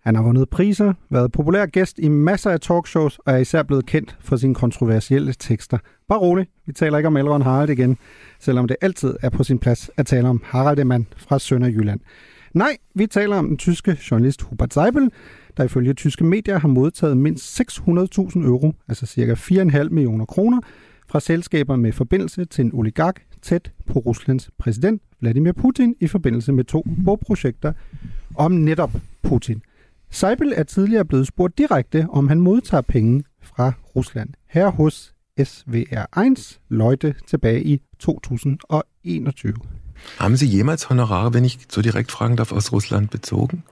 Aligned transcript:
Han 0.00 0.14
har 0.14 0.22
vundet 0.22 0.50
priser, 0.50 0.92
været 1.08 1.32
populær 1.32 1.66
gæst 1.66 1.98
i 1.98 2.08
masser 2.08 2.50
af 2.50 2.60
talkshows 2.60 3.18
og 3.18 3.32
er 3.32 3.36
især 3.36 3.62
blevet 3.62 3.86
kendt 3.86 4.16
for 4.20 4.36
sine 4.36 4.54
kontroversielle 4.54 5.32
tekster. 5.32 5.78
Bare 6.08 6.18
rolig, 6.18 6.46
vi 6.66 6.72
taler 6.72 6.98
ikke 6.98 7.06
om 7.06 7.16
Elrond 7.16 7.42
Harald 7.42 7.70
igen, 7.70 7.98
selvom 8.40 8.68
det 8.68 8.76
altid 8.80 9.16
er 9.22 9.30
på 9.30 9.44
sin 9.44 9.58
plads 9.58 9.90
at 9.96 10.06
tale 10.06 10.28
om 10.28 10.42
Harald 10.44 10.78
Emann 10.78 11.06
fra 11.16 11.38
Sønderjylland. 11.38 12.00
Nej, 12.54 12.76
vi 12.94 13.06
taler 13.06 13.36
om 13.36 13.48
den 13.48 13.56
tyske 13.56 13.98
journalist 14.10 14.42
Hubert 14.42 14.74
Seibel, 14.74 15.10
der 15.56 15.64
ifølge 15.64 15.94
tyske 15.94 16.24
medier 16.24 16.58
har 16.58 16.68
modtaget 16.68 17.16
mindst 17.16 17.60
600.000 17.60 18.44
euro, 18.44 18.74
altså 18.88 19.06
ca. 19.06 19.34
4,5 19.34 19.88
millioner 19.88 20.24
kroner, 20.24 20.60
fra 21.08 21.20
selskaber 21.20 21.76
med 21.76 21.92
forbindelse 21.92 22.44
til 22.44 22.64
en 22.64 22.70
oligark 22.74 23.22
tæt 23.42 23.72
på 23.86 23.98
Ruslands 23.98 24.50
præsident 24.58 25.02
Vladimir 25.20 25.52
Putin 25.52 25.94
i 26.00 26.06
forbindelse 26.06 26.52
med 26.52 26.64
to 26.64 26.86
bogprojekter 27.04 27.72
om 28.36 28.52
netop 28.52 28.90
Putin. 29.22 29.62
Seibel 30.10 30.52
er 30.56 30.62
tidligere 30.62 31.04
blevet 31.04 31.26
spurgt 31.26 31.58
direkte, 31.58 32.06
om 32.10 32.28
han 32.28 32.40
modtager 32.40 32.80
penge 32.80 33.24
fra 33.42 33.72
Rusland. 33.96 34.28
Her 34.48 34.68
hos 34.70 35.14
SWR1 35.40 36.58
Leute 36.68 37.14
tilbage 37.26 37.64
i 37.64 37.80
2021. 37.98 39.54
Haben 40.18 40.36
Sie 40.36 40.58
jemals 40.58 40.84
Honorare, 40.84 41.34
wenn 41.34 41.44
ich 41.44 41.58
so 41.68 41.82
direkt 41.82 42.10
fragen 42.10 42.36
darf, 42.36 42.52
aus 42.52 42.72
Russland 42.72 43.08
bezogen? 43.08 43.62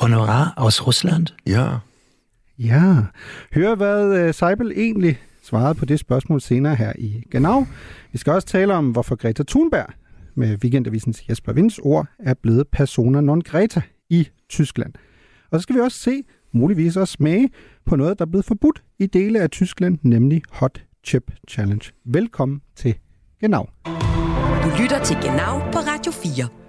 Honorar 0.00 0.54
aus 0.56 0.86
Russland? 0.86 1.26
Ja. 1.46 1.78
Ja. 2.58 2.94
Hør, 3.54 3.74
hvad 3.74 4.28
uh, 4.28 4.34
Seibel 4.34 4.72
egentlig 4.76 5.18
svarede 5.42 5.74
på 5.74 5.84
det 5.84 5.98
spørgsmål 5.98 6.40
senere 6.40 6.74
her 6.74 6.92
i 6.98 7.22
Genau. 7.30 7.66
Vi 8.12 8.18
skal 8.18 8.32
også 8.32 8.48
tale 8.48 8.74
om, 8.74 8.90
hvorfor 8.90 9.16
Greta 9.16 9.42
Thunberg 9.48 9.86
med 10.34 10.58
Weekendavisens 10.62 11.22
Jesper 11.28 11.52
Vinds 11.52 11.78
ord 11.78 12.06
er 12.18 12.34
blevet 12.34 12.68
persona 12.68 13.20
non 13.20 13.40
greta 13.40 13.82
i 14.10 14.28
Tyskland. 14.48 14.92
Og 15.50 15.60
så 15.60 15.62
skal 15.62 15.76
vi 15.76 15.80
også 15.80 15.98
se, 15.98 16.22
muligvis 16.52 16.96
også 16.96 17.12
smage, 17.12 17.50
på 17.86 17.96
noget, 17.96 18.18
der 18.18 18.24
er 18.24 18.30
blevet 18.30 18.44
forbudt 18.44 18.82
i 18.98 19.06
dele 19.06 19.40
af 19.40 19.50
Tyskland, 19.50 19.98
nemlig 20.02 20.42
Hot 20.50 20.82
Chip 21.04 21.32
Challenge. 21.50 21.90
Velkommen 22.04 22.60
til 22.76 22.94
Genau. 23.40 23.68
Du 24.64 24.82
lytter 24.82 25.04
til 25.04 25.16
Genau 25.22 25.58
på 25.58 25.78
Radio 25.78 26.12
4. 26.12 26.59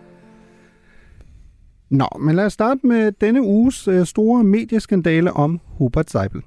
Nå, 1.91 2.07
men 2.19 2.35
lad 2.35 2.45
os 2.45 2.53
starte 2.53 2.87
med 2.87 3.11
denne 3.11 3.41
uges 3.41 3.87
øh, 3.87 4.05
store 4.05 4.43
medieskandale 4.43 5.33
om 5.33 5.59
Hubert 5.77 6.09
Seibel. 6.09 6.41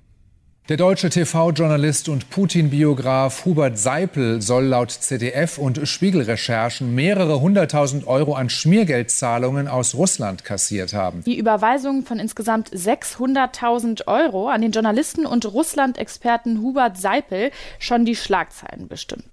Der 0.69 0.77
deutsche 0.77 1.11
TV-Journalist 1.11 2.09
und 2.09 2.31
Putin-Biograf 2.31 3.45
Hubert 3.45 3.79
Seipel 3.79 4.41
soll 4.41 4.65
laut 4.65 4.91
ZDF 4.91 5.59
und 5.59 5.87
Spiegelrecherchen 5.89 6.95
mehrere 6.95 7.41
hunderttausend 7.41 8.07
Euro 8.07 8.35
an 8.35 8.49
Schmiergeldzahlungen 8.49 9.69
aus 9.69 9.95
Russland 9.95 10.45
kassiert 10.45 10.95
haben. 10.95 11.23
Die 11.25 11.39
Überweisung 11.39 12.07
von 12.07 12.19
insgesamt 12.19 12.71
600.000 12.71 14.07
Euro 14.07 14.49
an 14.49 14.63
den 14.63 14.73
Journalisten 14.73 15.27
und 15.27 15.45
Russland-Experten 15.45 16.63
Hubert 16.63 16.97
Seipel 16.97 17.51
schon 17.79 18.07
die 18.07 18.17
Schlagzeilen 18.17 18.89
bestimmt. 18.89 19.25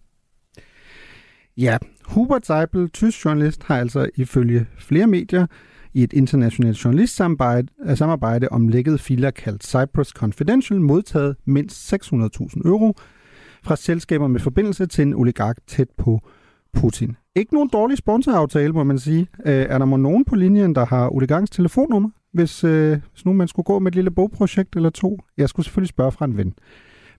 Ja, 1.55 1.77
Hubert 2.13 2.43
Seipel, 2.43 2.89
tysk 2.89 3.23
journalist, 3.23 3.69
har 3.69 3.77
altså 3.77 4.07
ifølge 4.15 4.65
flere 4.77 5.07
medier 5.07 5.47
i 5.93 6.03
et 6.03 6.13
internationalt 6.13 6.83
journalistsamarbejde 6.85 7.67
samarbejde 7.95 8.49
om 8.49 8.67
lækket 8.67 8.99
filer 8.99 9.31
kaldt 9.31 9.67
Cyprus 9.67 10.07
Confidential 10.09 10.81
modtaget 10.81 11.35
mindst 11.45 11.93
600.000 11.93 12.67
euro 12.67 12.95
fra 13.63 13.75
selskaber 13.75 14.27
med 14.27 14.39
forbindelse 14.39 14.85
til 14.85 15.01
en 15.01 15.13
oligark 15.13 15.57
tæt 15.67 15.89
på 15.97 16.19
Putin. 16.73 17.15
Ikke 17.35 17.53
nogen 17.53 17.69
dårlig 17.73 17.97
sponsoraftale, 17.97 18.73
må 18.73 18.83
man 18.83 18.99
sige. 18.99 19.27
Øh, 19.45 19.65
er 19.69 19.77
der 19.77 19.85
må 19.85 19.97
nogen 19.97 20.25
på 20.25 20.35
linjen, 20.35 20.75
der 20.75 20.85
har 20.85 21.09
oligarkens 21.09 21.49
telefonnummer, 21.49 22.09
hvis, 22.33 22.63
øh, 22.63 22.99
hvis 23.13 23.25
nu 23.25 23.33
man 23.33 23.47
skulle 23.47 23.63
gå 23.63 23.79
med 23.79 23.91
et 23.91 23.95
lille 23.95 24.11
bogprojekt 24.11 24.75
eller 24.75 24.89
to? 24.89 25.19
Jeg 25.37 25.49
skulle 25.49 25.65
selvfølgelig 25.65 25.89
spørge 25.89 26.11
fra 26.11 26.25
en 26.25 26.37
ven. 26.37 26.53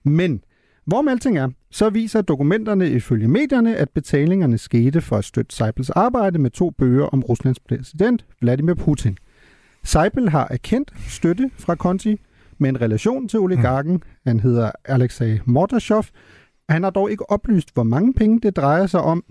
Men 0.03 0.41
Hvorom 0.85 1.07
alting 1.07 1.37
er, 1.37 1.49
så 1.71 1.89
viser 1.89 2.21
dokumenterne 2.21 2.89
ifølge 2.89 3.27
medierne, 3.27 3.75
at 3.75 3.89
betalingerne 3.89 4.57
skete 4.57 5.01
for 5.01 5.17
at 5.17 5.25
støtte 5.25 5.55
Seibels 5.55 5.89
arbejde 5.89 6.39
med 6.39 6.49
to 6.51 6.69
bøger 6.69 7.05
om 7.05 7.23
Ruslands 7.23 7.59
præsident, 7.59 8.25
Vladimir 8.41 8.73
Putin. 8.73 9.17
Seibel 9.83 10.29
har 10.29 10.47
erkendt 10.51 10.93
støtte 11.07 11.51
fra 11.57 11.75
Conti 11.75 12.19
med 12.57 12.69
en 12.69 12.81
relation 12.81 13.27
til 13.27 13.39
oligarken. 13.39 14.03
Han 14.27 14.39
hedder 14.39 14.71
Alexei 14.85 15.39
Mordashov. 15.45 16.05
Han 16.69 16.83
har 16.83 16.89
dog 16.89 17.11
ikke 17.11 17.31
oplyst, 17.31 17.73
hvor 17.73 17.83
mange 17.83 18.13
penge 18.13 18.39
det 18.39 18.55
drejer 18.55 18.87
sig 18.87 19.01
om. 19.01 19.23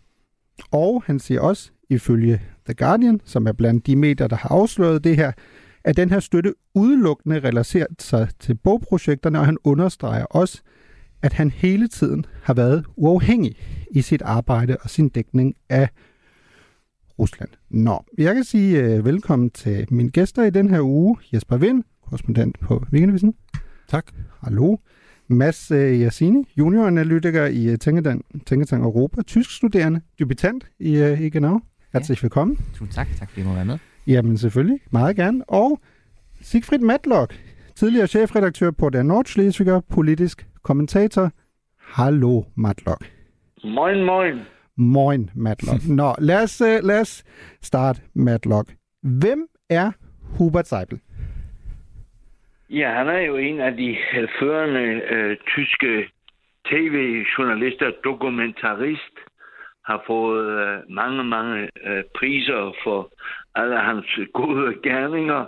Og 0.70 1.02
han 1.06 1.18
siger 1.18 1.40
også, 1.40 1.70
ifølge 1.90 2.42
The 2.64 2.74
Guardian, 2.74 3.20
som 3.24 3.46
er 3.46 3.52
blandt 3.52 3.86
de 3.86 3.96
medier, 3.96 4.26
der 4.26 4.36
har 4.36 4.48
afsløret 4.48 5.04
det 5.04 5.16
her, 5.16 5.32
at 5.84 5.96
den 5.96 6.10
her 6.10 6.20
støtte 6.20 6.54
udelukkende 6.74 7.40
relaterer 7.40 7.86
sig 7.98 8.28
til 8.40 8.54
bogprojekterne, 8.54 9.38
og 9.38 9.46
han 9.46 9.56
understreger 9.64 10.24
også, 10.24 10.62
at 11.22 11.32
han 11.32 11.50
hele 11.50 11.88
tiden 11.88 12.26
har 12.42 12.54
været 12.54 12.84
uafhængig 12.96 13.56
i 13.90 14.02
sit 14.02 14.22
arbejde 14.22 14.76
og 14.80 14.90
sin 14.90 15.08
dækning 15.08 15.54
af 15.68 15.88
Rusland. 17.18 17.48
Nå, 17.70 18.04
jeg 18.18 18.34
kan 18.34 18.44
sige 18.44 18.98
uh, 18.98 19.04
velkommen 19.04 19.50
til 19.50 19.86
mine 19.90 20.10
gæster 20.10 20.42
i 20.42 20.50
den 20.50 20.70
her 20.70 20.80
uge. 20.80 21.16
Jesper 21.32 21.56
Vind, 21.56 21.84
korrespondent 22.08 22.60
på 22.60 22.84
Weekendavisen. 22.92 23.34
Tak. 23.88 24.06
Hallo. 24.40 24.76
Mads 25.28 25.70
uh, 25.70 25.76
Yassini, 25.76 26.44
junioranalytiker 26.58 27.46
i 27.46 27.72
uh, 27.72 27.78
Tænketank, 27.78 28.24
Tænketank 28.46 28.82
Europa, 28.82 29.22
tysk 29.22 29.50
studerende, 29.50 30.00
debutant 30.18 30.66
i, 30.78 31.02
uh, 31.02 31.20
i 31.20 31.30
Genau. 31.30 31.60
Herzlich 31.92 32.22
ja. 32.22 32.24
willkommen. 32.24 32.58
Tusind 32.74 32.94
tak, 32.94 33.08
tak 33.18 33.30
fordi 33.30 33.40
I 33.40 33.44
må 33.44 33.54
være 33.54 33.64
med. 33.64 33.78
Jamen 34.06 34.38
selvfølgelig, 34.38 34.80
meget 34.90 35.16
gerne. 35.16 35.44
Og 35.50 35.80
Sigfrid 36.40 36.78
Matlock, 36.78 37.40
tidligere 37.76 38.06
chefredaktør 38.06 38.70
på 38.70 38.90
Der 38.90 39.02
Nordschleswiger, 39.02 39.80
politisk 39.80 40.46
kommentator. 40.62 41.30
Hallo, 41.78 42.44
Matlock. 42.56 43.04
Moin, 43.64 44.04
moin. 44.04 44.40
Moin, 44.76 45.30
Matlock. 45.34 45.80
Nå, 45.98 46.14
lad 46.18 46.42
os, 46.42 46.60
uh, 46.60 46.86
lad 46.86 47.00
os 47.00 47.24
starte, 47.60 48.02
Matlock. 48.14 48.68
Hvem 49.02 49.48
er 49.70 49.92
Hubert 50.38 50.66
Seibel? 50.66 51.00
Ja, 52.70 52.90
han 52.90 53.08
er 53.08 53.18
jo 53.20 53.36
en 53.36 53.60
af 53.60 53.76
de 53.76 53.96
førende 54.40 55.02
øh, 55.10 55.36
tyske 55.46 56.08
tv-journalister, 56.64 57.90
dokumentarist, 58.04 59.16
har 59.84 60.04
fået 60.06 60.46
øh, 60.46 60.78
mange, 60.90 61.24
mange 61.24 61.68
øh, 61.86 62.04
priser 62.18 62.74
for 62.84 63.12
alle 63.54 63.78
hans 63.78 64.06
gode 64.34 64.74
gerninger. 64.82 65.46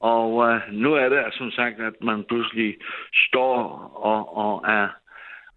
Og 0.00 0.48
øh, 0.48 0.60
nu 0.72 0.94
er 0.94 1.08
det 1.08 1.34
som 1.34 1.50
sagt, 1.50 1.80
at 1.80 1.94
man 2.02 2.24
pludselig 2.24 2.76
står 3.28 3.54
og, 3.94 4.36
og 4.36 4.64
er 4.68 4.88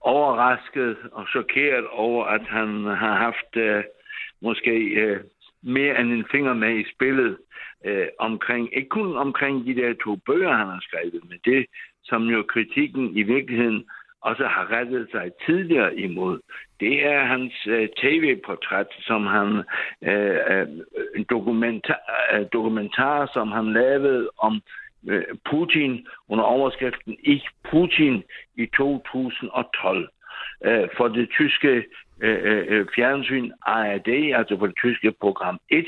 overrasket 0.02 0.98
og 1.12 1.26
chokeret 1.28 1.88
over, 1.88 2.26
at 2.26 2.42
han 2.42 2.84
har 2.84 3.16
haft 3.16 3.56
øh, 3.56 3.84
måske 4.42 4.72
øh, 4.72 5.20
mere 5.64 6.02
end 6.02 6.14
en 6.14 6.26
finger 6.32 6.54
med 6.54 6.80
i 6.80 6.92
spillet 6.96 7.38
øh, 7.86 8.08
omkring, 8.20 8.70
ikke 8.78 8.90
kun 8.90 9.18
omkring 9.18 9.66
de 9.66 9.76
der 9.76 9.94
to 10.04 10.16
bøger, 10.16 10.54
han 10.54 10.68
har 10.68 10.80
skrevet, 10.82 11.22
men 11.30 11.40
det, 11.46 11.66
som 12.04 12.24
jo 12.24 12.44
kritikken 12.44 13.18
i 13.18 13.24
virkeligheden 13.24 13.86
også 14.22 14.46
har 14.46 14.72
rettet 14.72 15.08
sig 15.12 15.32
tidligere 15.46 16.00
imod. 16.00 16.40
Det 16.80 17.06
er 17.06 17.26
hans 17.26 17.54
øh, 17.68 17.90
tv-portræt, 17.98 18.88
som 19.00 19.26
han 19.26 19.64
øh, 20.02 20.38
øh 20.50 20.68
en 21.16 21.26
dokumentar, 21.30 22.00
øh, 22.34 22.46
dokumentar, 22.54 23.30
som 23.34 23.52
han 23.52 23.74
lavede 23.74 24.30
om 24.38 24.62
øh, 25.08 25.24
Putin 25.50 26.08
under 26.30 26.44
overskriften 26.44 27.18
Ich 27.24 27.48
Putin 27.72 28.24
i 28.56 28.66
2012 28.66 30.10
øh, 30.66 30.88
for 30.98 31.08
det 31.08 31.30
tyske 31.30 31.86
øh, 32.22 32.66
øh, 32.68 32.86
fjernsyn 32.96 33.52
ARD, 33.62 34.08
altså 34.36 34.58
for 34.60 34.66
det 34.66 34.76
tyske 34.76 35.12
program 35.12 35.60
1, 35.70 35.86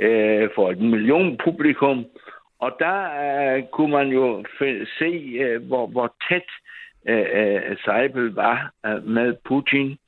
øh, 0.00 0.48
for 0.54 0.70
et 0.70 0.78
million 0.78 1.38
publikum. 1.44 2.04
Og 2.58 2.76
der 2.78 2.98
øh, 3.56 3.62
kunne 3.72 3.92
man 3.92 4.08
jo 4.08 4.44
se, 4.98 5.10
øh, 5.44 5.66
hvor, 5.66 5.86
hvor 5.86 6.14
tæt 6.28 6.42
øh, 6.42 6.66
Øh, 7.08 7.26
øh, 7.32 7.76
Seibel 7.84 8.34
var 8.34 8.70
øh, 8.86 9.04
med 9.04 9.34
Putin. 9.44 9.98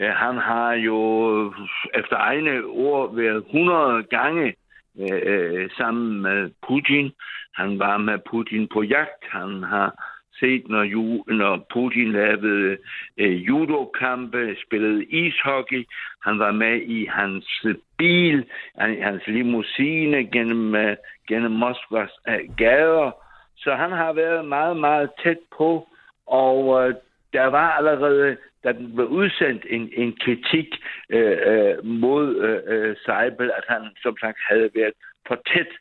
Øh, 0.00 0.10
han 0.10 0.36
har 0.36 0.72
jo 0.72 0.98
øh, 1.46 1.52
efter 2.00 2.16
egne 2.16 2.64
ord 2.64 3.14
været 3.14 3.44
100 3.46 4.02
gange 4.02 4.54
øh, 5.00 5.70
sammen 5.76 6.22
med 6.22 6.50
Putin. 6.68 7.12
Han 7.54 7.78
var 7.78 7.96
med 7.96 8.18
Putin 8.30 8.68
på 8.68 8.82
jagt. 8.82 9.24
Han 9.28 9.62
har 9.62 9.94
set, 10.40 10.68
når, 10.68 10.82
ju, 10.82 11.24
når 11.26 11.66
Putin 11.72 12.12
lavede 12.12 12.76
øh, 13.16 13.46
judokampe, 13.46 14.56
spillede 14.66 15.04
ishockey. 15.04 15.84
Han 16.22 16.38
var 16.38 16.52
med 16.52 16.82
i 16.82 17.06
hans 17.06 17.66
bil, 17.98 18.44
hans 18.78 19.26
limousine 19.26 20.26
gennem, 20.26 20.74
øh, 20.74 20.96
gennem 21.28 21.52
Moskvas 21.52 22.10
øh, 22.28 22.56
gader. 22.56 23.10
Så 23.56 23.74
han 23.74 23.92
har 23.92 24.12
været 24.12 24.44
meget, 24.44 24.76
meget 24.76 25.10
tæt 25.22 25.38
på, 25.58 25.88
og 26.26 26.88
øh, 26.88 26.94
der 27.32 27.46
var 27.46 27.70
allerede, 27.70 28.36
da 28.64 28.72
den 28.72 28.94
blev 28.94 29.06
udsendt, 29.06 29.66
en, 29.70 29.90
en 29.96 30.16
kritik 30.24 30.68
øh, 31.10 31.38
øh 31.46 31.84
mod 31.84 32.36
øh, 32.36 32.60
øh, 32.66 32.96
Seibel, 33.04 33.50
at 33.50 33.64
han 33.68 33.82
som 34.02 34.16
sagt 34.20 34.38
havde 34.48 34.70
været 34.74 34.92
for 35.28 35.38
tæt 35.54 35.72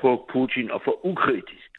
på 0.00 0.28
Putin 0.32 0.70
og 0.70 0.80
for 0.84 1.06
ukritisk. 1.06 1.70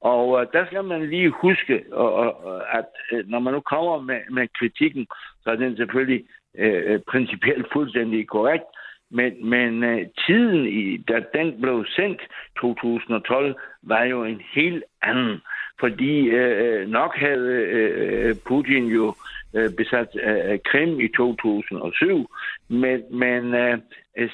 Og 0.00 0.40
øh, 0.40 0.46
der 0.52 0.66
skal 0.66 0.84
man 0.84 1.08
lige 1.08 1.30
huske, 1.30 1.84
og, 1.92 2.12
og, 2.14 2.78
at 2.78 2.86
øh, 3.12 3.28
når 3.28 3.38
man 3.38 3.54
nu 3.54 3.60
kommer 3.60 4.00
med, 4.00 4.20
med 4.30 4.48
kritikken, 4.58 5.06
så 5.42 5.50
er 5.50 5.56
den 5.56 5.76
selvfølgelig 5.76 6.24
øh, 6.58 6.82
øh 6.92 7.00
principielt 7.00 7.66
fuldstændig 7.72 8.28
korrekt, 8.28 8.64
men, 9.10 9.48
men 9.48 9.84
øh, 9.84 10.06
tiden, 10.26 10.66
i, 10.66 10.96
da 10.96 11.22
den 11.34 11.60
blev 11.60 11.84
sendt 11.96 12.20
2012, 12.60 13.54
var 13.82 14.02
jo 14.02 14.24
en 14.24 14.40
helt 14.54 14.84
anden. 15.02 15.40
Fordi 15.80 16.28
øh, 16.28 16.80
øh, 16.82 16.88
nok 16.88 17.16
havde 17.16 17.50
øh, 17.50 18.34
Putin 18.46 18.86
jo 18.86 19.14
øh, 19.54 19.70
besat 19.76 20.08
øh, 20.22 20.58
Krim 20.64 21.00
i 21.00 21.08
2007, 21.16 22.30
men, 22.68 23.02
men 23.10 23.54
øh, 23.54 23.78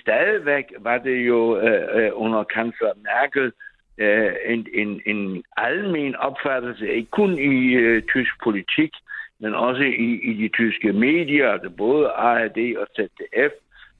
stadigvæk 0.00 0.64
var 0.80 0.98
det 0.98 1.26
jo 1.26 1.58
øh, 1.58 2.04
øh, 2.04 2.10
under 2.14 2.44
kansler 2.44 2.92
Merkel 3.02 3.52
øh, 3.98 4.32
en, 4.46 4.66
en, 4.74 5.00
en 5.06 5.42
almen 5.56 6.16
opfattelse, 6.16 6.92
ikke 6.92 7.10
kun 7.10 7.38
i 7.38 7.74
øh, 7.74 8.02
tysk 8.02 8.34
politik, 8.44 8.92
men 9.40 9.54
også 9.54 9.82
i, 9.82 10.20
i 10.30 10.32
de 10.42 10.48
tyske 10.48 10.92
medier, 10.92 11.48
altså 11.48 11.70
både 11.70 12.08
ARD 12.08 12.76
og 12.76 12.86
ZDF, 12.96 13.52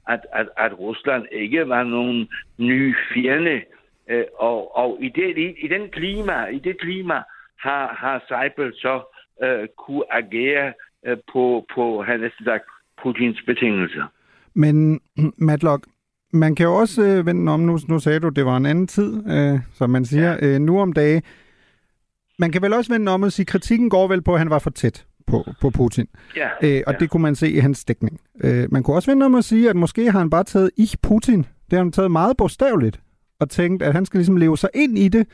at, 0.07 0.19
at, 0.33 0.47
at 0.57 0.79
Rusland 0.79 1.25
ikke 1.31 1.69
var 1.69 1.83
nogen 1.83 2.27
ny 2.57 2.95
fjende. 3.13 3.61
Øh, 4.09 4.23
og 4.39 4.77
og 4.77 4.97
i, 5.01 5.09
det, 5.09 5.37
i, 5.37 5.65
i 5.65 5.67
den 5.67 5.89
klima, 5.89 6.45
i 6.45 6.59
det 6.59 6.81
klima 6.81 7.13
har, 7.59 7.93
har 8.01 8.23
Seibel 8.27 8.73
så 8.73 9.01
øh, 9.43 9.67
kunne 9.77 10.03
agere 10.11 10.73
øh, 11.05 11.17
på, 11.33 11.65
på 11.75 12.03
han 12.03 12.19
næsten 12.19 12.45
sagt, 12.45 12.63
Putins 13.03 13.41
betingelser. 13.45 14.05
Men 14.53 15.01
Matlock, 15.49 15.85
man 16.33 16.55
kan 16.55 16.65
jo 16.65 16.75
også 16.75 17.03
øh, 17.03 17.25
vende 17.25 17.51
om, 17.51 17.59
nu, 17.59 17.79
nu 17.89 17.99
sagde 17.99 18.19
du, 18.19 18.29
det 18.29 18.45
var 18.45 18.57
en 18.57 18.65
anden 18.65 18.87
tid, 18.87 19.31
øh, 19.31 19.59
som 19.73 19.89
man 19.89 20.05
siger, 20.05 20.31
ja. 20.31 20.55
øh, 20.55 20.59
nu 20.59 20.81
om 20.81 20.93
dage. 20.93 21.21
Man 22.39 22.51
kan 22.51 22.61
vel 22.61 22.73
også 22.73 22.93
vende 22.93 23.11
om 23.11 23.23
og 23.23 23.31
sige, 23.31 23.45
kritikken 23.45 23.89
går 23.89 24.07
vel 24.07 24.21
på, 24.21 24.33
at 24.33 24.39
han 24.39 24.49
var 24.49 24.59
for 24.59 24.69
tæt 24.69 25.05
på, 25.27 25.43
på 25.61 25.69
Putin. 25.69 26.07
Ja, 26.35 26.47
øh, 26.61 26.83
og 26.87 26.93
ja. 26.93 26.97
det 26.99 27.09
kunne 27.09 27.21
man 27.21 27.35
se 27.35 27.51
i 27.51 27.57
hans 27.57 27.85
dækning. 27.85 28.19
Øh, 28.43 28.67
man 28.71 28.83
kunne 28.83 28.95
også 28.95 29.11
vende 29.11 29.25
om 29.25 29.35
at 29.35 29.45
sige, 29.45 29.69
at 29.69 29.75
måske 29.75 30.11
har 30.11 30.19
han 30.19 30.29
bare 30.29 30.43
taget 30.43 30.71
ich 30.77 30.97
Putin. 31.01 31.37
Det 31.39 31.73
har 31.73 31.77
han 31.77 31.91
taget 31.91 32.11
meget 32.11 32.37
bogstaveligt 32.37 32.99
og 33.39 33.49
tænkt, 33.49 33.83
at 33.83 33.93
han 33.93 34.05
skal 34.05 34.17
ligesom 34.17 34.37
leve 34.37 34.57
sig 34.57 34.69
ind 34.73 34.97
i 34.97 35.07
det, 35.07 35.27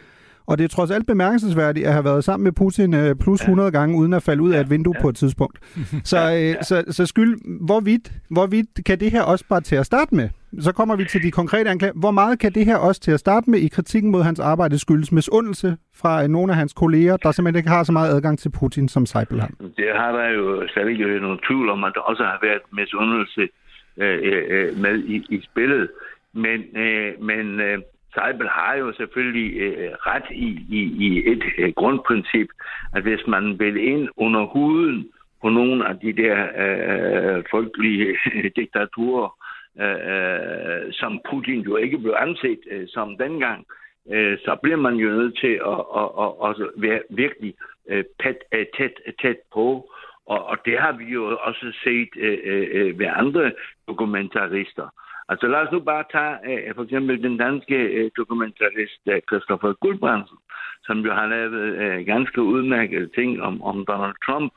og 0.46 0.58
det 0.58 0.64
er 0.64 0.68
trods 0.68 0.92
alt 0.92 1.08
bemærkelsesværdigt 1.08 1.88
at 1.88 1.94
have 1.94 2.06
været 2.06 2.24
sammen 2.24 2.44
med 2.44 2.52
Putin 2.52 2.94
øh, 2.94 3.16
plus 3.16 3.42
100 3.42 3.72
gange, 3.72 3.98
uden 3.98 4.14
at 4.14 4.24
falde 4.24 4.42
ud 4.42 4.52
af 4.52 4.62
et 4.62 4.70
vindue 4.70 4.96
på 5.02 5.10
et 5.10 5.16
tidspunkt. 5.16 5.60
Så, 6.04 6.34
øh, 6.36 6.64
så, 6.64 6.84
så 6.90 7.06
skyld, 7.06 7.66
hvorvidt, 7.66 8.12
hvorvidt 8.30 8.86
kan 8.86 9.00
det 9.00 9.12
her 9.12 9.22
også 9.22 9.46
bare 9.50 9.62
til 9.62 9.76
at 9.76 9.86
starte 9.86 10.16
med? 10.16 10.30
Så 10.60 10.72
kommer 10.72 10.96
vi 10.96 11.06
til 11.06 11.24
de 11.24 11.32
konkrete 11.32 11.70
anklager. 11.70 11.94
Hvor 11.96 12.12
meget 12.12 12.40
kan 12.40 12.52
det 12.52 12.66
her 12.66 12.78
også 12.78 13.02
til 13.02 13.12
at 13.12 13.20
starte 13.20 13.50
med 13.50 13.60
i 13.60 13.68
kritikken 13.68 14.12
mod 14.12 14.24
hans 14.24 14.40
arbejde 14.40 14.80
skyldes 14.80 15.12
misundelse 15.12 15.78
fra 16.02 16.28
nogle 16.28 16.52
af 16.52 16.58
hans 16.58 16.74
kolleger, 16.74 17.18
der 17.18 17.32
simpelthen 17.32 17.60
ikke 17.60 17.70
har 17.70 17.84
så 17.84 17.92
meget 17.92 18.14
adgang 18.16 18.40
til 18.40 18.52
Putin, 18.60 18.88
som 18.90 19.06
Seibel 19.06 19.40
har? 19.42 19.52
Det 19.78 19.90
har 19.96 20.12
der 20.12 20.30
jo 20.30 20.68
slet 20.68 20.90
ikke 20.90 21.20
nogen 21.20 21.40
tvivl 21.48 21.70
om, 21.70 21.84
at 21.84 21.92
der 21.96 22.02
også 22.02 22.24
har 22.24 22.40
været 22.42 22.62
misundelse 22.72 23.50
øh, 23.98 24.20
øh, 24.24 24.44
øh, 24.50 24.78
med 24.78 25.04
i, 25.04 25.16
i 25.30 25.42
spillet. 25.52 25.90
Men, 26.34 26.60
øh, 26.76 27.22
men 27.22 27.60
øh, 27.60 27.80
Seibel 28.14 28.48
har 28.50 28.76
jo 28.76 28.94
selvfølgelig 28.94 29.58
øh, 29.62 29.92
ret 29.92 30.28
i, 30.32 30.50
i, 30.70 30.82
i 31.06 31.32
et 31.32 31.44
øh, 31.58 31.74
grundprincip, 31.76 32.48
at 32.96 33.02
hvis 33.04 33.28
man 33.28 33.60
vil 33.60 33.78
ind 33.78 34.10
under 34.18 34.46
huden 34.46 35.08
på 35.42 35.50
nogle 35.50 35.88
af 35.88 36.00
de 36.00 36.14
der 36.14 36.38
øh, 36.64 37.38
øh 37.38 37.44
folkelige 37.52 38.18
diktaturer, 38.60 39.41
Øh, 39.80 40.00
øh, 40.14 40.94
som 40.94 41.22
Putin 41.30 41.62
jo 41.62 41.76
ikke 41.76 41.98
blev 41.98 42.14
anset 42.18 42.60
øh, 42.72 42.88
som 42.88 43.18
dengang, 43.18 43.66
øh, 44.12 44.38
så 44.38 44.58
bliver 44.64 44.78
man 44.78 44.96
jo 44.96 45.10
nødt 45.10 45.38
til 45.38 45.54
at, 45.72 45.82
at, 46.02 46.10
at, 46.24 46.50
at 46.62 46.70
være 46.76 47.02
virkelig 47.10 47.54
øh, 47.90 48.04
pæt, 48.20 48.38
øh, 48.52 48.66
tæt, 48.78 48.96
tæt 49.22 49.38
på. 49.54 49.92
Og, 50.26 50.46
og 50.46 50.58
det 50.66 50.80
har 50.80 50.92
vi 50.92 51.06
jo 51.06 51.38
også 51.42 51.72
set 51.84 52.10
øh, 52.18 52.40
øh, 52.44 52.68
øh, 52.72 53.00
ved 53.00 53.08
andre 53.14 53.52
dokumentarister. 53.88 54.88
Altså 55.30 55.48
lad 55.48 55.60
os 55.60 55.72
nu 55.72 55.80
bare 55.80 56.04
tage 56.12 56.36
øh, 56.68 56.76
for 56.76 56.84
eksempel 56.84 57.24
den 57.24 57.38
danske 57.38 57.76
øh, 57.76 58.12
dokumentarist 58.18 59.02
øh, 59.08 59.22
Christopher 59.30 59.74
Guldbrandsen, 59.74 60.38
som 60.84 61.00
jo 61.00 61.14
har 61.14 61.28
lavet 61.28 61.62
øh, 61.84 62.06
ganske 62.06 62.42
udmærkede 62.42 63.10
ting 63.16 63.42
om, 63.42 63.62
om 63.62 63.86
Donald 63.86 64.16
Trump. 64.26 64.54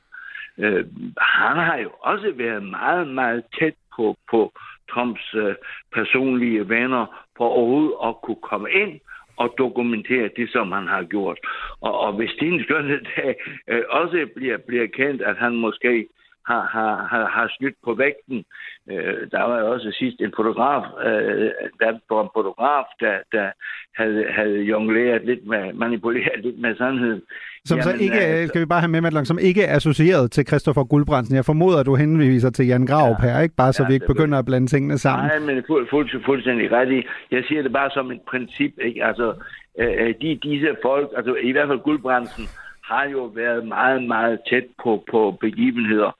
Øh, 0.58 0.84
han 1.18 1.56
har 1.56 1.76
jo 1.76 1.90
også 2.00 2.32
været 2.36 2.62
meget, 2.62 3.08
meget 3.08 3.44
tæt 3.58 3.74
på, 3.96 4.16
på 4.30 4.52
Trumps 4.90 5.34
øh, 5.34 5.54
personlige 5.92 6.68
venner 6.68 7.24
for 7.36 7.48
overhovedet 7.48 7.94
at 8.04 8.14
kunne 8.22 8.42
komme 8.42 8.70
ind 8.70 9.00
og 9.36 9.54
dokumentere 9.58 10.30
det, 10.36 10.50
som 10.50 10.72
han 10.72 10.86
har 10.86 11.02
gjort. 11.02 11.38
Og, 11.80 11.98
og 11.98 12.12
hvis 12.12 12.30
din 12.40 12.62
skønne 12.62 13.00
dag 13.16 13.36
øh, 13.68 13.82
også 13.90 14.28
bliver, 14.36 14.56
bliver 14.56 14.86
kendt, 14.86 15.22
at 15.22 15.36
han 15.36 15.54
måske 15.54 16.06
har, 16.46 16.62
har, 16.66 17.06
har, 17.10 17.26
har 17.28 17.52
snydt 17.56 17.76
på 17.84 17.94
vægten. 17.94 18.44
Øh, 18.90 19.30
der 19.30 19.42
var 19.42 19.60
jo 19.60 19.72
også 19.72 19.90
sidst 19.98 20.20
en 20.20 20.32
fotograf, 20.36 20.84
øh, 21.06 21.50
der 21.80 21.98
var 22.14 22.22
en 22.22 22.36
fotograf, 22.36 22.84
der, 23.00 23.18
der 23.32 23.50
havde, 23.96 24.32
havde 24.32 24.62
jongleret 24.62 25.24
lidt 25.24 25.46
med, 25.46 25.72
manipuleret 25.72 26.40
lidt 26.44 26.58
med 26.58 26.76
sandheden. 26.76 27.22
Som 27.66 27.78
Jamen, 27.78 27.98
så 27.98 28.04
ikke, 28.04 28.42
øh, 28.42 28.48
skal 28.48 28.60
vi 28.60 28.66
bare 28.66 28.80
have 28.80 28.90
med, 28.90 29.00
Madlang, 29.00 29.26
som 29.26 29.38
ikke 29.38 29.62
er 29.62 29.76
associeret 29.76 30.30
til 30.30 30.46
Christoffer 30.46 30.84
Guldbrandsen. 30.84 31.36
Jeg 31.36 31.44
formoder, 31.44 31.78
at 31.80 31.86
du 31.86 31.94
henviser 31.94 32.50
til 32.50 32.66
Jan 32.66 32.86
Graup 32.86 33.16
ja, 33.22 33.28
her, 33.28 33.40
ikke? 33.40 33.54
Bare 33.56 33.72
så 33.72 33.82
ja, 33.82 33.88
vi 33.88 33.94
ikke 33.94 34.06
begynder 34.06 34.38
at 34.38 34.44
blande 34.44 34.66
tingene 34.66 34.98
sammen. 34.98 35.26
Nej, 35.26 35.38
men 35.38 35.64
fuld, 35.66 35.88
fuld, 35.90 36.24
fuldstændig 36.24 36.72
ret 36.72 36.92
i. 36.92 37.02
Jeg 37.30 37.44
siger 37.48 37.62
det 37.62 37.72
bare 37.72 37.90
som 37.90 38.10
et 38.10 38.20
princip, 38.30 38.72
ikke? 38.84 39.04
Altså, 39.04 39.34
øh, 39.78 40.14
de, 40.20 40.38
disse 40.42 40.76
folk, 40.82 41.08
altså 41.16 41.34
i 41.42 41.52
hvert 41.52 41.68
fald 41.68 41.78
Guldbrandsen, 41.78 42.44
har 42.84 43.04
jo 43.04 43.24
været 43.24 43.66
meget, 43.66 44.02
meget 44.02 44.38
tæt 44.50 44.66
på, 44.82 45.04
på 45.10 45.36
begivenheder, 45.40 46.12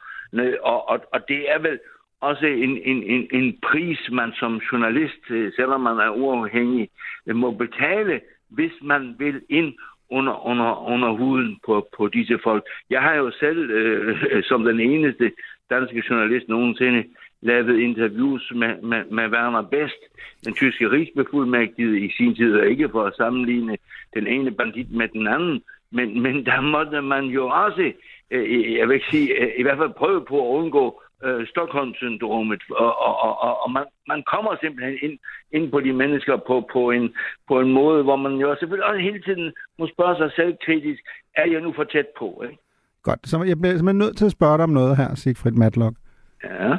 og, 0.62 0.88
og, 0.88 0.99
og 1.12 1.20
det 1.29 1.41
er 1.55 1.58
vel 1.58 1.79
også 2.20 2.46
en, 2.46 2.79
en, 2.85 3.02
en, 3.02 3.26
en 3.32 3.58
pris, 3.62 3.99
man 4.12 4.32
som 4.41 4.61
journalist, 4.73 5.31
øh, 5.31 5.52
selvom 5.56 5.81
man 5.81 5.96
er 5.99 6.11
uafhængig, 6.11 6.88
øh, 7.26 7.37
må 7.37 7.50
betale, 7.50 8.20
hvis 8.49 8.73
man 8.82 9.14
vil 9.19 9.41
ind 9.49 9.73
under, 10.11 10.47
under, 10.47 10.89
under 10.89 11.11
huden 11.13 11.58
på, 11.67 11.89
på 11.96 12.08
disse 12.08 12.39
folk. 12.43 12.65
Jeg 12.91 13.03
har 13.03 13.15
jo 13.15 13.31
selv, 13.31 13.70
øh, 13.70 14.43
som 14.49 14.65
den 14.65 14.81
eneste 14.81 15.32
danske 15.70 16.03
journalist 16.11 16.49
nogensinde, 16.49 17.05
lavet 17.43 17.79
interviews 17.79 18.53
med, 18.55 18.82
med, 18.82 19.05
med 19.05 19.29
Werner 19.29 19.63
Best, 19.63 20.01
den 20.44 20.55
tyske 20.55 20.91
rigsbefuldmægtige 20.91 22.06
i 22.06 22.13
sin 22.17 22.34
tid, 22.34 22.56
og 22.56 22.67
ikke 22.67 22.89
for 22.89 23.05
at 23.05 23.17
sammenligne 23.17 23.77
den 24.15 24.27
ene 24.27 24.51
bandit 24.51 24.93
med 24.93 25.08
den 25.08 25.27
anden, 25.27 25.63
men, 25.91 26.23
men 26.23 26.46
der 26.46 26.61
måtte 26.61 27.03
man 27.03 27.25
jo 27.25 27.49
også 27.49 27.93
øh, 28.31 28.75
jeg 28.75 28.89
vil 28.89 28.94
ikke 28.94 29.11
sige, 29.11 29.43
øh, 29.43 29.53
i 29.58 29.63
hvert 29.63 29.79
fald 29.79 29.93
prøve 29.93 30.25
på 30.29 30.37
at 30.49 30.55
undgå 30.58 31.03
øh, 31.25 31.47
Stockholm-syndromet, 31.47 32.63
og, 32.71 32.93
og, 33.07 33.15
og, 33.45 33.63
og 33.63 33.71
man, 33.71 33.85
man 34.09 34.23
kommer 34.33 34.57
simpelthen 34.61 34.99
ind, 35.03 35.19
ind 35.53 35.71
på 35.71 35.81
de 35.81 35.93
mennesker 35.93 36.37
på, 36.37 36.69
på, 36.73 36.91
en, 36.91 37.15
på 37.49 37.61
en 37.61 37.73
måde, 37.73 38.03
hvor 38.03 38.17
man 38.17 38.33
jo 38.33 38.57
selvfølgelig 38.59 38.89
også 38.91 39.01
hele 39.01 39.23
tiden 39.23 39.53
må 39.79 39.89
spørge 39.95 40.17
sig 40.17 40.31
selv 40.37 40.57
kritisk, 40.65 41.03
er 41.37 41.47
jeg 41.51 41.61
nu 41.61 41.73
for 41.77 41.85
tæt 41.85 42.07
på? 42.19 42.43
Ikke? 42.45 42.59
Godt, 43.03 43.29
så 43.29 43.43
jeg 43.43 43.59
bliver 43.59 43.77
simpelthen 43.77 43.99
nødt 43.99 44.17
til 44.17 44.25
at 44.25 44.33
spørge 44.39 44.57
dig 44.59 44.65
om 44.65 44.71
noget 44.71 44.97
her, 44.97 45.15
Sigfrid 45.15 45.53
Matlock. 45.53 45.97
Ja? 46.45 46.77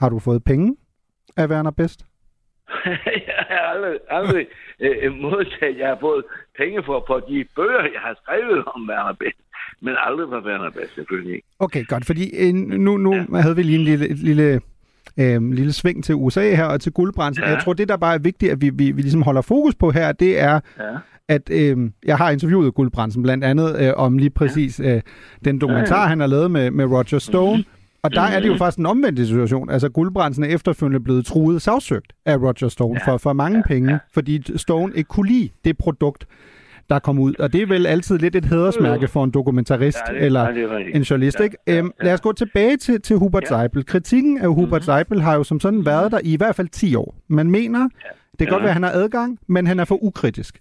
Har 0.00 0.08
du 0.08 0.18
fået 0.18 0.44
penge 0.44 0.76
af 1.36 1.46
Werner 1.48 1.70
Best? 1.70 2.06
jeg 3.28 3.44
har 3.48 3.56
aldrig, 3.56 3.98
aldrig 4.10 4.46
øh, 4.80 5.12
modtaget, 5.12 5.78
jeg 5.78 5.88
har 5.88 5.98
fået 6.00 6.24
penge 6.58 6.82
for, 6.82 7.04
for 7.06 7.20
de 7.20 7.46
bøger, 7.56 7.82
jeg 7.82 8.00
har 8.00 8.14
skrevet 8.22 8.64
om 8.64 8.88
Werner 8.88 9.12
Best 9.12 9.43
men 9.84 9.94
aldrig 10.06 10.30
var 10.30 10.44
Werner 10.46 10.70
Bass, 10.70 10.94
selvfølgelig 10.94 11.34
ikke. 11.34 11.46
Okay, 11.58 11.86
godt, 11.86 12.04
fordi 12.04 12.30
øh, 12.38 12.54
nu, 12.54 12.96
nu 12.96 13.14
ja. 13.14 13.40
havde 13.40 13.56
vi 13.56 13.62
lige 13.62 13.78
en 13.78 13.84
lille, 13.84 14.14
lille, 14.14 14.60
øh, 15.18 15.52
lille 15.52 15.72
sving 15.72 16.04
til 16.04 16.14
USA 16.14 16.54
her 16.54 16.64
og 16.64 16.80
til 16.80 16.92
guldbrænsen. 16.92 17.44
Ja. 17.44 17.50
Jeg 17.50 17.62
tror, 17.62 17.72
det 17.72 17.88
der 17.88 17.96
bare 17.96 18.14
er 18.14 18.18
vigtigt, 18.18 18.52
at 18.52 18.60
vi, 18.60 18.70
vi, 18.70 18.90
vi 18.90 19.02
ligesom 19.02 19.22
holder 19.22 19.42
fokus 19.42 19.74
på 19.74 19.90
her, 19.90 20.12
det 20.12 20.40
er, 20.40 20.60
ja. 20.78 20.84
at 21.28 21.50
øh, 21.50 21.90
jeg 22.04 22.16
har 22.16 22.30
interviewet 22.30 22.74
guldbrænsen 22.74 23.22
blandt 23.22 23.44
andet 23.44 23.76
øh, 23.80 23.92
om 23.96 24.18
lige 24.18 24.30
præcis 24.30 24.80
øh, 24.80 25.00
den 25.44 25.60
dokumentar, 25.60 25.96
ja, 25.96 26.02
ja. 26.02 26.08
han 26.08 26.20
har 26.20 26.26
lavet 26.26 26.50
med, 26.50 26.70
med 26.70 26.84
Roger 26.84 27.18
Stone. 27.18 27.56
Mm-hmm. 27.56 27.70
Og 28.02 28.12
der 28.12 28.20
er 28.20 28.40
det 28.40 28.46
jo 28.46 28.52
mhm. 28.52 28.58
faktisk 28.58 28.78
en 28.78 28.86
omvendt 28.86 29.26
situation. 29.26 29.70
Altså, 29.70 29.88
guldbrænsen 29.88 30.44
er 30.44 30.48
efterfølgende 30.48 31.04
blevet 31.04 31.26
truet 31.26 31.62
sagsøgt 31.62 32.12
af 32.26 32.36
Roger 32.36 32.68
Stone 32.68 33.00
ja. 33.00 33.12
for, 33.12 33.16
for 33.16 33.32
mange 33.32 33.56
ja. 33.56 33.62
penge, 33.66 33.92
ja. 33.92 33.98
fordi 34.14 34.58
Stone 34.58 34.92
ikke 34.96 35.08
kunne 35.08 35.28
lide 35.28 35.48
det 35.64 35.78
produkt, 35.78 36.26
der 36.90 36.98
kom 36.98 37.18
ud. 37.18 37.34
Og 37.38 37.52
det 37.52 37.62
er 37.62 37.66
vel 37.66 37.86
altid 37.86 38.18
lidt 38.18 38.36
et 38.36 38.44
hædersmærke 38.44 39.08
for 39.08 39.24
en 39.24 39.30
dokumentarist 39.30 39.98
ja, 40.08 40.14
det, 40.14 40.22
eller 40.22 40.50
ja, 40.50 40.78
en 40.94 41.02
journalist. 41.02 41.38
Ja, 41.38 41.44
ikke? 41.44 41.56
Ja, 41.66 41.76
øhm, 41.78 41.90
ja. 42.00 42.04
Lad 42.04 42.14
os 42.14 42.20
gå 42.20 42.32
tilbage 42.32 42.76
til, 42.76 43.00
til 43.00 43.16
Hubert 43.16 43.42
ja. 43.50 43.58
Seibel. 43.60 43.86
Kritikken 43.86 44.38
af 44.38 44.48
Hubert 44.48 44.68
mm-hmm. 44.70 44.82
Seibel 44.82 45.20
har 45.20 45.34
jo 45.34 45.44
som 45.44 45.60
sådan 45.60 45.86
været 45.86 46.12
der 46.12 46.20
i 46.24 46.32
i 46.32 46.36
hvert 46.36 46.56
fald 46.56 46.68
10 46.68 46.94
år. 46.94 47.14
Man 47.28 47.50
mener, 47.50 47.80
ja. 47.80 47.86
det 48.30 48.38
kan 48.38 48.46
ja. 48.46 48.52
godt 48.52 48.62
være, 48.62 48.70
at 48.70 48.74
han 48.74 48.82
har 48.82 48.90
adgang, 48.90 49.38
men 49.46 49.66
han 49.66 49.80
er 49.80 49.84
for 49.84 50.04
ukritisk. 50.04 50.60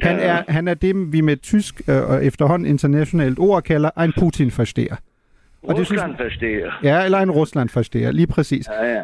Han, 0.00 0.16
Ja. 0.16 0.22
er, 0.22 0.42
han 0.48 0.68
er 0.68 0.74
det, 0.74 1.12
vi 1.12 1.20
med 1.20 1.36
tysk 1.36 1.80
øh, 1.88 1.96
og 2.10 2.24
efterhånden 2.24 2.68
internationalt 2.68 3.38
ord 3.38 3.62
kalder 3.62 3.90
en 3.90 4.12
Putin-forsteher. 4.18 4.96
Og 5.62 5.76
det 5.76 5.86
synes- 5.86 6.02
Rusland 6.02 6.16
forstår. 6.16 6.84
Ja, 6.86 7.04
eller 7.04 7.18
en 7.18 7.30
Rusland-forsteher, 7.30 8.10
lige 8.10 8.26
præcis. 8.26 8.68
Ja, 8.68 8.92
ja. 8.94 9.02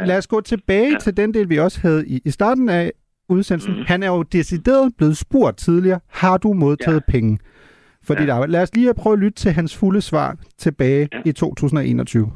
Øh, 0.00 0.06
lad 0.06 0.18
os 0.18 0.26
gå 0.26 0.40
tilbage 0.40 0.92
ja. 0.92 0.98
til 0.98 1.16
den 1.16 1.34
del, 1.34 1.48
vi 1.48 1.58
også 1.58 1.80
havde 1.80 2.06
i, 2.08 2.20
i 2.24 2.30
starten 2.30 2.68
af 2.68 2.92
udsendelsen. 3.28 3.74
Mm. 3.76 3.84
Han 3.86 4.02
er 4.02 4.06
jo 4.06 4.22
decideret 4.22 4.92
blevet 4.96 5.16
spurgt 5.16 5.58
tidligere, 5.58 6.00
har 6.08 6.36
du 6.36 6.52
modtaget 6.52 6.94
ja. 7.08 7.12
penge 7.12 7.38
for 8.04 8.14
ja. 8.14 8.20
dit 8.20 8.28
arbejde? 8.30 8.52
Lad 8.52 8.62
os 8.62 8.74
lige 8.74 8.94
prøve 8.94 9.12
at 9.12 9.18
lytte 9.18 9.38
til 9.42 9.52
hans 9.52 9.76
fulde 9.76 10.00
svar 10.00 10.36
tilbage 10.58 11.08
ja. 11.12 11.18
i 11.24 11.32
2021. 11.32 12.32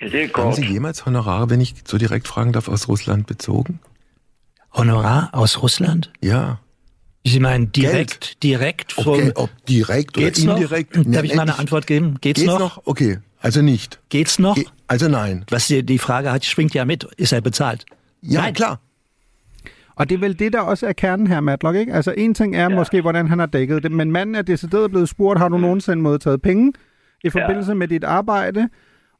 ja 0.00 0.06
det 0.06 0.14
er 0.14 0.20
Haben 0.20 0.30
godt. 0.32 0.56
Sie 0.56 0.72
jemals 0.72 1.00
Honorare, 1.00 1.50
wenn 1.50 1.60
ich 1.60 1.74
so 1.86 1.98
direkt 1.98 2.28
fragen 2.28 2.52
darf, 2.52 2.68
aus 2.68 2.88
Russland 2.88 3.26
bezogen? 3.26 3.80
Honorar 4.76 5.30
aus 5.32 5.62
Russland? 5.62 6.10
Ja. 6.22 6.54
Sie 7.26 7.40
meinen 7.40 7.72
direkt, 7.72 8.42
direkt 8.42 8.92
von... 8.92 9.06
Okay, 9.14 9.32
ob 9.34 9.50
direkt 9.68 10.16
oder 10.18 10.26
Geht's 10.26 10.44
noch? 10.44 10.56
indirekt. 10.56 10.96
Darf 10.96 11.24
ich 11.24 11.34
mal 11.34 11.42
eine 11.42 11.52
ne- 11.52 11.58
Antwort 11.58 11.86
geben? 11.86 12.18
Geht's, 12.20 12.40
Geht's 12.40 12.52
noch? 12.52 12.58
noch? 12.58 12.82
Okay, 12.84 13.18
also 13.40 13.62
nicht. 13.62 13.98
Geht's 14.10 14.38
noch? 14.38 14.56
Ge 14.56 14.64
also 14.86 15.08
nein. 15.08 15.44
Was 15.48 15.66
die, 15.68 15.82
die 15.82 15.98
Frage 15.98 16.30
hat, 16.30 16.44
schwingt 16.44 16.74
ja 16.74 16.84
mit. 16.84 17.04
Ist 17.16 17.32
er 17.32 17.40
bezahlt? 17.40 17.86
Ja, 18.20 18.42
Nein. 18.42 18.54
klar. 18.54 18.80
Og 19.96 20.08
det 20.08 20.14
er 20.14 20.20
vel 20.20 20.38
det, 20.38 20.52
der 20.52 20.60
også 20.60 20.86
er 20.86 20.92
kernen 20.92 21.26
her, 21.26 21.40
Matlock, 21.40 21.76
ikke? 21.76 21.92
Altså, 21.92 22.14
en 22.16 22.34
ting 22.34 22.56
er 22.56 22.62
ja. 22.62 22.68
måske, 22.68 23.00
hvordan 23.00 23.26
han 23.28 23.38
har 23.38 23.46
dækket 23.46 23.82
det, 23.82 23.92
men 23.92 24.12
manden 24.12 24.34
er 24.34 24.42
decideret 24.42 24.90
blevet 24.90 25.08
spurgt, 25.08 25.38
har 25.38 25.48
du 25.48 25.58
nogensinde 25.58 26.02
modtaget 26.02 26.42
penge 26.42 26.72
i 27.24 27.30
forbindelse 27.30 27.70
ja. 27.70 27.74
med 27.74 27.88
dit 27.88 28.04
arbejde? 28.04 28.68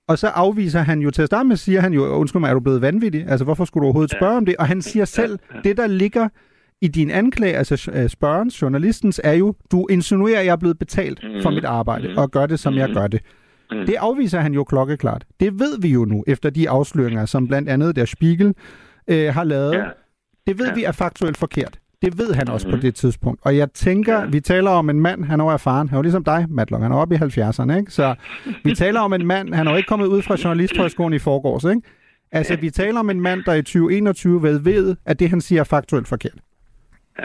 Og 0.09 0.19
så 0.19 0.29
afviser 0.29 0.81
han 0.81 1.01
jo 1.01 1.11
til 1.11 1.23
at 1.23 1.27
starte 1.27 1.49
med, 1.49 1.57
siger 1.57 1.81
han 1.81 1.93
jo, 1.93 2.07
undskyld 2.07 2.41
mig, 2.41 2.49
er 2.49 2.55
du 2.55 2.61
blevet 2.61 2.83
vanvittig? 2.83 3.25
Altså, 3.29 3.45
hvorfor 3.45 3.65
skulle 3.65 3.83
du 3.83 3.87
overhovedet 3.87 4.11
spørge 4.11 4.37
om 4.37 4.47
det? 4.47 4.57
Og 4.57 4.67
han 4.67 4.83
siger 4.83 5.05
selv, 5.05 5.39
det 5.65 5.77
der 5.77 5.87
ligger 5.87 6.29
i 6.81 6.89
din 6.89 7.11
anklage, 7.11 7.57
altså 7.57 7.91
øh, 7.95 8.09
spørgens, 8.09 8.63
journalistens, 8.63 9.21
er 9.25 9.33
jo, 9.33 9.55
du 9.73 9.87
insinuerer, 9.87 10.41
at 10.41 10.47
jeg 10.47 10.53
er 10.53 10.57
blevet 10.57 10.79
betalt 10.79 11.25
for 11.43 11.51
mit 11.51 11.65
arbejde, 11.65 12.15
og 12.17 12.31
gør 12.31 12.47
det, 12.47 12.61
som 12.61 12.75
jeg 12.75 12.91
gør 12.95 13.07
det. 13.07 13.21
Det 13.71 13.95
afviser 13.95 14.41
han 14.41 14.55
jo 14.55 14.65
klokkeklart. 14.65 15.25
Det 15.41 15.59
ved 15.59 15.81
vi 15.81 15.89
jo 15.89 16.05
nu, 16.05 16.25
efter 16.27 16.51
de 16.51 16.71
afsløringer, 16.71 17.27
som 17.27 17.49
blandt 17.49 17.69
andet 17.69 17.97
der 17.97 18.05
Spiegel 18.05 18.55
øh, 19.09 19.35
har 19.35 19.45
lavet. 19.45 19.75
Ja. 19.75 19.85
Det 20.47 20.59
ved 20.59 20.75
vi 20.75 20.85
er 20.85 20.93
faktuelt 20.93 21.37
forkert. 21.37 21.79
Det 22.03 22.19
ved 22.19 22.35
han 22.35 22.49
også 22.49 22.71
på 22.71 22.77
det 22.77 22.95
tidspunkt. 22.95 23.41
Og 23.45 23.57
jeg 23.57 23.73
tænker, 23.73 24.27
vi 24.27 24.41
taler 24.41 24.71
om 24.71 24.91
en 24.91 25.01
mand, 25.01 25.25
han 25.25 25.41
er 25.41 25.45
erfaren. 25.51 25.89
Han 25.89 25.97
er 25.97 25.99
jo 25.99 26.03
ligesom 26.03 26.25
dig, 26.25 26.47
Matlock. 26.51 26.83
Han 26.83 26.93
er 26.93 26.97
oppe 26.97 27.15
i 27.15 27.19
70'erne, 27.19 27.77
ikke? 27.79 27.91
Så 27.91 28.15
vi 28.65 28.75
taler 28.75 29.01
om 29.01 29.13
en 29.13 29.27
mand, 29.27 29.55
han 29.55 29.67
er 29.67 29.71
jo 29.71 29.77
ikke 29.77 29.87
kommet 29.87 30.07
ud 30.07 30.23
fra 30.23 30.37
journalisthøjskolen 30.45 31.13
i 31.15 31.19
forgårs, 31.19 31.65
ikke? 31.65 31.83
Altså, 32.33 32.57
vi 32.57 32.71
taler 32.71 33.01
om 33.01 33.11
en 33.11 33.21
mand, 33.21 33.43
der 33.45 33.55
i 33.55 33.63
2021 33.63 34.43
ved, 34.43 34.59
ved 34.61 34.97
at 35.07 35.21
det, 35.21 35.31
han 35.31 35.41
siger, 35.41 35.61
er 35.61 35.65
faktuelt 35.65 36.09
forkert. 36.09 36.39
Ja. 37.19 37.25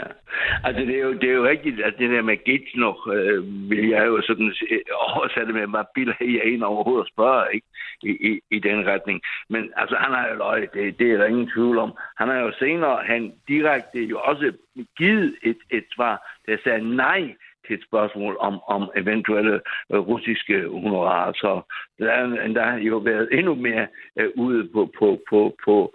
Altså, 0.64 0.82
det 0.82 0.94
er, 0.98 1.02
jo, 1.02 1.12
det 1.12 1.28
er 1.30 1.34
jo 1.34 1.44
rigtigt, 1.46 1.80
at 1.80 1.94
det 1.98 2.10
der 2.10 2.22
med 2.22 2.36
gits 2.44 2.72
nok, 2.76 2.96
øh, 3.14 3.44
vil 3.70 3.88
jeg 3.88 4.06
jo 4.06 4.22
sådan 4.22 4.50
se- 4.58 4.82
oversætte 5.14 5.52
med, 5.52 5.66
hvad 5.66 5.84
biler 5.94 6.14
jeg 6.20 6.40
en 6.52 6.62
overhovedet 6.62 7.04
at 7.04 7.10
spørge, 7.14 7.44
ikke? 7.54 7.66
I, 8.02 8.10
i, 8.30 8.40
i 8.50 8.58
den 8.58 8.86
retning. 8.86 9.20
Men 9.48 9.72
altså, 9.76 9.96
han 9.96 10.14
har 10.14 10.28
jo 10.28 10.34
løjet, 10.34 10.72
det, 10.74 10.98
det 10.98 11.12
er 11.12 11.16
der 11.16 11.26
ingen 11.26 11.50
tvivl 11.54 11.78
om. 11.78 11.92
Han 12.16 12.28
har 12.28 12.38
jo 12.38 12.52
senere, 12.58 13.04
han 13.04 13.32
direkte 13.48 14.00
jo 14.02 14.18
også 14.18 14.52
givet 14.98 15.36
et, 15.42 15.58
et 15.70 15.84
svar, 15.94 16.38
der 16.46 16.56
sagde 16.64 16.96
nej 16.96 17.34
til 17.66 17.74
et 17.78 17.84
spørgsmål 17.84 18.36
om, 18.40 18.60
om 18.68 18.90
eventuelle 18.96 19.60
øh, 19.92 19.98
russiske 19.98 20.68
honorarer. 20.68 21.32
Så 21.32 21.60
der 21.98 22.16
har 22.16 22.44
endda 22.44 22.66
jo 22.70 22.96
været 22.96 23.28
endnu 23.32 23.54
mere 23.54 23.86
øh, 24.16 24.30
ude 24.36 24.68
på, 24.72 24.90
på, 24.98 25.20
på, 25.30 25.56
på, 25.64 25.92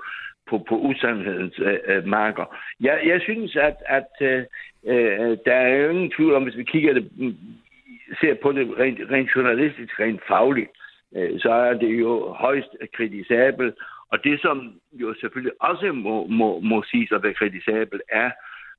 på, 0.50 0.65
på 0.69 0.75
usandhedens 0.75 1.59
øh, 1.59 1.79
øh 1.88 2.07
marker. 2.07 2.55
Jeg, 2.79 3.01
jeg 3.05 3.21
synes, 3.21 3.55
at, 3.55 3.77
at 3.85 4.12
øh, 4.21 4.43
øh 4.88 5.38
der 5.45 5.53
er 5.53 5.89
ingen 5.89 6.12
tvivl 6.12 6.33
om, 6.33 6.43
hvis 6.43 6.57
vi 6.57 6.63
kigger 6.63 6.93
det, 6.93 7.12
mm, 7.17 7.35
ser 8.21 8.33
på 8.33 8.51
det 8.51 8.79
rent, 8.79 9.00
rent 9.12 9.35
journalistisk, 9.35 10.00
rent 10.00 10.21
fagligt, 10.27 10.75
øh, 11.15 11.39
så 11.39 11.51
er 11.51 11.74
det 11.74 12.00
jo 12.00 12.34
højst 12.34 12.75
kritisabelt. 12.93 13.75
Og 14.12 14.24
det, 14.24 14.41
som 14.41 14.74
jo 14.93 15.15
selvfølgelig 15.22 15.53
også 15.62 15.91
må, 15.91 16.27
må, 16.27 16.60
må 16.60 16.84
siges 16.84 17.12
at 17.12 17.24
være 17.24 17.34
kritisabelt, 17.34 18.01
er, 18.10 18.31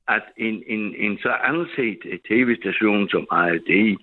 at 0.07 0.23
en, 0.37 0.63
en, 0.67 0.95
en 0.95 1.17
så 1.17 1.33
anset 1.43 1.99
tv-station 2.29 3.09
som 3.09 3.27
ARD 3.29 3.97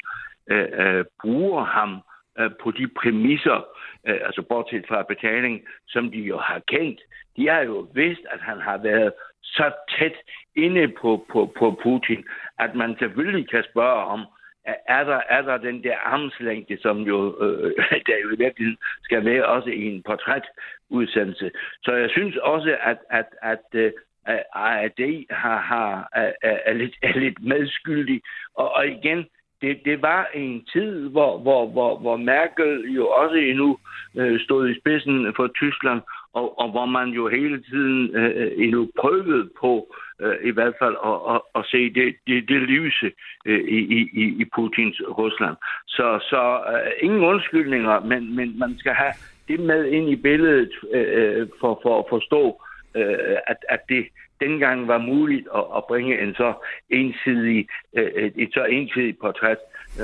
øh, 0.50 0.68
øh, 0.72 1.04
bruger 1.22 1.64
ham 1.64 2.00
øh, 2.38 2.50
på 2.62 2.70
de 2.70 2.88
præmisser, 2.88 3.66
øh, 4.06 4.18
altså 4.26 4.42
bortset 4.42 4.84
fra 4.88 5.02
betaling, 5.02 5.62
som 5.88 6.10
de 6.10 6.18
jo 6.18 6.38
har 6.38 6.60
kendt. 6.68 7.00
De 7.36 7.48
har 7.48 7.60
jo 7.60 7.88
vidst, 7.94 8.20
at 8.30 8.40
han 8.40 8.60
har 8.60 8.78
været 8.78 9.12
så 9.42 9.72
tæt 9.98 10.16
inde 10.56 10.88
på, 10.88 11.26
på, 11.32 11.52
på 11.58 11.80
Putin, 11.82 12.24
at 12.58 12.74
man 12.74 12.96
selvfølgelig 12.98 13.48
kan 13.50 13.64
spørge 13.72 14.04
om, 14.04 14.20
er- 14.64 15.04
der, 15.04 15.20
er 15.28 15.42
der 15.42 15.56
den 15.56 15.82
der 15.82 15.96
armslængde, 15.96 16.78
som 16.82 16.98
jo, 17.02 17.36
øh, 17.40 17.72
der 18.06 18.16
jo 18.22 18.28
i 18.32 18.38
virkeligheden 18.38 18.78
skal 19.02 19.24
være 19.24 19.46
også 19.46 19.70
i 19.70 19.84
en 19.84 20.02
portrætudsendelse. 20.02 21.50
Så 21.82 21.92
jeg 21.92 22.10
synes 22.10 22.36
også, 22.36 22.76
at, 22.82 22.98
at, 23.10 23.26
at 23.42 23.64
øh, 23.72 23.92
at 24.26 24.42
ARD 24.52 25.24
har, 25.30 25.60
har, 25.60 26.08
er, 26.12 26.32
er, 26.42 26.72
lidt, 26.72 26.94
er 27.02 27.18
lidt 27.18 27.42
medskyldig. 27.42 28.22
Og, 28.54 28.72
og 28.74 28.88
igen, 28.88 29.26
det, 29.62 29.80
det 29.84 30.02
var 30.02 30.28
en 30.34 30.64
tid, 30.72 31.08
hvor, 31.08 31.38
hvor, 31.38 31.66
hvor, 31.66 31.98
hvor 31.98 32.16
Merkel 32.16 32.94
jo 32.94 33.08
også 33.08 33.34
endnu 33.36 33.78
øh, 34.16 34.40
stod 34.40 34.68
i 34.68 34.80
spidsen 34.80 35.34
for 35.36 35.46
Tyskland, 35.46 36.00
og, 36.34 36.58
og 36.58 36.70
hvor 36.70 36.86
man 36.86 37.08
jo 37.08 37.28
hele 37.28 37.62
tiden 37.62 38.16
øh, 38.16 38.52
endnu 38.56 38.90
prøvede 39.00 39.50
på 39.60 39.94
øh, 40.20 40.36
i 40.44 40.50
hvert 40.50 40.74
fald 40.78 40.96
at, 41.10 41.34
at, 41.34 41.40
at 41.54 41.66
se 41.66 41.94
det, 41.94 42.16
det, 42.26 42.48
det 42.48 42.60
lyse 42.60 43.10
øh, 43.46 43.60
i, 43.60 43.78
i, 44.22 44.24
i 44.42 44.44
Putins 44.54 45.00
Rusland. 45.18 45.56
Så, 45.86 46.18
så 46.30 46.60
øh, 46.72 46.92
ingen 47.00 47.24
undskyldninger, 47.24 48.00
men, 48.00 48.36
men 48.36 48.58
man 48.58 48.78
skal 48.78 48.92
have 48.92 49.14
det 49.48 49.60
med 49.60 49.84
ind 49.84 50.08
i 50.10 50.16
billedet 50.16 50.72
øh, 50.94 51.40
øh, 51.40 51.48
for, 51.60 51.80
for 51.82 51.98
at 51.98 52.04
forstå, 52.08 52.62
øh, 52.96 53.36
at, 53.46 53.56
at 53.68 53.80
det 53.88 54.06
dengang 54.40 54.88
var 54.88 54.98
muligt 54.98 55.48
at, 55.54 55.64
at 55.76 55.84
bringe 55.88 56.22
en 56.22 56.34
så 56.34 56.52
ensidig, 56.90 57.68
øh, 57.96 58.10
et, 58.24 58.32
et 58.36 58.50
så 58.54 58.64
ensidigt 58.64 59.20
portræt 59.20 59.58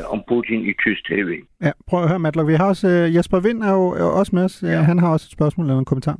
om 0.08 0.22
Putin 0.28 0.60
i 0.60 0.72
tysk 0.82 1.04
tv. 1.06 1.40
Ja, 1.62 1.70
prøv 1.86 2.02
at 2.02 2.08
høre, 2.08 2.18
Matlock. 2.18 2.48
Vi 2.48 2.54
har 2.54 2.66
også, 2.66 2.88
øh, 2.88 3.14
Jesper 3.14 3.40
Vind 3.40 3.62
er 3.62 3.72
jo 3.72 3.88
er 3.88 4.02
også 4.02 4.34
med 4.34 4.44
os. 4.44 4.62
Ja. 4.62 4.82
Han 4.82 4.98
har 4.98 5.08
også 5.12 5.26
et 5.26 5.32
spørgsmål 5.32 5.66
eller 5.66 5.78
en 5.78 5.84
kommentar. 5.84 6.18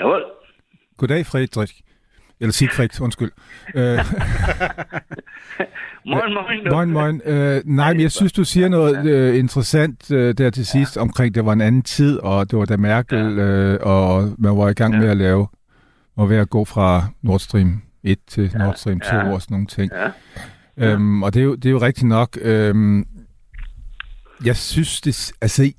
Jawohl. 0.00 0.22
Goddag, 0.96 1.26
Frederik. 1.26 1.70
Eller 2.40 2.52
Sigfrid, 2.52 3.00
undskyld. 3.00 3.32
Øh, 3.74 3.98
Moin, 6.06 6.34
moin. 6.34 6.64
moin, 6.70 6.90
moin. 6.92 7.20
Øh, 7.24 7.62
nej, 7.64 7.92
men 7.92 8.02
jeg 8.02 8.12
synes, 8.12 8.32
du 8.32 8.44
siger 8.44 8.68
noget 8.68 9.06
øh, 9.06 9.38
interessant 9.38 10.10
øh, 10.10 10.34
der 10.38 10.50
til 10.50 10.66
sidst 10.66 10.96
ja. 10.96 11.00
omkring, 11.00 11.34
det 11.34 11.44
var 11.44 11.52
en 11.52 11.60
anden 11.60 11.82
tid, 11.82 12.18
og 12.18 12.50
det 12.50 12.58
var 12.58 12.64
da 12.64 12.76
Merkel, 12.76 13.38
øh, 13.38 13.78
og 13.82 14.34
man 14.38 14.56
var 14.56 14.68
i 14.68 14.72
gang 14.72 14.94
ja. 14.94 15.00
med 15.00 15.08
at 15.08 15.16
lave, 15.16 15.46
og 16.16 16.30
ved 16.30 16.36
at 16.36 16.50
gå 16.50 16.64
fra 16.64 17.02
Nord 17.22 17.38
Stream 17.38 17.82
1 18.02 18.18
til 18.26 18.50
ja. 18.54 18.58
Nord 18.58 18.74
Stream 18.74 19.00
2 19.00 19.16
Ja. 19.16 19.32
og 19.32 19.42
sådan 19.42 19.54
nogle 19.54 19.66
ting. 19.66 19.92
Ja. 19.92 20.10
Øhm, 20.78 21.22
og 21.22 21.34
det 21.34 21.40
er, 21.40 21.44
jo, 21.44 21.54
det 21.54 21.66
er 21.66 21.70
jo 21.70 21.80
rigtigt 21.80 22.06
nok. 22.08 22.38
Øhm, 22.42 23.04
jeg 24.44 24.56
synes, 24.56 25.00
det, 25.00 25.32
altså, 25.40 25.72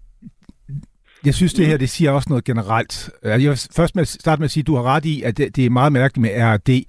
jeg 1.26 1.34
synes, 1.34 1.54
det 1.54 1.68
her, 1.68 1.78
det 1.78 1.90
siger 1.90 2.12
også 2.12 2.30
noget 2.30 2.44
generelt. 2.44 3.10
Altså, 3.24 3.42
Jeg 3.42 3.50
vil 3.50 3.60
først 3.76 3.96
med, 3.96 4.06
starte 4.06 4.40
med 4.40 4.46
at 4.46 4.52
sige, 4.52 4.62
at 4.62 4.68
du 4.68 4.76
har 4.76 4.84
ret 4.84 5.06
i, 5.06 5.22
at 5.22 5.38
det, 5.38 5.56
det 5.56 5.66
er 5.66 5.70
meget 5.70 5.92
mærkeligt 5.92 6.22
med 6.22 6.44
RD. 6.44 6.84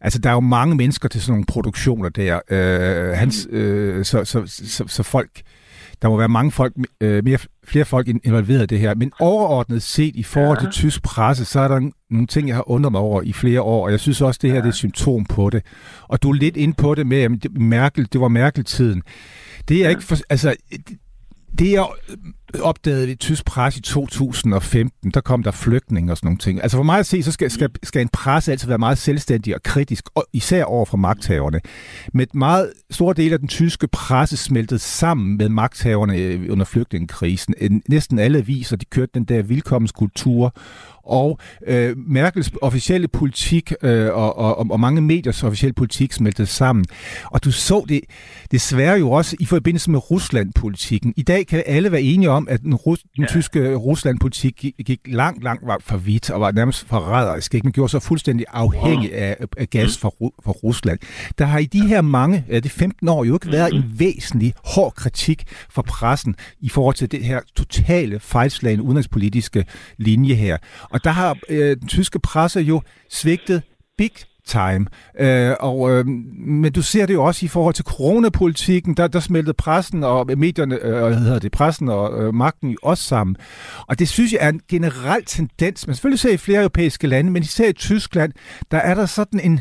Altså, 0.00 0.18
der 0.18 0.30
er 0.30 0.34
jo 0.34 0.40
mange 0.40 0.74
mennesker 0.74 1.08
til 1.08 1.20
sådan 1.22 1.32
nogle 1.32 1.46
produktioner 1.46 2.08
der. 2.08 2.40
Øh, 2.50 3.16
hans, 3.16 3.48
øh, 3.50 4.04
så, 4.04 4.24
så, 4.24 4.42
så, 4.46 4.84
så 4.86 5.02
folk, 5.02 5.30
der 6.02 6.08
må 6.08 6.16
være 6.16 6.28
mange 6.28 6.52
folk, 6.52 6.72
øh, 7.00 7.24
mere, 7.24 7.38
flere 7.68 7.84
folk 7.84 8.08
in- 8.08 8.20
involveret 8.24 8.62
i 8.62 8.66
det 8.66 8.78
her. 8.78 8.94
Men 8.94 9.12
overordnet 9.20 9.82
set 9.82 10.16
i 10.16 10.22
forhold 10.22 10.58
til 10.60 10.68
tysk 10.70 11.02
presse, 11.02 11.44
så 11.44 11.60
er 11.60 11.68
der 11.68 11.90
nogle 12.10 12.26
ting, 12.26 12.48
jeg 12.48 12.56
har 12.56 12.70
undret 12.70 12.92
mig 12.92 13.00
over 13.00 13.22
i 13.22 13.32
flere 13.32 13.62
år, 13.62 13.84
og 13.84 13.90
jeg 13.90 14.00
synes 14.00 14.20
også, 14.20 14.38
det 14.42 14.50
her 14.50 14.56
det 14.56 14.64
er 14.64 14.68
et 14.68 14.74
symptom 14.74 15.24
på 15.24 15.50
det. 15.50 15.62
Og 16.02 16.22
du 16.22 16.30
er 16.30 16.34
lidt 16.34 16.56
inde 16.56 16.74
på 16.74 16.94
det 16.94 17.06
med, 17.06 17.18
at 17.18 17.30
det, 17.42 17.60
Merkel, 17.60 18.08
det 18.12 18.20
var 18.20 18.28
Merkel-tiden. 18.28 19.02
Det 19.68 19.84
er 19.84 19.88
ikke 19.88 20.02
for, 20.02 20.16
altså, 20.30 20.56
det- 21.58 21.72
jeg 21.72 21.86
opdagede 22.60 23.06
vi 23.06 23.14
tysk 23.14 23.44
pres 23.44 23.76
i 23.76 23.80
2015, 23.80 25.10
der 25.10 25.20
kom 25.20 25.42
der 25.42 25.50
flygtninge 25.50 26.12
og 26.12 26.16
sådan 26.16 26.26
nogle 26.26 26.38
ting. 26.38 26.62
Altså 26.62 26.76
for 26.76 26.84
mig 26.84 26.98
at 26.98 27.06
se, 27.06 27.22
så 27.22 27.32
skal, 27.32 27.50
skal, 27.50 27.70
skal 27.82 28.02
en 28.02 28.08
presse 28.08 28.52
altid 28.52 28.68
være 28.68 28.78
meget 28.78 28.98
selvstændig 28.98 29.54
og 29.54 29.62
kritisk, 29.62 30.04
og 30.14 30.26
især 30.32 30.64
over 30.64 30.84
for 30.84 30.96
magthaverne. 30.96 31.60
Med 32.14 32.26
et 32.26 32.34
meget 32.34 32.72
stor 32.90 33.12
del 33.12 33.32
af 33.32 33.38
den 33.38 33.48
tyske 33.48 33.88
presse 33.88 34.36
smeltet 34.36 34.80
sammen 34.80 35.36
med 35.36 35.48
magthaverne 35.48 36.16
øh, 36.16 36.52
under 36.52 36.64
flygtningekrisen. 36.64 37.54
Næsten 37.88 38.18
alle 38.18 38.46
viser, 38.46 38.76
de 38.76 38.84
kørte 38.84 39.10
den 39.14 39.24
der 39.24 39.42
vilkommenskultur, 39.42 40.54
og 41.08 41.38
øh, 41.66 41.96
Merkels 41.96 42.50
officielle 42.62 43.08
politik 43.08 43.72
øh, 43.82 44.14
og, 44.14 44.38
og, 44.38 44.70
og 44.70 44.80
mange 44.80 45.00
mediers 45.00 45.42
officielle 45.42 45.72
politik 45.72 46.12
smeltede 46.12 46.46
sammen. 46.46 46.84
Og 47.24 47.44
du 47.44 47.52
så 47.52 47.84
det 47.88 48.00
desværre 48.50 48.98
jo 48.98 49.10
også 49.10 49.36
i 49.40 49.44
forbindelse 49.44 49.90
med 49.90 50.10
Rusland-politikken. 50.10 51.14
I 51.16 51.22
dag 51.22 51.46
kan 51.46 51.62
alle 51.66 51.92
være 51.92 52.02
enige 52.02 52.30
om, 52.30 52.37
at 52.48 52.62
den, 52.62 52.74
rus, 52.74 53.02
den 53.16 53.22
ja. 53.24 53.26
tyske 53.26 53.74
Rusland-politik 53.74 54.56
gik, 54.56 54.74
gik 54.84 55.00
langt, 55.06 55.44
langt 55.44 55.84
for 55.84 55.96
vidt 55.96 56.30
og 56.30 56.40
var 56.40 56.52
nærmest 56.52 56.86
forræderisk. 56.86 57.54
Ikke? 57.54 57.64
Man 57.64 57.72
gjorde 57.72 57.90
sig 57.90 58.02
fuldstændig 58.02 58.46
afhængig 58.48 59.14
af, 59.14 59.36
af 59.56 59.70
gas 59.70 59.98
fra, 59.98 60.08
fra 60.44 60.52
Rusland. 60.52 60.98
Der 61.38 61.44
har 61.44 61.58
i 61.58 61.66
de 61.66 61.86
her 61.86 62.00
mange, 62.00 62.44
ja, 62.48 62.60
det 62.60 62.70
15 62.70 63.08
år, 63.08 63.24
jo 63.24 63.34
ikke 63.34 63.52
været 63.52 63.74
en 63.74 63.84
væsentlig 63.98 64.54
hård 64.64 64.92
kritik 64.94 65.44
fra 65.70 65.82
pressen 65.82 66.34
i 66.60 66.68
forhold 66.68 66.94
til 66.94 67.12
det 67.12 67.24
her 67.24 67.40
totale 67.56 68.20
fejlslagende 68.20 68.84
udenrigspolitiske 68.84 69.64
linje 69.96 70.34
her. 70.34 70.56
Og 70.90 71.04
der 71.04 71.10
har 71.10 71.36
øh, 71.48 71.76
den 71.76 71.88
tyske 71.88 72.18
presse 72.18 72.60
jo 72.60 72.82
svigtet 73.10 73.62
big 73.98 74.12
time. 74.48 74.86
Øh, 75.20 75.54
og, 75.60 75.90
øh, 75.90 76.06
men 76.46 76.72
du 76.72 76.82
ser 76.82 77.06
det 77.06 77.14
jo 77.14 77.24
også 77.24 77.44
i 77.44 77.48
forhold 77.48 77.74
til 77.74 77.84
coronapolitikken, 77.84 78.94
der, 78.94 79.06
der 79.06 79.20
smeltede 79.20 79.54
pressen 79.54 80.04
og 80.04 80.26
medierne, 80.36 80.78
øh, 80.82 81.06
hvad 81.06 81.14
hedder 81.14 81.38
det, 81.38 81.52
pressen 81.52 81.88
og 81.88 82.22
øh, 82.22 82.34
magten 82.34 82.76
også 82.82 83.04
sammen. 83.04 83.36
Og 83.86 83.98
det 83.98 84.08
synes 84.08 84.32
jeg 84.32 84.38
er 84.42 84.48
en 84.48 84.60
generel 84.68 85.24
tendens. 85.24 85.86
Man 85.86 85.96
selvfølgelig 85.96 86.20
ser 86.20 86.32
i 86.32 86.36
flere 86.36 86.58
europæiske 86.58 87.06
lande, 87.06 87.30
men 87.30 87.42
især 87.42 87.68
i 87.68 87.72
Tyskland, 87.72 88.32
der 88.70 88.78
er 88.78 88.94
der 88.94 89.06
sådan 89.06 89.40
en, 89.40 89.60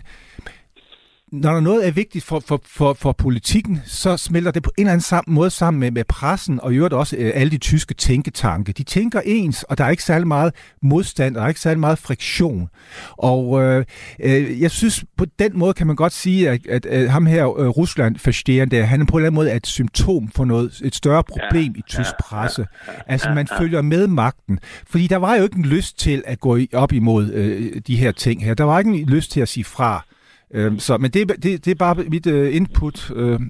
når 1.32 1.60
noget 1.60 1.88
er 1.88 1.92
vigtigt 1.92 2.26
for, 2.26 2.40
for, 2.40 2.62
for, 2.66 2.94
for 2.94 3.12
politikken, 3.12 3.82
så 3.86 4.18
smelter 4.18 4.52
det 4.52 4.64
på 4.64 4.72
en 4.78 4.82
eller 4.82 4.92
anden 4.92 5.04
sammen, 5.04 5.36
måde 5.36 5.50
sammen 5.50 5.80
med, 5.80 5.92
med 5.92 6.04
pressen, 6.04 6.60
og 6.62 6.74
i 6.74 6.76
øvrigt 6.76 6.94
også 6.94 7.16
øh, 7.20 7.32
alle 7.34 7.52
de 7.52 7.58
tyske 7.58 7.94
tænketanke. 7.94 8.72
De 8.74 8.84
tænker 8.84 9.22
ens, 9.26 9.64
og 9.64 9.78
der 9.78 9.84
er 9.84 9.90
ikke 9.90 10.04
særlig 10.04 10.28
meget 10.28 10.54
modstand, 10.82 11.36
og 11.36 11.40
der 11.40 11.46
er 11.46 11.50
ikke 11.50 11.60
særlig 11.60 11.80
meget 11.80 12.00
friktion. 12.00 12.70
Og 13.12 13.64
øh, 13.64 13.86
øh, 14.24 14.62
jeg 14.62 14.72
synes, 14.72 15.06
på 15.18 15.26
den 15.40 15.60
måde 15.60 15.74
kan 15.74 15.88
man 15.88 15.96
godt 15.96 16.14
sige, 16.14 16.50
at, 16.50 16.68
at, 16.68 16.86
at 16.86 17.12
ham 17.12 17.26
her, 17.26 17.60
øh, 17.60 17.68
rusland 17.68 18.70
der, 18.70 18.84
han 18.84 19.02
er 19.02 19.06
på 19.06 19.18
en 19.18 19.20
eller 19.20 19.28
anden 19.28 19.36
måde 19.36 19.56
et 19.56 19.68
symptom 19.68 20.32
for 20.36 20.46
noget, 20.46 20.82
et 20.84 20.96
større 20.96 21.24
problem 21.24 21.74
ja, 21.74 21.80
i 21.80 21.84
tysk 21.90 22.10
ja, 22.10 22.24
presse. 22.24 22.68
Altså, 23.08 23.30
man 23.34 23.48
følger 23.58 23.82
med 23.82 24.08
magten. 24.08 24.60
Fordi 24.90 25.08
der 25.08 25.18
var 25.18 25.36
jo 25.36 25.44
ikke 25.44 25.58
en 25.58 25.66
lyst 25.66 26.00
til 26.00 26.24
at 26.26 26.40
gå 26.40 26.60
op 26.74 26.94
imod 26.94 27.32
øh, 27.32 27.82
de 27.88 27.96
her 27.96 28.12
ting 28.12 28.44
her. 28.44 28.54
Der 28.54 28.64
var 28.64 28.80
ikke 28.80 28.92
en 28.92 29.10
lyst 29.10 29.32
til 29.32 29.42
at 29.42 29.50
sige 29.50 29.64
fra. 29.64 30.07
Øhm, 30.54 30.80
så, 30.80 30.98
men 30.98 31.12
det, 31.12 31.44
det, 31.44 31.66
det 31.66 31.72
er 31.72 31.86
bare 31.86 31.96
mit 31.96 32.28
uh, 32.28 32.56
input, 32.56 33.10
uh, 33.10 33.42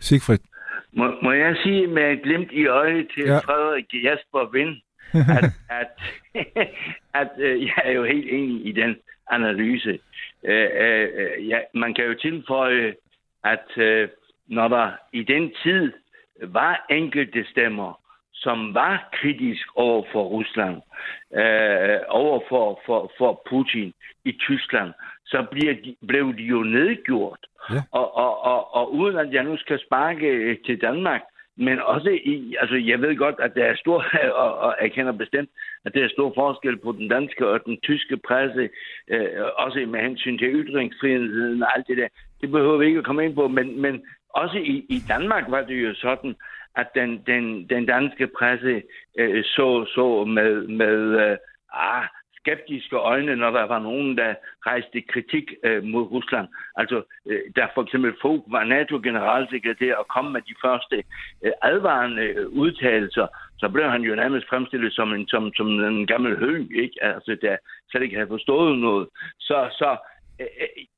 Sigfrid. 0.00 0.38
Må, 0.92 1.14
må 1.22 1.32
jeg 1.32 1.56
sige 1.62 1.86
med 1.86 2.12
et 2.12 2.22
glimt 2.22 2.52
i 2.52 2.66
øjet 2.66 3.08
til 3.14 3.24
ja. 3.24 3.38
Frederik 3.38 3.84
Jasper 4.04 4.50
Vind, 4.52 4.76
at, 5.38 5.44
at, 5.80 5.90
at 7.20 7.30
uh, 7.38 7.62
jeg 7.66 7.82
er 7.84 7.92
jo 7.92 8.04
helt 8.04 8.28
enig 8.30 8.66
i 8.66 8.72
den 8.72 8.96
analyse. 9.30 9.98
Uh, 10.42 10.68
uh, 10.84 11.48
ja, 11.48 11.58
man 11.74 11.94
kan 11.94 12.04
jo 12.04 12.14
tilføje, 12.14 12.94
at 13.44 13.68
uh, 13.76 14.08
når 14.46 14.68
der 14.68 14.90
i 15.12 15.22
den 15.22 15.52
tid 15.62 15.92
var 16.42 16.86
enkelte 16.90 17.44
stemmer, 17.50 18.00
som 18.44 18.74
var 18.74 19.08
kritisk 19.12 19.66
over 19.76 20.04
for 20.12 20.24
Rusland, 20.24 20.76
øh, 21.42 22.00
over 22.08 22.40
for, 22.48 22.80
for, 22.86 23.12
for 23.18 23.42
Putin 23.50 23.94
i 24.24 24.32
Tyskland, 24.32 24.92
så 25.34 25.46
bliver 25.50 25.74
de, 25.84 25.96
blev 26.08 26.36
de 26.38 26.42
jo 26.42 26.62
nedgjort. 26.62 27.42
Ja. 27.70 27.80
Og, 27.90 28.16
og, 28.16 28.32
og, 28.44 28.74
og 28.74 28.94
uden 28.94 29.16
at 29.16 29.32
jeg 29.32 29.44
nu 29.44 29.56
skal 29.56 29.78
sparke 29.86 30.26
øh, 30.26 30.56
til 30.66 30.80
Danmark, 30.80 31.22
men 31.56 31.80
også 31.80 32.10
i, 32.10 32.56
altså 32.60 32.76
jeg 32.76 33.00
ved 33.00 33.16
godt, 33.16 33.34
at 33.38 33.54
der 33.54 33.64
er 33.64 33.76
stor, 33.76 34.04
og, 34.42 34.58
og 34.58 34.76
jeg 34.82 34.92
kender 34.92 35.12
bestemt, 35.12 35.50
at 35.84 35.94
der 35.94 36.04
er 36.04 36.08
stor 36.08 36.32
forskel 36.34 36.76
på 36.76 36.92
den 36.92 37.08
danske 37.08 37.48
og 37.48 37.60
den 37.66 37.76
tyske 37.82 38.16
presse, 38.16 38.68
øh, 39.08 39.28
også 39.56 39.86
med 39.88 40.00
hensyn 40.00 40.38
til 40.38 40.48
ytringsfriheden 40.48 41.62
og 41.62 41.76
alt 41.76 41.86
det 41.86 41.96
der. 41.96 42.08
Det 42.40 42.50
behøver 42.50 42.76
vi 42.76 42.86
ikke 42.86 42.98
at 42.98 43.04
komme 43.04 43.24
ind 43.24 43.34
på, 43.34 43.48
men, 43.48 43.80
men 43.80 44.02
også 44.30 44.58
i, 44.58 44.86
i 44.88 44.98
Danmark 45.08 45.44
var 45.48 45.62
det 45.62 45.82
jo 45.84 45.94
sådan, 45.94 46.34
at 46.76 46.88
den, 46.94 47.22
den, 47.26 47.68
den 47.68 47.86
danske 47.86 48.26
presse 48.38 48.82
øh, 49.18 49.44
så, 49.44 49.84
så 49.94 50.24
med, 50.24 50.66
med 50.68 50.96
øh, 51.24 51.36
ah, 51.72 52.04
skeptiske 52.44 52.96
øjne, 52.96 53.36
når 53.36 53.50
der 53.50 53.64
var 53.74 53.78
nogen, 53.78 54.16
der 54.16 54.34
rejste 54.66 55.00
kritik 55.00 55.46
øh, 55.64 55.84
mod 55.84 56.02
Rusland. 56.02 56.48
Altså, 56.76 57.02
øh, 57.28 57.40
der 57.56 57.66
for 57.74 57.82
eksempel 57.82 58.12
Fogh 58.22 58.52
var 58.52 58.64
NATO-generalsekretær 58.64 59.94
og 59.94 60.06
kom 60.08 60.24
med 60.24 60.40
de 60.40 60.54
første 60.64 60.96
øh, 61.44 61.52
advarende 61.62 62.22
øh, 62.22 62.48
udtalelser, 62.48 63.26
så 63.58 63.68
blev 63.68 63.86
han 63.90 64.02
jo 64.02 64.14
nærmest 64.14 64.48
fremstillet 64.48 64.92
som 64.92 65.12
en, 65.12 65.28
som, 65.28 65.52
som 65.56 65.66
en 65.68 66.06
gammel 66.06 66.38
høg, 66.38 66.68
ikke? 66.84 66.96
Altså, 67.04 67.36
der 67.42 67.56
slet 67.90 68.02
ikke 68.02 68.16
havde 68.16 68.34
forstået 68.36 68.78
noget. 68.78 69.08
Så, 69.38 69.68
så 69.78 69.96
øh, 70.40 70.46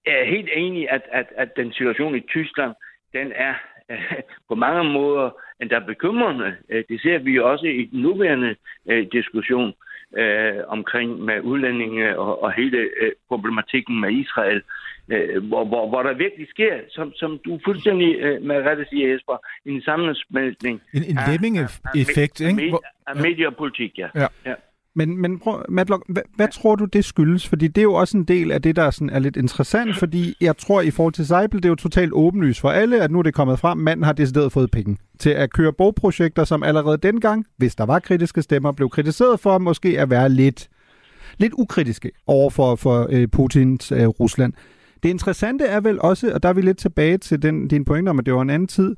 jeg 0.06 0.20
er 0.20 0.24
helt 0.24 0.50
enig, 0.52 0.90
at, 0.90 1.02
at, 1.12 1.26
at 1.36 1.56
den 1.56 1.72
situation 1.72 2.16
i 2.16 2.20
Tyskland, 2.20 2.72
den 3.12 3.32
er 3.34 3.54
øh, 3.90 4.12
på 4.48 4.54
mange 4.54 4.84
måder 4.92 5.30
endda 5.60 5.78
bekymrende. 5.78 6.56
Øh, 6.70 6.84
det 6.88 7.00
ser 7.02 7.18
vi 7.18 7.32
jo 7.32 7.50
også 7.52 7.66
i 7.66 7.84
den 7.84 8.00
nuværende 8.02 8.56
øh, 8.90 9.06
diskussion 9.12 9.74
øh, 10.16 10.58
omkring 10.68 11.20
med 11.20 11.40
udlændinge 11.40 12.18
og, 12.18 12.42
og 12.42 12.52
hele 12.52 12.78
øh, 13.00 13.12
problematikken 13.28 14.00
med 14.00 14.10
Israel, 14.10 14.62
øh, 15.08 15.48
hvor, 15.48 15.64
hvor, 15.64 15.88
hvor 15.88 16.02
der 16.02 16.14
virkelig 16.14 16.48
sker, 16.48 16.74
som, 16.88 17.12
som 17.14 17.40
du 17.44 17.60
fuldstændig 17.64 18.16
øh, 18.16 18.42
med 18.42 18.56
rette 18.56 18.86
siger, 18.90 19.12
Jesper, 19.12 19.36
en 19.66 19.82
sammensmeltning 19.82 20.82
en, 20.94 21.04
en 21.04 21.18
lemming-effekt, 21.30 22.40
ikke? 22.40 22.72
Af, 23.06 23.10
af 23.10 23.16
mediepolitik, 23.16 23.98
ja. 23.98 24.08
ja. 24.14 24.26
ja. 24.46 24.54
Men, 24.96 25.20
men 25.20 25.38
prøv, 25.38 25.64
Matlock, 25.68 26.04
hvad, 26.08 26.22
hvad 26.36 26.48
tror 26.52 26.76
du, 26.76 26.84
det 26.84 27.04
skyldes? 27.04 27.48
Fordi 27.48 27.68
det 27.68 27.78
er 27.78 27.82
jo 27.82 27.94
også 27.94 28.16
en 28.16 28.24
del 28.24 28.52
af 28.52 28.62
det, 28.62 28.76
der 28.76 28.90
sådan 28.90 29.10
er 29.10 29.18
lidt 29.18 29.36
interessant, 29.36 29.96
fordi 29.96 30.34
jeg 30.40 30.56
tror, 30.56 30.80
i 30.80 30.90
forhold 30.90 31.12
til 31.12 31.26
Seibel, 31.26 31.58
det 31.62 31.64
er 31.64 31.68
jo 31.68 31.74
totalt 31.74 32.12
åbenlyst 32.12 32.60
for 32.60 32.70
alle, 32.70 33.00
at 33.00 33.10
nu 33.10 33.18
er 33.18 33.22
det 33.22 33.34
kommet 33.34 33.58
frem, 33.58 33.78
manden 33.78 34.04
har 34.04 34.12
decideret 34.12 34.52
fået 34.52 34.70
penge 34.70 34.96
til 35.18 35.30
at 35.30 35.52
køre 35.52 35.72
bogprojekter, 35.72 36.44
som 36.44 36.62
allerede 36.62 36.98
dengang, 36.98 37.46
hvis 37.56 37.74
der 37.74 37.86
var 37.86 37.98
kritiske 37.98 38.42
stemmer, 38.42 38.72
blev 38.72 38.90
kritiseret 38.90 39.40
for 39.40 39.58
måske 39.58 40.00
at 40.00 40.10
være 40.10 40.28
lidt, 40.28 40.68
lidt 41.38 41.52
ukritiske 41.58 42.10
over 42.26 42.50
for, 42.50 42.76
for 42.76 43.06
øh, 43.10 43.28
Putins 43.28 43.92
øh, 43.92 44.06
Rusland. 44.06 44.52
Det 45.02 45.08
interessante 45.08 45.64
er 45.64 45.80
vel 45.80 46.00
også, 46.00 46.32
og 46.34 46.42
der 46.42 46.48
er 46.48 46.52
vi 46.52 46.60
lidt 46.60 46.78
tilbage 46.78 47.18
til 47.18 47.42
den, 47.42 47.68
din 47.68 47.84
pointe 47.84 48.10
om, 48.10 48.18
at 48.18 48.26
det 48.26 48.34
var 48.34 48.42
en 48.42 48.50
anden 48.50 48.68
tid, 48.68 48.96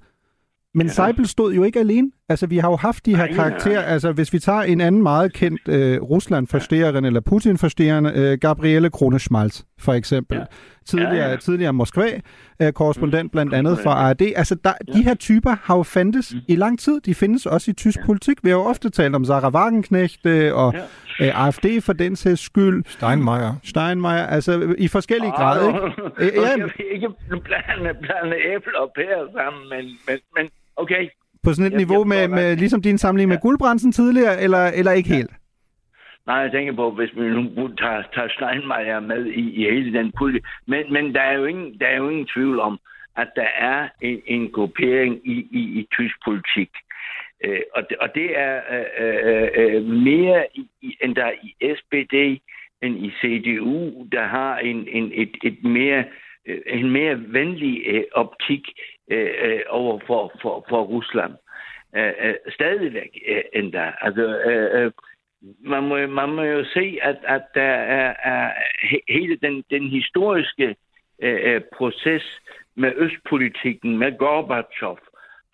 men 0.74 0.86
ja. 0.86 0.92
Seibel 0.92 1.26
stod 1.26 1.54
jo 1.54 1.64
ikke 1.64 1.78
alene. 1.78 2.10
Altså, 2.28 2.46
vi 2.46 2.58
har 2.58 2.70
jo 2.70 2.76
haft 2.76 3.06
de 3.06 3.16
her 3.16 3.24
Ej, 3.24 3.32
karakterer. 3.32 3.82
Altså, 3.82 4.12
hvis 4.12 4.32
vi 4.32 4.38
tager 4.38 4.62
en 4.62 4.80
anden 4.80 5.02
meget 5.02 5.32
kendt 5.32 5.68
øh, 5.68 6.02
Rusland-forstærende, 6.02 7.00
ja. 7.00 7.06
eller 7.06 7.20
Putin-forstærende, 7.20 8.12
øh, 8.14 8.38
Gabriele 8.40 8.90
Krone-Schmalz, 8.96 9.62
for 9.78 9.92
eksempel. 9.92 10.38
Ja. 10.38 10.44
Tidligere, 10.86 11.14
ja, 11.14 11.30
ja. 11.30 11.36
tidligere 11.36 11.72
Moskva-korrespondent, 11.72 13.24
øh, 13.24 13.30
blandt 13.30 13.54
andet 13.54 13.78
for 13.78 13.90
ARD. 13.90 14.22
Altså, 14.36 14.54
der, 14.64 14.72
ja. 14.88 14.92
de 14.92 15.02
her 15.02 15.14
typer 15.14 15.56
har 15.62 15.76
jo 15.76 15.82
fandtes 15.82 16.34
mm. 16.34 16.40
i 16.48 16.56
lang 16.56 16.78
tid. 16.78 17.00
De 17.00 17.14
findes 17.14 17.46
også 17.46 17.70
i 17.70 17.74
tysk 17.74 17.98
ja. 17.98 18.06
politik. 18.06 18.38
Vi 18.42 18.50
har 18.50 18.56
jo 18.56 18.64
ofte 18.64 18.90
talt 18.90 19.14
om 19.14 19.24
Sarah 19.24 19.54
Wagenknecht 19.54 20.26
øh, 20.26 20.54
og. 20.54 20.74
Øh, 21.20 21.46
AFD 21.46 21.66
for 21.86 21.92
den 21.92 22.16
sags 22.16 22.40
skyld. 22.40 22.84
Steinmeier. 22.86 23.54
Steinmeier, 23.64 24.26
altså 24.26 24.74
i 24.78 24.88
forskellige 24.88 25.32
oh, 25.32 25.38
grader. 25.38 25.68
Ikke? 25.68 26.38
Øh, 26.40 26.60
ja. 26.80 26.94
ikke 26.94 27.08
blande, 27.28 27.94
blande 28.00 28.36
æbler 28.52 28.78
og 28.78 28.92
pærer 28.96 29.26
sammen, 29.36 29.68
men, 29.68 29.84
men, 30.06 30.18
men 30.36 30.50
okay. 30.76 31.08
På 31.44 31.52
sådan 31.52 31.66
et 31.66 31.70
jeg, 31.70 31.78
niveau 31.78 32.04
med, 32.04 32.28
med, 32.28 32.56
ligesom 32.56 32.82
din 32.82 32.98
samling 32.98 33.30
ja. 33.30 33.34
med 33.34 33.40
Guldbrandsen 33.42 33.92
tidligere, 33.92 34.40
eller, 34.40 34.66
eller 34.66 34.92
ikke 34.92 35.10
ja. 35.10 35.16
helt? 35.16 35.30
Nej, 36.26 36.36
jeg 36.36 36.52
tænker 36.52 36.72
på, 36.72 36.90
hvis 36.90 37.10
vi 37.16 37.28
nu 37.28 37.68
tager, 37.68 38.02
tager 38.14 38.28
Steinmeier 38.28 39.00
med 39.00 39.26
i, 39.26 39.44
i 39.60 39.70
hele 39.74 39.98
den 39.98 40.12
pulje. 40.18 40.40
Men, 40.66 40.92
men 40.92 41.14
der, 41.14 41.20
er 41.20 41.32
jo 41.32 41.44
ingen, 41.44 41.78
der 41.80 41.86
er 41.86 41.96
jo 41.96 42.08
ingen 42.08 42.26
tvivl 42.34 42.60
om, 42.60 42.78
at 43.16 43.28
der 43.36 43.48
er 43.58 43.88
en, 44.00 44.20
en 44.26 44.50
gruppering 44.52 45.14
i, 45.24 45.36
i, 45.60 45.62
i 45.80 45.88
tysk 45.92 46.16
politik. 46.24 46.70
Øh, 47.44 47.60
og, 47.74 47.88
det, 47.88 47.98
og 47.98 48.14
det 48.14 48.38
er 48.38 48.60
øh, 48.70 48.86
øh, 48.98 49.48
øh 49.56 49.84
mere 49.84 50.46
i, 50.54 50.68
i, 50.82 50.96
end 51.02 51.14
der 51.14 51.30
i 51.42 51.74
SPD 51.76 52.42
end 52.82 53.04
i 53.06 53.10
CDU, 53.20 54.06
der 54.12 54.24
har 54.24 54.58
en, 54.58 54.88
en, 54.88 55.12
et, 55.14 55.36
et 55.44 55.64
mere, 55.64 56.04
øh, 56.46 56.60
en 56.66 56.90
mere 56.90 57.32
venlig 57.32 57.82
øh, 57.86 58.04
optik 58.12 58.68
øh, 59.10 59.30
øh, 59.42 59.60
over 59.68 59.98
for, 60.06 60.32
for, 60.42 60.66
for 60.68 60.82
Rusland. 60.82 61.32
Øh, 61.96 62.12
øh, 62.20 62.34
stadigvæk 62.48 63.18
øh, 63.28 63.42
endda. 63.52 63.92
Altså, 64.00 64.38
øh, 64.40 64.92
man, 65.60 65.82
må, 65.82 66.06
man 66.06 66.28
må 66.28 66.42
jo 66.42 66.64
se, 66.64 66.98
at, 67.02 67.16
at 67.24 67.42
der 67.54 67.72
er, 68.00 68.14
er 68.24 68.52
hele 69.08 69.36
den, 69.36 69.64
den 69.70 69.88
historiske 69.88 70.76
øh, 71.22 71.54
øh, 71.54 71.60
proces 71.76 72.40
med 72.74 72.92
østpolitikken, 72.96 73.98
med 73.98 74.18
Gorbachev, 74.18 74.98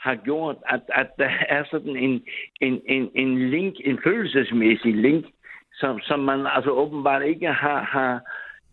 har 0.07 0.15
gjort, 0.15 0.57
at, 0.75 0.81
at 0.89 1.09
der 1.19 1.31
er 1.49 1.65
sådan 1.71 1.97
en, 1.97 2.23
en, 2.61 2.81
en, 2.89 3.11
en 3.15 3.51
link, 3.51 3.75
en 3.85 3.99
følelsesmæssig 4.05 4.95
link, 4.95 5.25
som, 5.81 6.01
som 6.01 6.21
man 6.21 6.47
altså 6.47 6.71
åbenbart 6.71 7.23
ikke 7.25 7.47
har, 7.47 7.83
har 7.83 8.21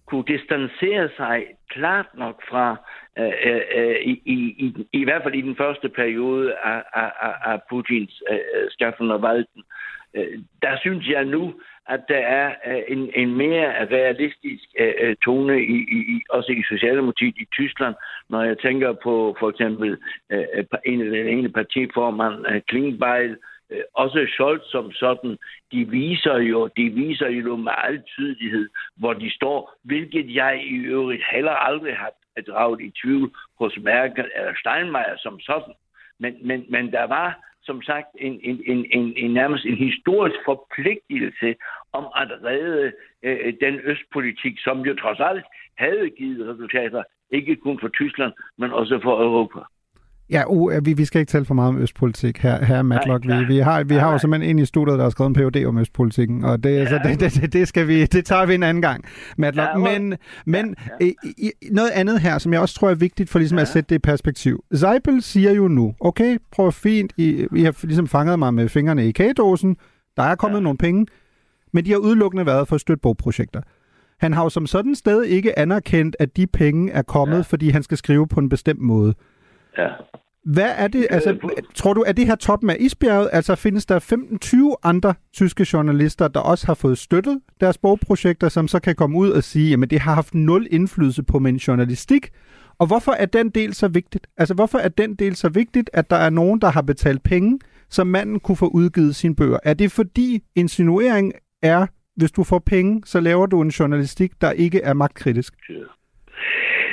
kunne 0.06 0.24
distancere 0.28 1.10
sig 1.18 1.46
klart 1.70 2.06
nok 2.14 2.38
fra, 2.50 2.76
øh, 3.20 3.62
øh, 3.76 3.96
i, 4.12 4.14
i, 4.26 4.38
i, 4.66 4.88
i 4.94 5.04
hvert 5.04 5.24
fald 5.24 5.36
i 5.36 5.48
den 5.50 5.56
første 5.56 5.90
periode 5.90 6.54
af, 6.54 6.84
af, 6.94 7.12
af 7.52 7.60
Putins 7.70 8.24
øh, 8.32 8.40
øh, 8.56 8.68
skaffen 8.70 9.12
og 9.12 9.22
valgten. 9.22 9.64
Øh, 10.16 10.40
der 10.62 10.78
synes 10.80 11.08
jeg 11.08 11.26
nu, 11.26 11.54
at 11.88 12.02
der 12.08 12.18
er 12.18 12.56
øh, 12.68 12.82
en, 12.88 13.12
en 13.16 13.36
mere 13.36 13.86
realistisk 13.86 14.64
øh, 14.80 14.94
øh 15.00 15.16
tone, 15.16 15.62
i, 15.62 15.78
i, 15.98 16.22
også 16.30 16.52
i 16.52 16.64
Socialdemokratiet 16.70 17.36
i 17.38 17.46
Tyskland, 17.54 17.96
når 18.30 18.44
jeg 18.44 18.58
tænker 18.58 18.94
på 18.94 19.36
for 19.40 19.50
eksempel 19.50 19.98
øh, 20.30 20.46
en, 20.86 21.00
den 21.00 21.28
ene 21.28 21.50
partiformand, 21.50 22.48
øh, 22.48 22.62
Klingbeil, 22.68 23.38
øh, 23.70 23.84
også 23.94 24.26
Scholz 24.30 24.64
som 24.72 24.92
sådan, 24.92 25.38
de 25.72 25.90
viser 25.90 26.38
jo, 26.38 26.70
de 26.78 26.90
viser 26.90 27.28
jo 27.28 27.56
med 27.56 27.72
al 27.78 28.02
tydelighed, 28.02 28.70
hvor 28.96 29.14
de 29.14 29.32
står, 29.32 29.74
hvilket 29.84 30.36
jeg 30.36 30.64
i 30.64 30.76
øvrigt 30.76 31.24
heller 31.32 31.52
aldrig 31.52 31.96
har 31.98 32.12
draget 32.48 32.82
i 32.82 32.92
tvivl 33.02 33.32
hos 33.60 33.78
Merkel 33.78 34.32
eller 34.36 34.54
Steinmeier 34.60 35.18
som 35.18 35.40
sådan. 35.40 35.74
Men, 36.20 36.38
men, 36.42 36.66
men 36.70 36.92
der 36.92 37.04
var 37.04 37.51
som 37.64 37.82
sagt 37.82 38.08
en, 38.20 38.40
en, 38.44 38.62
en, 38.66 38.86
en, 38.92 39.14
en 39.18 39.34
nærmest 39.34 39.66
en 39.66 39.78
historisk 39.78 40.36
forpligtelse 40.46 41.56
om 41.94 42.06
at 42.16 42.30
redde 42.44 42.92
øh, 43.24 43.54
den 43.62 43.80
østpolitik, 43.84 44.60
som 44.60 44.80
jo 44.80 44.96
trods 44.96 45.20
alt 45.20 45.46
havde 45.78 46.10
givet 46.10 46.50
resultater, 46.54 47.04
ikke 47.32 47.56
kun 47.56 47.80
for 47.80 47.88
Tyskland, 47.88 48.34
men 48.58 48.72
også 48.72 49.00
for 49.04 49.24
Europa. 49.24 49.60
Ja, 50.32 50.44
uh, 50.48 50.86
vi, 50.86 50.94
vi 50.94 51.06
skal 51.06 51.20
ikke 51.20 51.30
tale 51.30 51.46
for 51.46 51.54
meget 51.54 51.70
om 51.70 51.78
østpolitik 51.78 52.38
her, 52.38 52.66
her 52.66 52.82
Matlock. 52.82 53.28
Vi, 53.28 53.46
vi 53.48 53.58
har, 53.58 53.84
vi 53.84 53.96
har 53.96 54.12
jo 54.12 54.18
simpelthen 54.18 54.50
en 54.50 54.60
i 54.60 54.66
studiet, 54.66 54.98
der 54.98 55.04
har 55.04 55.10
skrevet 55.10 55.38
en 55.38 55.52
PhD 55.52 55.66
om 55.66 55.78
østpolitikken, 55.78 56.46
og 56.46 56.64
det, 56.64 56.70
ja. 56.70 56.90
så 56.90 57.00
det, 57.04 57.20
det, 57.20 57.54
det, 57.54 57.68
skal 57.68 57.88
vi, 57.88 58.06
det 58.06 58.26
tager 58.26 58.46
vi 58.46 58.56
en 58.56 58.64
anden 58.64 58.82
gang, 58.82 59.06
Matlock. 59.38 59.70
Ja, 59.70 59.78
men 59.78 60.18
men 60.46 60.76
ja, 61.02 61.06
ja. 61.06 61.12
I, 61.38 61.52
noget 61.72 61.90
andet 61.90 62.20
her, 62.20 62.38
som 62.38 62.54
jeg 62.54 62.62
også 62.62 62.76
tror 62.76 62.90
er 62.90 62.96
vigtigt 62.96 63.30
for 63.30 63.40
ligesom 63.40 63.58
ja. 63.58 63.62
at 63.62 63.68
sætte 63.68 63.90
det 63.90 63.96
i 63.96 64.00
perspektiv. 64.00 64.64
Zeipel 64.76 65.22
siger 65.22 65.52
jo 65.52 65.68
nu, 65.68 65.94
okay, 66.00 66.38
prøv 66.52 66.72
fint, 66.72 67.14
I, 67.18 67.48
I 67.56 67.64
har 67.64 67.76
ligesom 67.84 68.08
fanget 68.08 68.40
mig 68.40 68.54
med 68.54 68.70
fingrene 68.70 69.08
i 69.08 69.12
kagedåsen, 69.12 69.76
der 70.18 70.24
er 70.24 70.36
kommet 70.36 70.58
ja. 70.58 70.64
nogle 70.64 70.78
penge, 70.78 71.06
men 71.74 71.86
de 71.86 71.92
har 71.92 71.98
udelukkende 71.98 72.46
været 72.46 72.68
for 72.68 72.76
at 72.76 72.82
støtte 72.82 73.02
bogprojekter. 73.02 73.62
Han 74.20 74.34
har 74.34 74.44
jo 74.44 74.50
som 74.50 74.68
sådan 74.68 74.96
sted 74.96 75.24
ikke 75.24 75.60
anerkendt, 75.60 76.16
at 76.20 76.38
de 76.38 76.48
penge 76.48 76.92
er 76.92 77.02
kommet, 77.02 77.38
ja. 77.38 77.42
fordi 77.42 77.70
han 77.70 77.84
skal 77.84 77.98
skrive 77.98 78.28
på 78.28 78.40
en 78.40 78.50
bestemt 78.50 78.80
måde. 78.80 79.14
Ja. 79.78 79.88
Hvad 80.46 80.74
er 80.76 80.88
det, 80.88 81.08
altså, 81.10 81.38
tror 81.76 81.94
du, 81.94 82.04
er 82.08 82.12
det 82.12 82.28
her 82.28 82.36
toppen 82.36 82.70
af 82.70 82.78
isbjerget? 82.80 83.30
Altså, 83.32 83.56
findes 83.56 83.86
der 83.86 84.00
15-20 84.74 84.76
andre 84.84 85.14
tyske 85.34 85.68
journalister, 85.74 86.28
der 86.28 86.40
også 86.40 86.66
har 86.68 86.74
fået 86.74 86.98
støttet 86.98 87.40
deres 87.62 87.78
bogprojekter, 87.78 88.50
som 88.50 88.68
så 88.68 88.80
kan 88.80 88.96
komme 88.96 89.18
ud 89.18 89.30
og 89.30 89.44
sige, 89.44 89.70
jamen, 89.70 89.90
det 89.90 90.00
har 90.00 90.14
haft 90.14 90.34
nul 90.34 90.68
indflydelse 90.72 91.24
på 91.24 91.40
min 91.40 91.56
journalistik? 91.56 92.30
Og 92.78 92.88
hvorfor 92.88 93.12
er 93.12 93.26
den 93.26 93.50
del 93.50 93.74
så 93.74 93.88
vigtigt? 93.88 94.28
Altså, 94.38 94.54
hvorfor 94.54 94.78
er 94.78 94.90
den 94.90 95.16
del 95.16 95.36
så 95.36 95.50
vigtigt, 95.50 95.90
at 95.94 96.10
der 96.10 96.16
er 96.16 96.30
nogen, 96.30 96.62
der 96.62 96.70
har 96.70 96.82
betalt 96.82 97.24
penge, 97.24 97.60
så 97.90 98.04
manden 98.04 98.40
kunne 98.40 98.56
få 98.56 98.68
udgivet 98.68 99.16
sine 99.16 99.36
bøger? 99.36 99.58
Er 99.64 99.74
det 99.74 99.92
fordi 99.92 100.44
insinuering 100.56 101.34
er, 101.62 101.88
hvis 102.16 102.32
du 102.32 102.44
får 102.44 102.60
penge, 102.60 103.02
så 103.06 103.20
laver 103.20 103.46
du 103.46 103.62
en 103.62 103.70
journalistik, 103.70 104.42
der 104.42 104.52
ikke 104.52 104.82
er 104.82 104.94
magtkritisk? 104.94 105.54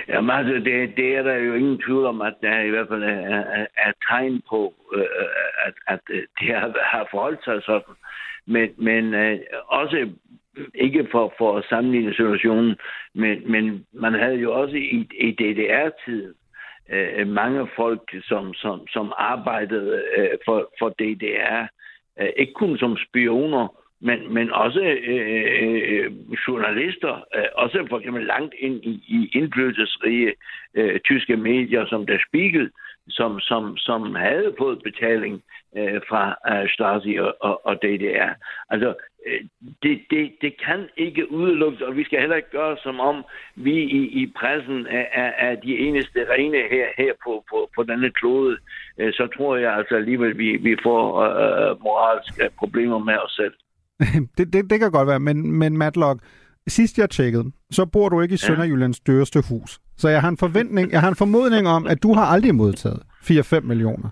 Jamen 0.09 0.31
altså, 0.31 0.55
det, 0.55 0.97
det 0.97 1.17
er 1.17 1.23
der 1.23 1.35
jo 1.35 1.55
ingen 1.55 1.83
tvivl 1.87 2.05
om, 2.07 2.21
at 2.21 2.35
der 2.43 2.61
i 2.61 2.71
hvert 2.71 2.89
fald 2.89 3.03
er, 3.03 3.09
er, 3.09 3.67
er 3.77 3.93
tegn 4.09 4.43
på, 4.49 4.75
øh, 4.95 5.01
øh 5.01 5.29
at, 5.67 5.75
at 5.87 6.01
øh, 6.11 6.23
det 6.41 6.55
har, 6.55 6.75
har 6.83 7.09
forholdt 7.11 7.45
sig 7.45 7.63
sådan. 7.63 7.95
Men, 8.47 8.69
men 8.77 9.15
øh, 9.15 9.39
også 9.67 10.11
ikke 10.75 11.09
for, 11.11 11.35
for 11.39 11.59
at 11.59 11.65
sammenligne 11.69 12.15
situationen, 12.15 12.77
men, 13.15 13.53
men 13.53 13.87
man 13.93 14.15
havde 14.15 14.37
jo 14.37 14.61
også 14.61 14.77
i, 14.77 15.09
i 15.21 15.31
DDR-tiden 15.31 16.35
øh, 16.89 17.29
mange 17.29 17.69
folk, 17.77 18.15
som, 18.23 18.55
som, 18.55 18.87
som 18.89 19.13
arbejdede 19.17 20.03
øh, 20.17 20.39
for, 20.45 20.71
for 20.79 20.89
DDR, 20.89 21.67
øh, 22.21 22.29
ikke 22.37 22.53
kun 22.53 22.79
som 22.79 22.97
spioner, 23.09 23.78
men, 24.01 24.35
men 24.35 24.53
også 24.53 24.81
øh, 24.81 25.43
øh, 25.63 25.83
øh, 25.89 26.13
journalister, 26.49 27.25
øh, 27.37 27.45
også 27.55 27.87
for 27.89 27.99
eksempel 27.99 28.27
langt 28.27 28.55
ind 28.59 28.85
i, 28.85 28.95
i 29.09 29.31
indflydelsesrige 29.35 30.35
øh, 30.75 31.01
tyske 31.01 31.37
medier 31.37 31.87
som 31.87 32.07
Der 32.07 32.19
Spiegel, 32.29 32.71
som, 33.09 33.41
som, 33.41 33.77
som 33.77 34.15
havde 34.15 34.55
fået 34.59 34.83
betaling 34.83 35.43
øh, 35.77 36.01
fra 36.09 36.37
øh, 36.51 36.69
Stasi 36.71 37.17
og, 37.17 37.37
og, 37.41 37.67
og 37.67 37.83
DDR. 37.83 38.33
Altså, 38.71 38.95
øh, 39.27 39.41
det, 39.83 40.01
det, 40.11 40.33
det 40.41 40.63
kan 40.65 40.89
ikke 40.97 41.33
udelukkes, 41.33 41.81
og 41.81 41.97
vi 41.97 42.05
skal 42.05 42.21
heller 42.21 42.37
ikke 42.37 42.51
gøre 42.51 42.77
som 42.83 43.01
om 43.01 43.25
vi 43.57 43.75
i, 43.75 44.23
i 44.23 44.33
pressen 44.37 44.87
er, 44.87 45.07
er, 45.13 45.33
er 45.49 45.55
de 45.55 45.79
eneste 45.79 46.27
rene 46.33 46.59
her, 46.71 46.87
her 46.99 47.13
på, 47.25 47.45
på, 47.51 47.71
på 47.75 47.83
denne 47.83 48.11
klode. 48.11 48.59
Øh, 48.99 49.13
så 49.13 49.29
tror 49.37 49.57
jeg 49.57 49.75
altså 49.75 49.95
alligevel, 49.95 50.39
vi, 50.39 50.57
vi 50.57 50.77
får 50.83 51.21
øh, 51.21 51.71
øh 51.71 51.83
moralske 51.83 52.51
problemer 52.59 52.99
med 52.99 53.17
os 53.19 53.33
selv. 53.33 53.55
det, 54.39 54.53
det, 54.53 54.71
det 54.71 54.81
kan 54.81 54.91
godt 54.91 55.09
være, 55.09 55.21
men, 55.21 55.53
men 55.53 55.79
Matlock, 55.79 56.21
sidst 56.69 56.99
jeg 56.99 57.11
tjekkede, 57.11 57.45
så 57.71 57.87
bor 57.87 58.09
du 58.09 58.21
ikke 58.21 58.35
i 58.35 58.37
Sønderjyllands 58.37 59.01
dyreste 59.01 59.43
hus. 59.49 59.81
Så 59.97 60.09
jeg 60.09 60.21
har 60.21 60.29
en 60.29 60.37
forventning, 60.37 60.93
jeg 60.93 61.01
har 61.01 61.09
en 61.09 61.17
formodning 61.17 61.69
om, 61.69 61.87
at 61.87 62.03
du 62.03 62.13
har 62.13 62.25
aldrig 62.25 62.55
modtaget 62.55 63.03
4-5 63.23 63.61
millioner, 63.61 64.09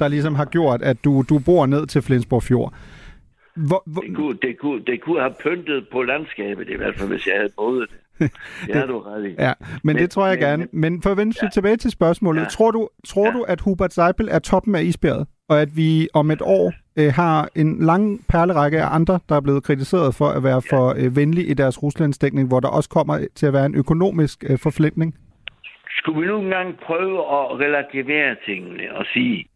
der 0.00 0.08
ligesom 0.08 0.34
har 0.34 0.44
gjort, 0.44 0.82
at 0.82 1.04
du, 1.04 1.24
du 1.28 1.38
bor 1.38 1.66
ned 1.66 1.86
til 1.86 2.02
Flensborg 2.02 2.42
Fjord. 2.42 2.74
Hvor, 3.56 3.82
hvor... 3.86 4.02
Det, 4.02 4.16
kunne, 4.16 4.38
det, 4.42 4.58
kunne, 4.58 4.82
det 4.86 5.02
kunne 5.02 5.20
have 5.20 5.34
pyntet 5.42 5.86
på 5.92 6.02
landskabet, 6.02 6.68
i 6.68 6.76
hvert 6.76 6.94
fald, 6.96 7.08
hvis 7.08 7.26
jeg 7.26 7.34
havde 7.36 7.52
boet 7.56 7.88
det. 7.90 7.98
Det 8.66 8.74
har 8.74 8.86
du 8.86 8.98
ret 8.98 9.26
i. 9.26 9.34
Ja, 9.38 9.52
men, 9.60 9.80
men 9.84 9.96
det 9.96 10.10
tror 10.10 10.26
jeg 10.26 10.36
men, 10.36 10.48
gerne. 10.48 10.68
Men 10.72 11.02
for 11.02 11.10
at 11.10 11.16
vende 11.16 11.36
ja. 11.42 11.48
tilbage 11.48 11.76
til 11.76 11.90
spørgsmålet. 11.90 12.42
Ja. 12.42 12.46
Tror, 12.48 12.70
du, 12.70 12.88
tror 13.06 13.26
ja. 13.26 13.32
du, 13.32 13.42
at 13.42 13.60
Hubert 13.60 13.94
Seipel 13.94 14.28
er 14.30 14.38
toppen 14.38 14.74
af 14.74 14.82
isbjerget? 14.82 15.26
Og 15.48 15.60
at 15.60 15.76
vi 15.76 16.08
om 16.14 16.30
et 16.30 16.42
år 16.42 16.72
øh, 16.98 17.12
har 17.20 17.48
en 17.56 17.78
lang 17.90 18.04
perlerække 18.28 18.78
af 18.82 18.94
andre, 18.94 19.20
der 19.28 19.36
er 19.36 19.40
blevet 19.40 19.64
kritiseret 19.64 20.14
for 20.14 20.28
at 20.36 20.42
være 20.48 20.62
for 20.70 20.84
øh, 21.00 21.16
venlige 21.16 21.46
i 21.46 21.54
deres 21.54 21.82
Ruslandsdækning, 21.82 22.48
hvor 22.48 22.60
der 22.60 22.68
også 22.68 22.90
kommer 22.90 23.26
til 23.34 23.46
at 23.46 23.52
være 23.52 23.66
en 23.66 23.74
økonomisk 23.74 24.44
øh, 24.50 24.58
forflætning? 24.62 25.14
Skulle 25.98 26.20
vi 26.20 26.26
nu 26.26 26.40
engang 26.40 26.78
prøve 26.78 27.18
at 27.18 27.60
relativere 27.64 28.36
tingene 28.46 28.94
og 28.94 29.04
sige, 29.12 29.48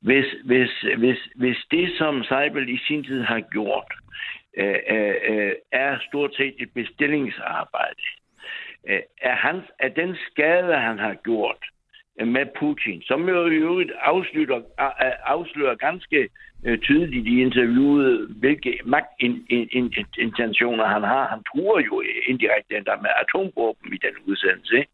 hvis, 0.00 0.26
hvis, 0.44 0.70
hvis, 0.98 1.18
hvis 1.36 1.56
det, 1.70 1.94
som 1.98 2.24
Seibel 2.24 2.68
i 2.68 2.78
sin 2.86 3.04
tid 3.04 3.22
har 3.22 3.40
gjort, 3.40 3.90
øh, 4.56 4.78
øh, 4.90 5.14
øh, 5.28 5.52
er 5.72 5.98
stort 6.08 6.34
set 6.36 6.54
et 6.58 6.70
bestillingsarbejde, 6.74 8.04
øh, 8.88 9.00
er, 9.22 9.36
hans, 9.36 9.64
er 9.78 9.88
den 9.88 10.16
skade, 10.30 10.74
han 10.76 10.98
har 10.98 11.14
gjort, 11.24 11.64
Øh, 12.20 12.28
med 12.28 12.46
Putin, 12.58 13.02
som 13.02 13.28
jo 13.28 13.46
i 13.46 13.54
øvrigt 13.54 13.92
afslutter, 14.00 14.60
afslører 15.24 15.74
ganske 15.74 16.28
øh, 16.64 16.78
tydeligt 16.78 17.26
i 17.26 17.40
interviewet, 17.40 18.28
hvilke 18.40 18.78
magtintentioner 18.84 20.86
han 20.86 21.02
har. 21.02 21.28
Han 21.28 21.42
truer 21.48 21.80
jo 21.80 22.02
indirekte 22.28 22.76
endda 22.76 22.96
med 23.02 23.10
atomvåben 23.22 23.92
i 23.92 23.98
den 24.06 24.14
udsendelse. 24.26 24.84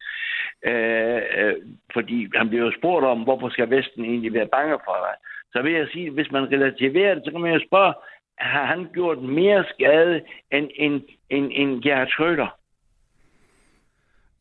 Øh, 0.68 1.22
øh, 1.38 1.54
fordi 1.92 2.28
han 2.34 2.48
bliver 2.48 2.64
jo 2.64 2.72
spurgt 2.78 3.06
om, 3.06 3.22
hvorfor 3.22 3.48
skal 3.48 3.70
Vesten 3.70 4.04
egentlig 4.04 4.34
være 4.34 4.54
bange 4.56 4.78
for 4.84 4.96
dig? 5.06 5.14
Så 5.52 5.62
vil 5.62 5.72
jeg 5.72 5.88
sige, 5.92 6.06
at 6.06 6.12
hvis 6.12 6.30
man 6.30 6.52
relativerer 6.52 7.14
det, 7.14 7.24
så 7.24 7.30
kan 7.30 7.40
man 7.40 7.52
jo 7.52 7.60
spørge, 7.66 7.94
har 8.38 8.64
han 8.64 8.88
gjort 8.94 9.18
mere 9.18 9.64
skade 9.74 10.20
end, 10.52 10.70
end, 10.74 11.02
end, 11.30 11.50
end 11.54 11.82
Gerhard 11.82 12.08
Schröder? 12.08 12.59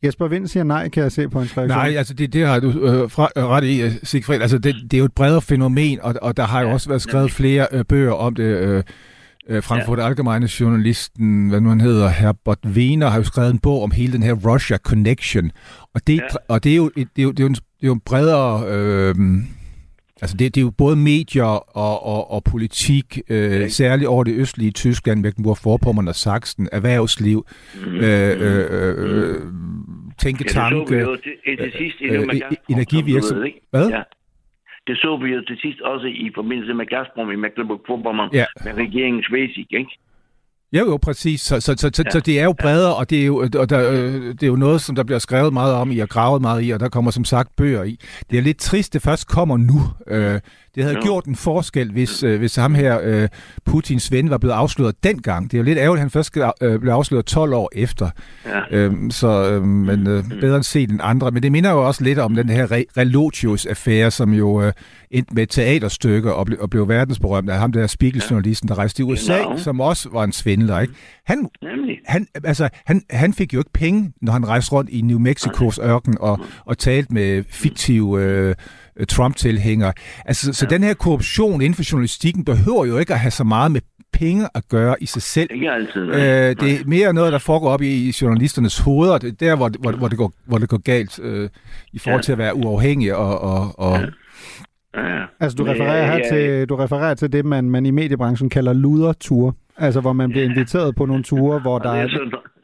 Jesper 0.04 0.28
Vind 0.28 0.48
siger 0.48 0.64
nej, 0.64 0.88
kan 0.88 1.02
jeg 1.02 1.12
se 1.12 1.28
på 1.28 1.38
en 1.38 1.42
reaktion. 1.42 1.68
Nej, 1.68 1.94
altså 1.96 2.14
det, 2.14 2.32
det 2.32 2.46
har 2.46 2.60
du 2.60 2.70
øh, 2.70 3.10
fra, 3.10 3.28
øh, 3.36 3.46
ret 3.46 3.64
i, 3.64 3.82
øh, 3.82 3.92
Sigfrid. 4.02 4.40
Altså 4.40 4.58
det, 4.58 4.74
det 4.82 4.94
er 4.94 4.98
jo 4.98 5.04
et 5.04 5.12
bredere 5.12 5.42
fænomen, 5.42 6.00
og, 6.02 6.14
og 6.22 6.36
der 6.36 6.44
har 6.44 6.60
jo 6.60 6.70
også 6.70 6.88
været 6.88 7.02
skrevet 7.02 7.32
flere 7.32 7.66
øh, 7.72 7.84
bøger 7.84 8.12
om 8.12 8.34
det. 8.34 8.44
Øh, 8.44 8.82
øh 9.48 9.62
Frankfurt 9.62 9.98
ja. 9.98 10.06
Allgemeine 10.06 10.48
journalisten, 10.60 11.48
hvad 11.48 11.60
nu 11.60 11.68
han 11.68 11.80
hedder, 11.80 12.08
Herbert 12.08 12.58
Wiener, 12.66 13.08
har 13.08 13.16
jo 13.16 13.24
skrevet 13.24 13.50
en 13.50 13.58
bog 13.58 13.82
om 13.82 13.90
hele 13.90 14.12
den 14.12 14.22
her 14.22 14.32
Russia 14.32 14.76
Connection. 14.76 15.50
Og 15.94 16.06
det, 16.06 16.16
ja. 16.16 16.22
og 16.48 16.64
det, 16.64 16.72
er, 16.72 16.76
jo, 16.76 16.90
det, 16.96 17.08
er, 17.18 17.22
jo, 17.22 17.30
det, 17.30 17.40
er, 17.40 17.44
jo 17.44 17.48
en, 17.48 17.54
det 17.54 17.82
er 17.82 17.86
jo 17.86 17.92
en 17.92 18.00
bredere... 18.00 18.64
Øh, 18.68 19.14
Altså 20.22 20.36
det, 20.36 20.54
det 20.54 20.60
er 20.60 20.64
jo 20.64 20.70
både 20.70 20.96
medier 20.96 21.44
og, 21.76 22.06
og, 22.06 22.30
og 22.30 22.44
politik, 22.44 23.18
øh, 23.30 23.68
særligt 23.68 24.08
over 24.08 24.24
det 24.24 24.34
østlige 24.34 24.70
Tyskland, 24.70 25.26
Mecklenburg-Vorpommern 25.26 26.08
og 26.08 26.14
Sachsen, 26.14 26.68
erhvervsliv, 26.72 27.46
mm. 27.74 27.94
øh, 27.94 28.30
øh, 28.40 28.64
øh, 28.98 29.40
tænketanke, 30.18 30.94
ja, 30.94 31.00
øh, 31.00 32.38
energivirksomhed. 32.68 33.52
Hvad? 33.70 33.88
Ja. 33.88 34.02
Det 34.86 34.96
så 34.98 35.16
vi 35.16 35.28
jo 35.34 35.44
til 35.44 35.58
sidst 35.60 35.80
også 35.80 36.06
i 36.06 36.30
forbindelse 36.34 36.74
med 36.74 36.86
Gazprom 36.86 37.30
i 37.30 37.36
Mecklenburg-Vorpommern 37.36 38.30
ja. 38.32 38.44
med 38.64 38.72
regeringens 38.74 39.28
basic, 39.32 39.66
ikke? 39.70 39.98
Ja, 40.72 40.78
jo, 40.78 40.96
præcis. 40.96 41.40
Så, 41.40 41.60
så, 41.60 41.74
så, 41.78 41.90
så, 41.92 42.02
ja. 42.06 42.10
så 42.10 42.20
det 42.20 42.40
er 42.40 42.44
jo 42.44 42.52
bredere, 42.52 42.96
og 42.96 43.10
det 43.10 43.20
er 43.20 43.26
jo, 43.26 43.36
og 43.36 43.70
der, 43.70 43.90
øh, 43.90 44.12
det 44.14 44.42
er 44.42 44.46
jo 44.46 44.56
noget, 44.56 44.80
som 44.80 44.94
der 44.94 45.02
bliver 45.02 45.18
skrevet 45.18 45.52
meget 45.52 45.74
om 45.74 45.90
i 45.90 45.98
og 45.98 46.08
gravet 46.08 46.42
meget 46.42 46.64
i, 46.64 46.70
og 46.70 46.80
der 46.80 46.88
kommer 46.88 47.10
som 47.10 47.24
sagt 47.24 47.56
bøger 47.56 47.84
i. 47.84 47.98
Det 48.30 48.38
er 48.38 48.42
lidt 48.42 48.58
trist, 48.58 48.92
det 48.92 49.02
først 49.02 49.26
kommer 49.26 49.56
nu. 49.56 49.82
Øh, 50.06 50.40
Det 50.74 50.82
havde 50.82 50.94
Nå. 50.94 51.02
gjort 51.02 51.24
en 51.24 51.36
forskel, 51.36 51.92
hvis, 51.92 52.22
øh, 52.22 52.38
hvis 52.38 52.56
ham 52.56 52.74
her, 52.74 52.98
øh, 53.02 53.28
Putins 53.64 54.12
ven, 54.12 54.30
var 54.30 54.38
blevet 54.38 54.54
afsløret 54.54 55.04
dengang. 55.04 55.50
Det 55.50 55.54
er 55.56 55.58
jo 55.58 55.64
lidt 55.64 55.78
ærgerligt, 55.78 55.98
at 56.00 56.00
han 56.00 56.10
først 56.10 56.36
øh, 56.62 56.80
blev 56.80 56.92
afsløret 56.92 57.26
12 57.26 57.52
år 57.54 57.70
efter. 57.74 58.10
Ja. 58.46 58.60
Øhm, 58.70 59.10
så 59.10 59.50
øh, 59.52 59.62
men, 59.62 60.06
øh, 60.06 60.24
bedre 60.40 60.56
end 60.56 60.64
set 60.64 60.90
end 60.90 61.00
andre. 61.02 61.30
Men 61.30 61.42
det 61.42 61.52
minder 61.52 61.70
jo 61.70 61.86
også 61.86 62.04
lidt 62.04 62.18
om 62.18 62.34
den 62.34 62.48
her 62.48 62.66
Re- 62.66 62.84
Relotius-affære, 62.96 64.10
som 64.10 64.32
jo 64.32 64.62
øh, 64.62 64.72
endte 65.10 65.34
med 65.34 65.46
teaterstykke 65.46 66.34
og, 66.34 66.46
ble, 66.46 66.60
og 66.60 66.70
blev 66.70 66.88
verdensberømt 66.88 67.50
af 67.50 67.58
ham 67.58 67.72
der 67.72 67.86
Spiegel-journalisten, 67.86 68.68
der 68.68 68.78
rejste 68.78 69.00
i 69.02 69.04
USA, 69.04 69.36
Genau. 69.36 69.58
som 69.58 69.80
også 69.80 70.08
var 70.12 70.24
en 70.24 70.32
svindler. 70.32 70.80
Ikke? 70.80 70.94
Han, 71.26 71.48
Nemlig. 71.62 71.96
han, 72.06 72.26
altså, 72.44 72.68
han, 72.86 73.02
han 73.10 73.32
fik 73.34 73.54
jo 73.54 73.58
ikke 73.58 73.72
penge, 73.74 74.12
når 74.22 74.32
han 74.32 74.48
rejste 74.48 74.72
rundt 74.72 74.90
i 74.90 75.00
New 75.00 75.18
Mexicos 75.18 75.78
ørken 75.82 76.16
og, 76.20 76.40
og 76.66 76.78
talte 76.78 77.14
med 77.14 77.44
fiktive 77.50 78.22
øh, 78.22 78.54
Trump-tilhængere. 79.06 79.92
Altså, 80.24 80.52
så 80.52 80.66
den 80.66 80.82
her 80.82 80.94
korruption 80.94 81.60
inden 81.60 81.74
for 81.74 81.82
journalistikken 81.92 82.44
behøver 82.44 82.84
jo 82.84 82.98
ikke 82.98 83.12
at 83.12 83.20
have 83.20 83.30
så 83.30 83.44
meget 83.44 83.72
med 83.72 83.80
penge 84.12 84.48
at 84.54 84.68
gøre 84.68 84.96
i 85.00 85.06
sig 85.06 85.22
selv. 85.22 85.48
Ikke 85.54 85.70
altid. 85.70 86.06
nej. 86.06 86.16
Øh, 86.50 86.56
det 86.60 86.72
er 86.80 86.84
mere 86.86 87.12
noget, 87.12 87.32
der 87.32 87.38
foregår 87.38 87.70
op 87.70 87.82
i, 87.82 88.08
i 88.08 88.14
journalisternes 88.22 88.78
hoveder. 88.78 89.18
Det 89.18 89.28
er 89.28 89.32
der, 89.46 89.56
hvor, 89.56 89.70
hvor, 89.80 89.92
hvor, 89.92 90.08
det, 90.08 90.18
går, 90.18 90.32
hvor 90.46 90.58
det 90.58 90.68
går 90.68 90.76
galt 90.82 91.18
øh, 91.22 91.48
i 91.92 91.98
forhold 91.98 92.20
Ja. 92.20 92.22
til 92.22 92.32
at 92.32 92.38
være 92.38 92.56
uafhængig. 92.56 93.14
Og, 93.14 93.40
og, 93.40 93.78
og, 93.78 94.00
Ja, 94.96 95.00
ja. 95.16 95.22
Altså, 95.40 95.56
du 95.56 95.64
Men, 95.64 95.72
refererer 95.72 96.06
her 96.06 96.18
ja, 96.24 96.28
til, 96.58 96.68
du 96.68 96.76
refererer 96.76 97.14
til 97.14 97.32
det, 97.32 97.44
man, 97.44 97.70
man 97.70 97.86
i 97.86 97.90
mediebranchen 97.90 98.50
kalder 98.50 98.72
luderture. 98.72 99.52
Altså, 99.76 100.00
hvor 100.00 100.12
man 100.12 100.30
bliver 100.30 100.44
inviteret 100.44 100.96
på 100.96 101.06
nogle 101.06 101.22
ture, 101.22 101.58
hvor 101.60 101.78
der 101.78 101.92
det 101.92 102.00
er 102.00 102.06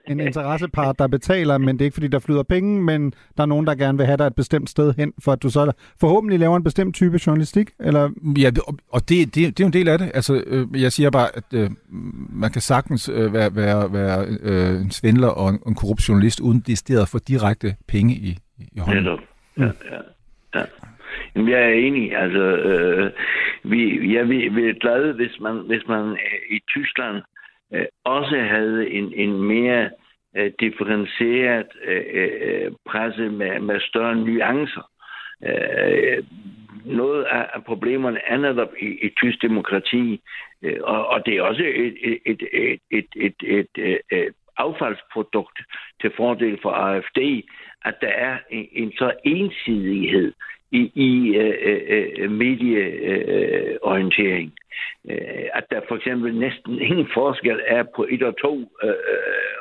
en 0.08 0.20
interessepart, 0.20 0.98
der 0.98 1.06
betaler, 1.06 1.58
men 1.58 1.68
det 1.68 1.80
er 1.80 1.84
ikke, 1.84 1.94
fordi 1.94 2.08
der 2.08 2.18
flyder 2.18 2.42
penge, 2.42 2.82
men 2.82 3.12
der 3.36 3.42
er 3.42 3.46
nogen, 3.46 3.66
der 3.66 3.74
gerne 3.74 3.98
vil 3.98 4.06
have 4.06 4.16
dig 4.16 4.26
et 4.26 4.34
bestemt 4.34 4.70
sted 4.70 4.94
hen, 4.98 5.12
for 5.24 5.32
at 5.32 5.42
du 5.42 5.50
så 5.50 5.72
forhåbentlig 6.00 6.38
laver 6.38 6.56
en 6.56 6.64
bestemt 6.64 6.94
type 6.94 7.20
journalistik, 7.26 7.70
eller 7.80 8.10
ja, 8.38 8.50
og, 8.66 9.08
det, 9.08 9.34
det, 9.34 9.34
det 9.34 9.60
er 9.60 9.64
jo 9.64 9.66
en 9.66 9.72
del 9.72 9.88
af 9.88 9.98
det. 9.98 10.10
Altså, 10.14 10.42
øh, 10.46 10.82
jeg 10.82 10.92
siger 10.92 11.10
bare, 11.10 11.28
at 11.34 11.44
øh, 11.54 11.70
man 12.32 12.50
kan 12.50 12.60
sagtens 12.60 13.08
øh, 13.08 13.32
være, 13.32 13.56
være, 13.56 13.92
være 13.92 14.26
øh, 14.42 14.80
en 14.80 14.90
svindler 14.90 15.28
og 15.28 15.48
en, 15.48 15.58
en 15.66 15.74
korrupt 15.74 16.08
journalist, 16.08 16.40
uden 16.40 16.60
det 16.60 16.98
at 17.02 17.08
få 17.08 17.18
direkte 17.18 17.76
penge 17.88 18.14
i, 18.14 18.38
i 18.58 18.78
hånden. 18.78 19.02
Netop. 19.02 19.18
Ja, 19.58 19.64
ja, 19.64 20.00
ja. 20.54 20.64
Jamen, 21.34 21.50
jeg 21.50 21.60
er 21.60 21.72
enig. 21.86 22.16
Altså, 22.16 22.44
øh, 22.70 23.10
vi, 23.64 23.80
jeg 24.14 24.28
vi, 24.28 24.48
vi 24.48 24.62
er 24.68 24.80
glade, 24.80 25.12
hvis 25.12 25.40
man, 25.40 25.56
hvis 25.66 25.82
man 25.88 26.04
øh, 26.10 26.56
i 26.56 26.58
Tyskland 26.68 27.16
øh, 27.72 27.86
også 28.04 28.36
havde 28.36 28.90
en, 28.90 29.12
en 29.14 29.42
mere 29.42 29.90
øh, 30.36 30.52
differentieret 30.60 31.66
øh, 31.84 32.04
øh, 32.12 32.72
presse 32.86 33.28
med, 33.28 33.60
med 33.60 33.80
større 33.80 34.16
nuancer. 34.16 34.90
Øh, 35.44 36.24
noget 36.84 37.24
af, 37.24 37.46
af 37.54 37.64
problemerne 37.64 38.20
er 38.26 38.36
netop 38.36 38.68
i, 38.80 38.86
i 38.86 39.08
tysk 39.16 39.42
demokrati, 39.42 40.20
øh, 40.62 40.78
og, 40.82 41.06
og 41.06 41.26
det 41.26 41.36
er 41.36 41.42
også 41.42 41.62
et, 41.62 41.96
et, 42.02 42.18
et, 42.26 42.42
et, 42.52 42.80
et, 42.90 43.06
et, 43.16 43.34
et, 43.42 43.66
et, 43.76 44.00
et 44.10 44.34
affaldsprodukt 44.56 45.58
til 46.00 46.12
fordel 46.16 46.58
for 46.62 46.70
AFD, 46.70 47.18
at 47.84 47.94
der 48.00 48.08
er 48.08 48.38
en, 48.50 48.68
en 48.72 48.92
så 48.92 49.12
ensidighed 49.24 50.32
i, 50.72 50.92
i 50.94 51.36
øh, 51.36 51.80
øh, 51.88 52.30
medieorientering. 52.30 54.52
Øh, 55.10 55.44
at 55.54 55.64
der 55.70 55.80
for 55.88 55.96
eksempel 55.96 56.34
næsten 56.34 56.80
ingen 56.80 57.08
forskel 57.14 57.60
er 57.66 57.84
på 57.96 58.06
et 58.10 58.22
og 58.22 58.38
to. 58.38 58.72
Øh, 58.82 58.94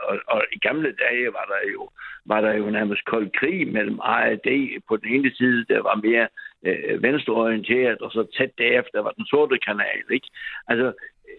og, 0.07 0.19
og 0.27 0.43
i 0.53 0.59
gamle 0.59 0.95
dage 1.03 1.25
var 1.25 1.45
der 1.53 1.71
jo 1.73 1.89
var 2.25 2.41
der 2.41 2.53
jo 2.53 2.69
nærmest 2.69 3.05
kold 3.05 3.31
krig 3.31 3.67
mellem 3.67 3.99
ARD 4.01 4.81
på 4.87 4.97
den 4.97 5.13
ene 5.13 5.31
side, 5.35 5.65
der 5.69 5.81
var 5.81 5.95
mere 5.95 6.27
øh, 6.65 7.03
venstreorienteret, 7.03 8.01
og 8.01 8.11
så 8.11 8.25
tæt 8.37 8.51
derefter 8.57 9.01
var 9.01 9.11
den 9.11 9.25
sorte 9.25 9.57
kanal. 9.57 10.03
Ikke? 10.11 10.27
Altså, 10.67 10.93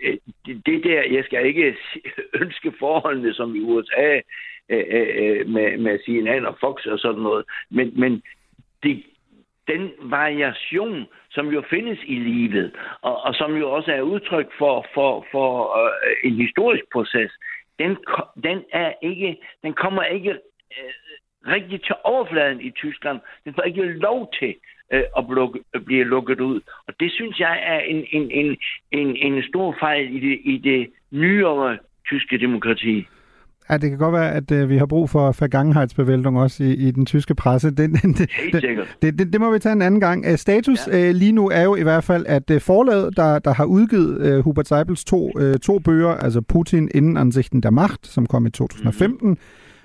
øh, 0.05 0.17
det, 0.47 0.67
det 0.67 0.85
der, 0.85 1.03
jeg 1.03 1.25
skal 1.25 1.47
ikke 1.47 1.77
ønske 2.43 2.73
forholdene 2.79 3.35
som 3.35 3.55
i 3.55 3.61
USA 3.61 4.21
øh, 4.69 4.85
øh, 4.91 5.09
øh, 5.23 5.49
med, 5.49 5.79
med 5.79 5.99
CNN 6.05 6.47
og 6.47 6.57
Fox 6.61 6.87
og 6.87 6.99
sådan 6.99 7.23
noget, 7.23 7.45
men, 7.71 8.01
men 8.01 8.23
det, 8.83 9.03
den 9.69 9.91
variation, 10.01 11.07
som 11.31 11.47
jo 11.49 11.63
findes 11.71 11.99
i 12.05 12.15
livet, 12.15 12.73
og, 13.03 13.23
og 13.23 13.35
som 13.35 13.57
jo 13.57 13.73
også 13.73 13.93
er 13.93 14.01
udtryk 14.01 14.49
for, 14.59 14.87
for, 14.95 15.27
for 15.31 15.79
øh, 15.85 16.17
en 16.25 16.35
historisk 16.35 16.85
proces, 16.93 17.33
den, 17.79 17.97
den, 18.43 18.65
er 18.73 18.93
ikke, 19.03 19.37
den 19.63 19.73
kommer 19.73 20.03
ikke 20.03 20.31
øh, 20.31 20.93
rigtig 21.47 21.83
til 21.83 21.95
overfladen 22.05 22.61
i 22.61 22.71
Tyskland. 22.71 23.21
Den 23.45 23.55
får 23.55 23.63
ikke 23.63 23.83
lov 23.83 24.33
til 24.39 24.55
øh, 24.93 25.03
at, 25.19 25.25
lukke, 25.29 25.61
at 25.75 25.85
blive 25.85 26.05
lukket 26.05 26.41
ud. 26.41 26.61
Og 26.89 26.95
det 27.01 27.13
synes 27.13 27.41
jeg 27.41 27.63
er 27.63 27.81
en, 27.81 28.07
en, 28.11 28.31
en, 28.31 28.57
en, 28.93 29.17
en 29.17 29.43
stor 29.49 29.77
fejl 29.81 30.17
i 30.17 30.21
det, 30.21 30.41
i 30.45 30.59
det 30.59 30.91
nyere 31.11 31.79
tyske 32.07 32.39
demokrati. 32.39 33.07
Ja, 33.71 33.77
det 33.77 33.91
kan 33.91 33.99
godt 33.99 34.13
være, 34.13 34.33
at 34.33 34.51
øh, 34.51 34.69
vi 34.69 34.77
har 34.77 34.87
brug 34.87 35.11
for 35.11 35.35
Vergangenheitsbevægeltung 35.41 36.39
også 36.39 36.65
i, 36.65 36.73
i 36.73 36.91
den 36.91 37.07
tyske 37.07 37.35
presse. 37.35 37.71
Det, 37.71 37.77
det, 38.03 38.31
det, 38.53 38.61
sikkert. 38.61 38.97
det, 39.03 39.19
det, 39.19 39.33
det 39.33 39.41
må 39.41 39.53
vi 39.53 39.59
tage 39.59 39.73
en 39.73 39.83
anden 39.83 40.01
gang. 40.01 40.25
Øh, 40.27 40.39
status 40.39 40.89
ja. 40.89 41.09
øh, 41.09 41.15
lige 41.15 41.33
nu 41.33 41.49
er 41.49 41.63
jo 41.63 41.77
i 41.77 41.83
hvert 41.83 42.05
fald, 42.05 42.27
at 42.29 42.51
øh, 42.51 42.61
forlaget, 42.61 43.17
der, 43.17 43.39
der 43.39 43.55
har 43.55 43.65
udgivet 43.65 44.21
øh, 44.21 44.45
Hubert 44.45 44.69
Seibels 44.69 45.05
to, 45.05 45.33
øh, 45.39 45.59
to 45.59 45.79
bøger, 45.79 46.11
altså 46.11 46.41
Putin 46.41 46.89
inden 46.95 47.17
ansigten 47.17 47.63
der 47.63 47.71
magt, 47.71 48.07
som 48.07 48.27
kom 48.27 48.47
i 48.47 48.51
2015, 48.51 49.29
mm. 49.29 49.39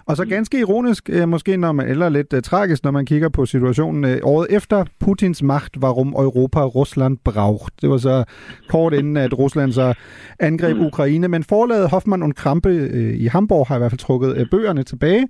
Og 0.05 0.17
så 0.17 0.25
ganske 0.25 0.59
ironisk, 0.59 1.09
øh, 1.09 1.29
måske 1.29 1.57
når 1.57 1.71
man, 1.71 1.87
eller 1.87 2.09
lidt 2.09 2.33
øh, 2.33 2.41
tragisk, 2.41 2.83
når 2.83 2.91
man 2.91 3.05
kigger 3.05 3.29
på 3.29 3.45
situationen 3.45 4.05
øh, 4.05 4.19
året 4.23 4.47
efter 4.49 4.85
Putins 4.99 5.43
magt, 5.43 5.81
varum 5.81 6.07
Europa 6.07 6.63
Rusland 6.63 7.17
braucht. 7.23 7.81
Det 7.81 7.89
var 7.89 7.97
så 7.97 8.23
kort 8.69 8.93
inden, 8.93 9.17
at 9.17 9.37
Rusland 9.37 9.71
så 9.71 9.93
angreb 10.39 10.77
Ukraine. 10.77 11.27
Men 11.27 11.43
forlaget 11.43 11.89
Hoffmann 11.89 12.23
und 12.23 12.33
Krampe 12.33 12.69
øh, 12.69 13.15
i 13.15 13.25
Hamburg 13.25 13.67
har 13.67 13.75
i 13.75 13.79
hvert 13.79 13.91
fald 13.91 13.99
trukket 13.99 14.37
øh, 14.37 14.45
bøgerne 14.51 14.83
tilbage. 14.83 15.27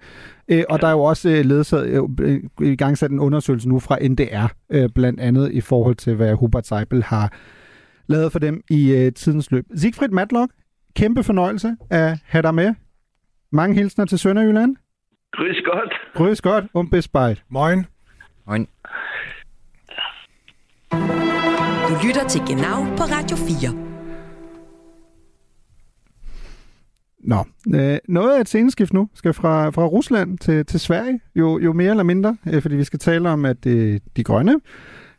Øh, 0.48 0.64
og 0.70 0.82
der 0.82 0.88
er 0.88 0.92
jo 0.92 1.02
også 1.02 1.30
øh, 1.30 1.46
ledsaget, 1.46 2.10
øh, 2.22 2.40
i 2.62 2.76
gang 2.76 2.98
sat 2.98 3.12
en 3.12 3.20
undersøgelse 3.20 3.70
nu 3.70 3.80
fra 3.80 3.98
NDR, 4.08 4.48
øh, 4.70 4.90
blandt 4.96 5.20
andet 5.20 5.52
i 5.52 5.62
forhold 5.62 5.96
til, 5.96 6.16
hvad 6.16 6.34
Hubert 6.34 6.68
Seibel 6.68 7.04
har 7.04 7.34
lavet 8.08 8.32
for 8.32 8.40
dem 8.40 8.62
i 8.70 8.92
øh, 8.92 9.14
tidens 9.14 9.52
løb. 9.52 9.66
Siegfried 9.76 10.10
Matlock, 10.10 10.52
kæmpe 10.96 11.24
fornøjelse 11.24 11.76
at 11.90 12.18
have 12.26 12.42
dig 12.42 12.56
med. 12.56 12.74
Mange 13.54 13.76
hilsner 13.76 14.06
til 14.06 14.20
Sønderjylland. 14.20 14.76
Grüß 15.38 15.64
godt. 15.64 15.94
Grüß 16.16 16.40
godt 16.42 16.66
og 16.74 16.88
bis 16.92 17.08
bald. 17.08 17.38
Moin. 17.50 17.86
Moin. 18.48 18.68
Du 21.90 21.96
lytter 22.08 22.28
til 22.30 22.42
Genau 22.48 22.84
på 22.98 23.04
Radio 23.04 23.38
4. 23.38 23.92
Nå, 27.20 27.46
øh, 27.80 27.98
noget 28.08 28.36
af 28.36 28.42
et 28.42 28.48
sceneskift 28.48 28.94
nu 28.94 29.10
skal 29.14 29.34
fra, 29.34 29.70
fra 29.70 29.86
Rusland 29.86 30.38
til, 30.38 30.66
til 30.66 30.80
Sverige, 30.80 31.20
jo, 31.36 31.60
jo 31.60 31.74
mere 31.74 31.90
eller 31.90 32.04
mindre, 32.04 32.38
øh, 32.54 32.62
fordi 32.62 32.76
vi 32.76 32.84
skal 32.84 33.00
tale 33.00 33.30
om, 33.30 33.46
at 33.46 33.66
øh, 33.66 34.00
de 34.18 34.24
grønne 34.24 34.60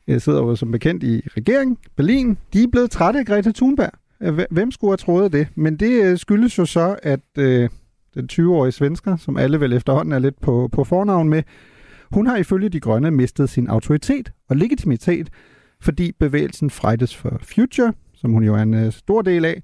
øh, 0.08 0.20
sidder 0.20 0.38
jo 0.42 0.56
som 0.56 0.70
bekendt 0.70 1.02
i 1.02 1.20
regeringen, 1.36 1.76
Berlin, 1.96 2.38
de 2.52 2.62
er 2.62 2.68
blevet 2.72 2.90
trætte 2.90 3.20
af 3.20 3.26
Greta 3.26 3.52
Thunberg. 3.52 3.90
Øh, 4.22 4.38
Hvem 4.50 4.70
skulle 4.70 4.90
have 4.90 4.96
troet 4.96 5.32
det? 5.32 5.48
Men 5.54 5.76
det 5.76 6.04
øh, 6.04 6.18
skyldes 6.18 6.58
jo 6.58 6.64
så, 6.66 6.96
at 7.02 7.20
øh, 7.38 7.68
den 8.14 8.28
20-årige 8.32 8.72
svensker, 8.72 9.16
som 9.16 9.36
alle 9.36 9.60
vel 9.60 9.72
efterhånden 9.72 10.12
er 10.12 10.18
lidt 10.18 10.40
på, 10.40 10.68
på 10.72 10.84
fornavn 10.84 11.28
med, 11.28 11.42
hun 12.12 12.26
har 12.26 12.36
ifølge 12.36 12.68
de 12.68 12.80
grønne 12.80 13.10
mistet 13.10 13.50
sin 13.50 13.68
autoritet 13.68 14.32
og 14.48 14.56
legitimitet, 14.56 15.28
fordi 15.80 16.12
bevægelsen 16.20 16.70
Fridays 16.70 17.16
for 17.16 17.40
Future, 17.42 17.92
som 18.14 18.32
hun 18.32 18.44
jo 18.44 18.54
er 18.54 18.62
en 18.62 18.74
øh, 18.74 18.92
stor 18.92 19.22
del 19.22 19.44
af, 19.44 19.62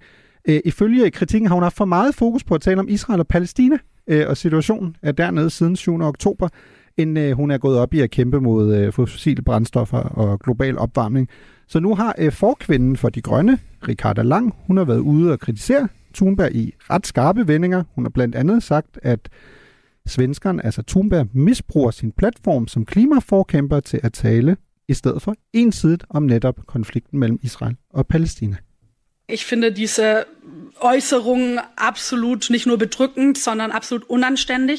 øh, 0.49 0.61
ifølge 0.65 1.11
kritikken 1.11 1.49
har 1.49 1.55
hun 1.55 1.63
haft 1.63 1.77
for 1.77 1.85
meget 1.85 2.15
fokus 2.15 2.45
på 2.45 2.55
at 2.55 2.61
tale 2.61 2.81
om 2.81 2.89
Israel 2.89 3.21
og 3.21 3.27
Palæstina, 3.27 3.79
øh, 4.07 4.25
og 4.29 4.37
situationen 4.37 4.97
er 5.03 5.13
dernede 5.13 5.51
siden 5.51 5.77
7. 5.77 6.01
oktober, 6.01 6.49
end 6.97 7.19
øh, 7.19 7.33
hun 7.33 7.51
er 7.51 7.59
gået 7.59 7.79
op 7.79 7.95
i 7.95 8.01
at 8.01 8.11
kæmpe 8.11 8.41
mod 8.41 8.77
øh, 8.77 8.93
fossile 8.93 9.43
brændstoffer 9.43 9.99
og 9.99 10.41
global 10.41 10.79
opvarmning. 10.79 11.29
Så 11.67 11.81
nu 11.81 11.95
har 11.95 12.15
øh, 12.19 12.33
forkvinden 12.33 12.97
for 12.97 13.09
de 13.09 13.23
grønne, 13.23 13.59
Ricarda 13.89 14.23
Lang, 14.23 14.55
hun 14.67 14.77
har 14.77 14.85
været 14.85 14.99
ude 14.99 15.33
og 15.33 15.41
kritisere 15.41 15.89
Thunberg 16.19 16.55
i 16.55 16.75
ret 16.91 17.07
skarpe 17.07 17.49
vendinger. 17.49 17.85
Hun 17.95 18.05
har 18.05 18.11
blandt 18.11 18.35
andet 18.35 18.63
sagt, 18.63 18.99
at 19.03 19.29
svenskeren, 20.07 20.61
altså 20.61 20.83
Thunberg, 20.83 21.27
misbruger 21.33 21.91
sin 21.91 22.13
platform 22.13 22.69
som 22.69 22.85
klimaforkæmper 22.85 23.81
til 23.81 24.01
at 24.03 24.13
tale 24.13 24.57
i 24.89 24.95
stedet 24.95 25.23
for 25.23 25.35
ensidigt 25.53 26.05
om 26.11 26.23
netop 26.23 26.67
konflikten 26.67 27.19
mellem 27.19 27.39
Israel 27.43 27.77
og 27.91 28.07
Palæstina. 28.07 28.57
Ich 29.31 29.45
finde 29.45 29.71
diese 29.71 30.25
Äußerungen 30.81 31.61
absolut 31.77 32.51
nicht 32.51 32.67
nur 32.67 32.79
bedrückend, 32.79 33.39
sondern 33.39 33.71
absolut 33.71 34.05
unanständig. 34.09 34.79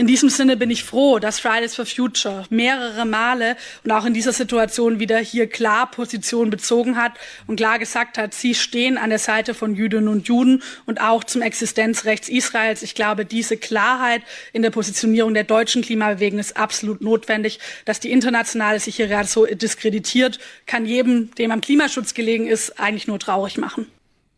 In 0.00 0.06
diesem 0.06 0.30
Sinne 0.30 0.56
bin 0.56 0.70
ich 0.70 0.82
froh, 0.82 1.18
dass 1.18 1.40
Fridays 1.40 1.74
for 1.74 1.84
Future 1.84 2.44
mehrere 2.48 3.04
Male 3.04 3.54
und 3.84 3.90
auch 3.90 4.06
in 4.06 4.14
dieser 4.14 4.32
Situation 4.32 4.98
wieder 4.98 5.18
hier 5.18 5.46
klar 5.46 5.90
Position 5.90 6.48
bezogen 6.48 6.96
hat 6.96 7.12
und 7.46 7.56
klar 7.56 7.78
gesagt 7.78 8.16
hat, 8.16 8.32
sie 8.32 8.54
stehen 8.54 8.96
an 8.96 9.10
der 9.10 9.18
Seite 9.18 9.52
von 9.52 9.74
Jüdinnen 9.74 10.08
und 10.08 10.26
Juden 10.26 10.62
und 10.86 11.02
auch 11.02 11.22
zum 11.22 11.42
Existenzrecht 11.42 12.30
Israels. 12.30 12.82
Ich 12.82 12.94
glaube, 12.94 13.26
diese 13.26 13.58
Klarheit 13.58 14.22
in 14.54 14.62
der 14.62 14.70
Positionierung 14.70 15.34
der 15.34 15.44
deutschen 15.44 15.82
Klimabewegung 15.82 16.38
ist 16.38 16.56
absolut 16.56 17.02
notwendig. 17.02 17.60
Dass 17.84 18.00
die 18.00 18.10
internationale 18.10 18.80
sich 18.80 18.96
hier 18.96 19.06
gerade 19.06 19.28
so 19.28 19.44
diskreditiert, 19.44 20.38
kann 20.64 20.86
jedem, 20.86 21.30
dem 21.34 21.50
am 21.50 21.60
Klimaschutz 21.60 22.14
gelegen 22.14 22.46
ist, 22.46 22.80
eigentlich 22.80 23.06
nur 23.06 23.18
traurig 23.18 23.58
machen. 23.58 23.84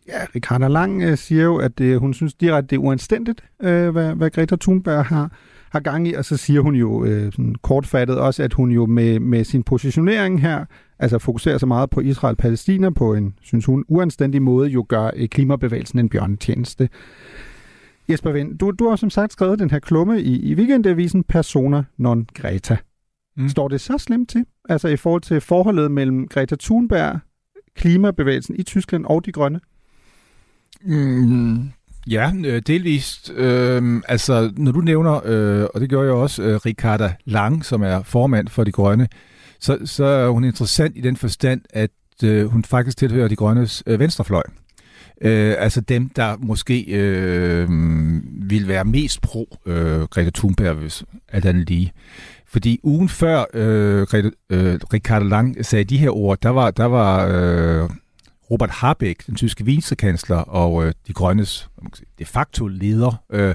Ja, 0.08 0.24
Ricarda 0.34 0.66
Lang 0.66 1.02
øh, 1.02 1.16
siger 1.16 1.44
jo, 1.44 1.58
at 1.58 1.78
det, 1.78 2.00
hun 2.00 2.14
synes 2.14 2.34
direkte, 2.34 2.70
det 2.70 2.76
er 2.76 2.80
uanstændigt, 2.80 3.44
øh, 3.60 3.90
hvad, 3.90 4.14
hvad 4.14 4.30
Greta 4.30 4.56
Thunberg 4.56 5.06
har, 5.06 5.30
har 5.72 5.80
gang 5.80 6.08
i, 6.08 6.14
og 6.14 6.24
så 6.24 6.36
siger 6.36 6.60
hun 6.60 6.74
jo 6.74 7.04
øh, 7.04 7.32
sådan 7.32 7.54
kortfattet 7.62 8.18
også, 8.18 8.42
at 8.42 8.52
hun 8.52 8.70
jo 8.70 8.86
med, 8.86 9.20
med 9.20 9.44
sin 9.44 9.62
positionering 9.62 10.40
her, 10.40 10.64
altså 10.98 11.18
fokuserer 11.18 11.58
så 11.58 11.66
meget 11.66 11.90
på 11.90 12.00
Israel-Palæstina 12.00 12.90
på 12.90 13.14
en, 13.14 13.34
synes 13.42 13.64
hun, 13.64 13.84
uanstændig 13.88 14.42
måde, 14.42 14.68
jo 14.68 14.86
gør 14.88 15.10
øh, 15.16 15.28
klimabevægelsen 15.28 15.98
en 15.98 16.08
bjørnetjeneste. 16.08 16.88
Jesper 18.08 18.32
Vind, 18.32 18.58
du, 18.58 18.70
du 18.70 18.88
har 18.88 18.96
som 18.96 19.10
sagt 19.10 19.32
skrevet 19.32 19.58
den 19.58 19.70
her 19.70 19.78
klumme 19.78 20.22
i, 20.22 20.50
i 20.50 20.54
weekendavisen 20.54 21.24
Persona 21.24 21.84
non 21.96 22.26
Greta. 22.34 22.76
Mm. 23.36 23.48
Står 23.48 23.68
det 23.68 23.80
så 23.80 23.98
slemt 23.98 24.28
til? 24.28 24.44
Altså 24.68 24.88
i 24.88 24.96
forhold 24.96 25.22
til 25.22 25.40
forholdet 25.40 25.90
mellem 25.90 26.28
Greta 26.28 26.56
Thunberg, 26.60 27.20
klimabevægelsen 27.76 28.56
i 28.58 28.62
Tyskland 28.62 29.04
og 29.04 29.26
de 29.26 29.32
grønne? 29.32 29.60
Mm, 30.84 31.70
ja, 32.10 32.32
øh, 32.44 32.62
delvist. 32.66 33.32
Øh, 33.34 34.02
altså, 34.08 34.52
når 34.56 34.72
du 34.72 34.80
nævner, 34.80 35.20
øh, 35.24 35.66
og 35.74 35.80
det 35.80 35.90
gør 35.90 36.02
jeg 36.02 36.12
også, 36.12 36.42
øh, 36.42 36.56
Ricarda 36.56 37.14
Lang, 37.24 37.64
som 37.64 37.82
er 37.82 38.02
formand 38.02 38.48
for 38.48 38.64
De 38.64 38.72
Grønne, 38.72 39.08
så, 39.60 39.78
så 39.84 40.04
er 40.04 40.28
hun 40.28 40.44
interessant 40.44 40.96
i 40.96 41.00
den 41.00 41.16
forstand, 41.16 41.60
at 41.70 41.90
øh, 42.24 42.46
hun 42.46 42.64
faktisk 42.64 42.96
tilhører 42.96 43.28
De 43.28 43.36
Grønnes 43.36 43.82
øh, 43.86 44.00
venstrefløj. 44.00 44.42
Øh, 45.20 45.54
altså 45.58 45.80
dem, 45.80 46.08
der 46.08 46.36
måske 46.36 46.84
øh, 46.88 47.68
vil 48.48 48.68
være 48.68 48.84
mest 48.84 49.22
pro 49.22 49.58
øh, 49.66 50.02
Greta 50.02 50.30
Thunberg, 50.34 50.74
hvis 50.74 51.04
alt 51.28 51.44
andet 51.44 51.68
lige. 51.68 51.92
Fordi 52.46 52.80
ugen 52.82 53.08
før 53.08 53.44
øh, 53.54 54.06
Greta, 54.06 54.30
øh, 54.50 54.80
Ricarda 54.92 55.24
Lang 55.24 55.66
sagde 55.66 55.84
de 55.84 55.96
her 55.96 56.10
ord, 56.10 56.38
der 56.42 56.48
var, 56.48 56.70
der 56.70 56.84
var 56.84 57.26
øh, 57.26 57.90
Robert 58.52 58.70
Habeck, 58.70 59.26
den 59.26 59.34
tyske 59.34 59.64
vicekansler 59.64 60.36
og 60.36 60.86
øh, 60.86 60.92
de 61.06 61.12
grønnes 61.12 61.70
de 62.18 62.24
facto 62.24 62.66
leder, 62.66 63.22
øh, 63.32 63.54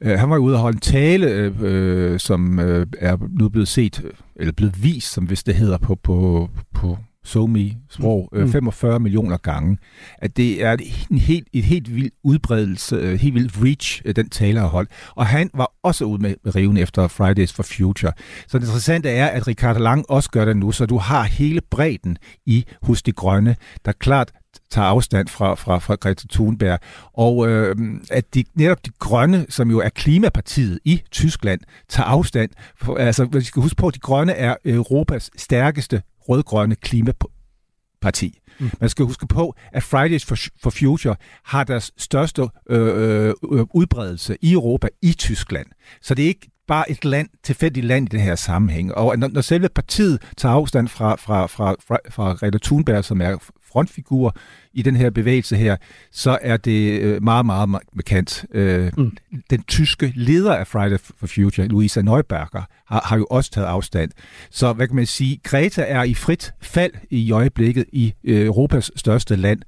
øh, 0.00 0.18
han 0.18 0.30
var 0.30 0.36
ude 0.38 0.54
og 0.54 0.60
holde 0.60 0.76
en 0.76 0.80
tale, 0.80 1.26
øh, 1.26 1.52
øh, 1.60 2.20
som 2.20 2.58
øh, 2.58 2.86
er 2.98 3.16
nu 3.40 3.48
blevet 3.48 3.68
set, 3.68 4.04
øh, 4.04 4.10
eller 4.36 4.52
blevet 4.52 4.82
vist, 4.82 5.12
som 5.12 5.24
hvis 5.24 5.42
det 5.42 5.54
hedder 5.54 5.78
på, 5.78 5.94
på, 5.94 6.48
på 6.74 6.98
SoMe 7.24 7.70
sprog 7.90 8.28
øh, 8.32 8.48
45 8.48 8.98
mm. 8.98 9.02
millioner 9.02 9.36
gange. 9.36 9.78
At 10.18 10.36
det 10.36 10.64
er 10.64 10.76
en 11.10 11.18
helt, 11.18 11.48
et 11.52 11.64
helt 11.64 11.94
vild 11.94 12.10
udbredelse, 12.24 12.96
øh, 12.96 13.20
helt 13.20 13.34
vild 13.34 13.50
reach, 13.64 14.02
øh, 14.04 14.16
den 14.16 14.28
tale 14.28 14.60
har 14.60 14.66
holdt. 14.66 14.90
Og 15.14 15.26
han 15.26 15.50
var 15.54 15.72
også 15.82 16.04
ude 16.04 16.22
med 16.22 16.54
riven 16.54 16.76
efter 16.76 17.08
Fridays 17.08 17.52
for 17.52 17.62
Future. 17.62 18.12
Så 18.48 18.58
det 18.58 18.64
interessante 18.64 19.10
er, 19.10 19.26
at 19.26 19.48
Richard 19.48 19.78
Lang 19.78 20.10
også 20.10 20.30
gør 20.30 20.44
det 20.44 20.56
nu, 20.56 20.72
så 20.72 20.86
du 20.86 20.98
har 20.98 21.22
hele 21.22 21.60
bredden 21.70 22.16
i 22.46 22.64
hos 22.82 23.02
de 23.02 23.12
grønne, 23.12 23.56
der 23.84 23.92
klart 23.92 24.32
tager 24.70 24.86
afstand 24.86 25.28
fra, 25.28 25.54
fra, 25.54 25.78
fra 25.78 25.94
Greta 25.94 26.26
Thunberg. 26.30 26.78
Og 27.12 27.48
øh, 27.48 27.76
at 28.10 28.34
de, 28.34 28.44
netop 28.54 28.86
de 28.86 28.90
grønne, 28.98 29.46
som 29.48 29.70
jo 29.70 29.78
er 29.78 29.88
klimapartiet 29.88 30.78
i 30.84 31.02
Tyskland, 31.10 31.60
tager 31.88 32.06
afstand. 32.06 32.50
For, 32.76 32.96
altså, 32.96 33.24
vi 33.24 33.40
skal 33.40 33.62
huske 33.62 33.76
på, 33.76 33.86
at 33.88 33.94
de 33.94 34.00
grønne 34.00 34.32
er 34.32 34.56
Europas 34.64 35.30
stærkeste 35.36 36.02
rødgrønne 36.28 36.74
klimaparti. 36.74 38.38
Mm. 38.60 38.70
Man 38.80 38.90
skal 38.90 39.04
huske 39.04 39.26
på, 39.26 39.54
at 39.72 39.82
Fridays 39.82 40.24
for, 40.24 40.36
for 40.62 40.70
Future 40.70 41.16
har 41.44 41.64
deres 41.64 41.92
største 41.96 42.42
øh, 42.70 43.26
øh, 43.28 43.34
udbredelse 43.74 44.36
i 44.40 44.52
Europa 44.52 44.88
i 45.02 45.12
Tyskland. 45.12 45.66
Så 46.02 46.14
det 46.14 46.22
er 46.22 46.28
ikke 46.28 46.50
bare 46.68 46.90
et 46.90 47.04
land, 47.04 47.28
tilfældigt 47.42 47.86
land 47.86 48.06
i 48.06 48.16
den 48.16 48.20
her 48.20 48.34
sammenhæng. 48.34 48.94
Og 48.94 49.18
når, 49.18 49.28
når 49.28 49.40
selve 49.40 49.68
partiet 49.68 50.22
tager 50.36 50.54
afstand 50.54 50.88
fra, 50.88 51.16
fra, 51.16 51.46
fra, 51.46 51.74
fra, 51.80 51.98
fra 52.10 52.32
Greta 52.32 52.58
Thunberg, 52.62 53.04
som 53.04 53.20
er 53.20 53.36
frontfigur 53.72 54.36
i 54.72 54.82
den 54.82 54.96
her 54.96 55.10
bevægelse 55.10 55.56
her, 55.56 55.76
så 56.12 56.38
er 56.42 56.56
det 56.56 57.00
øh, 57.00 57.22
meget, 57.22 57.46
meget 57.46 57.68
markant. 57.68 58.44
Øh, 58.54 58.92
mm. 58.96 59.16
Den 59.50 59.62
tyske 59.62 60.12
leder 60.16 60.54
af 60.54 60.66
Friday 60.66 60.98
for 61.18 61.26
Future, 61.26 61.66
Luisa 61.66 62.02
Neuberger, 62.02 62.62
har, 62.86 63.00
har 63.04 63.16
jo 63.16 63.26
også 63.30 63.50
taget 63.50 63.66
afstand. 63.66 64.10
Så 64.50 64.72
hvad 64.72 64.86
kan 64.86 64.96
man 64.96 65.06
sige? 65.06 65.40
Greta 65.42 65.82
er 65.82 66.02
i 66.02 66.14
frit 66.14 66.54
fald 66.60 66.92
i 67.10 67.32
øjeblikket 67.32 67.84
i 67.92 68.14
øh, 68.24 68.46
Europas 68.46 68.90
største 68.96 69.36
land. 69.36 69.62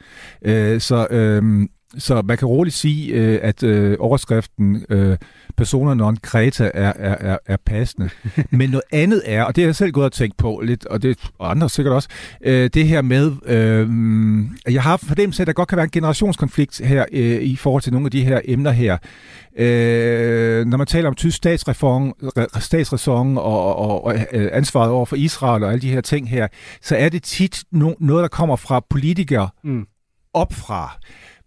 Så 0.80 1.06
øh, 1.10 1.68
så 1.98 2.22
man 2.22 2.38
kan 2.38 2.48
roligt 2.48 2.76
sige, 2.76 3.20
at 3.40 3.64
overskriften 3.98 4.84
Persona 5.56 5.94
non 5.94 6.16
Greta 6.22 6.70
er, 6.74 6.92
er, 6.96 7.32
er, 7.32 7.38
er 7.46 7.56
passende. 7.66 8.10
Men 8.50 8.70
noget 8.70 8.82
andet 8.92 9.22
er, 9.24 9.42
og 9.42 9.56
det 9.56 9.64
har 9.64 9.68
jeg 9.68 9.76
selv 9.76 9.92
gået 9.92 10.06
og 10.06 10.12
tænkt 10.12 10.36
på 10.36 10.60
lidt, 10.64 10.86
og 10.86 11.02
det 11.02 11.18
og 11.38 11.50
andre 11.50 11.70
sikkert 11.70 11.94
også, 11.94 12.08
øh, 12.44 12.70
det 12.74 12.88
her 12.88 13.02
med, 13.02 13.32
øh, 13.46 13.88
jeg 14.74 14.82
har 14.82 14.96
fornemmelse 14.96 15.40
af, 15.40 15.42
at 15.42 15.46
der 15.46 15.52
godt 15.52 15.68
kan 15.68 15.76
være 15.76 15.84
en 15.84 15.90
generationskonflikt 15.90 16.80
her 16.84 17.04
øh, 17.12 17.42
i 17.42 17.56
forhold 17.56 17.82
til 17.82 17.92
nogle 17.92 18.06
af 18.06 18.10
de 18.10 18.24
her 18.24 18.40
emner 18.44 18.70
her. 18.70 18.98
Øh, 19.58 20.66
når 20.66 20.78
man 20.78 20.86
taler 20.86 21.08
om 21.08 21.14
tysk 21.14 21.36
statsreform, 21.36 23.36
og, 23.36 23.76
og, 23.76 24.04
og 24.04 24.14
øh, 24.32 24.48
ansvaret 24.52 24.90
over 24.90 25.06
for 25.06 25.16
Israel 25.16 25.62
og 25.62 25.70
alle 25.70 25.82
de 25.82 25.90
her 25.90 26.00
ting 26.00 26.30
her, 26.30 26.48
så 26.82 26.96
er 26.96 27.08
det 27.08 27.22
tit 27.22 27.64
no, 27.70 27.92
noget, 28.00 28.22
der 28.22 28.28
kommer 28.28 28.56
fra 28.56 28.84
politikere 28.90 29.48
mm. 29.64 29.86
opfra 30.34 30.98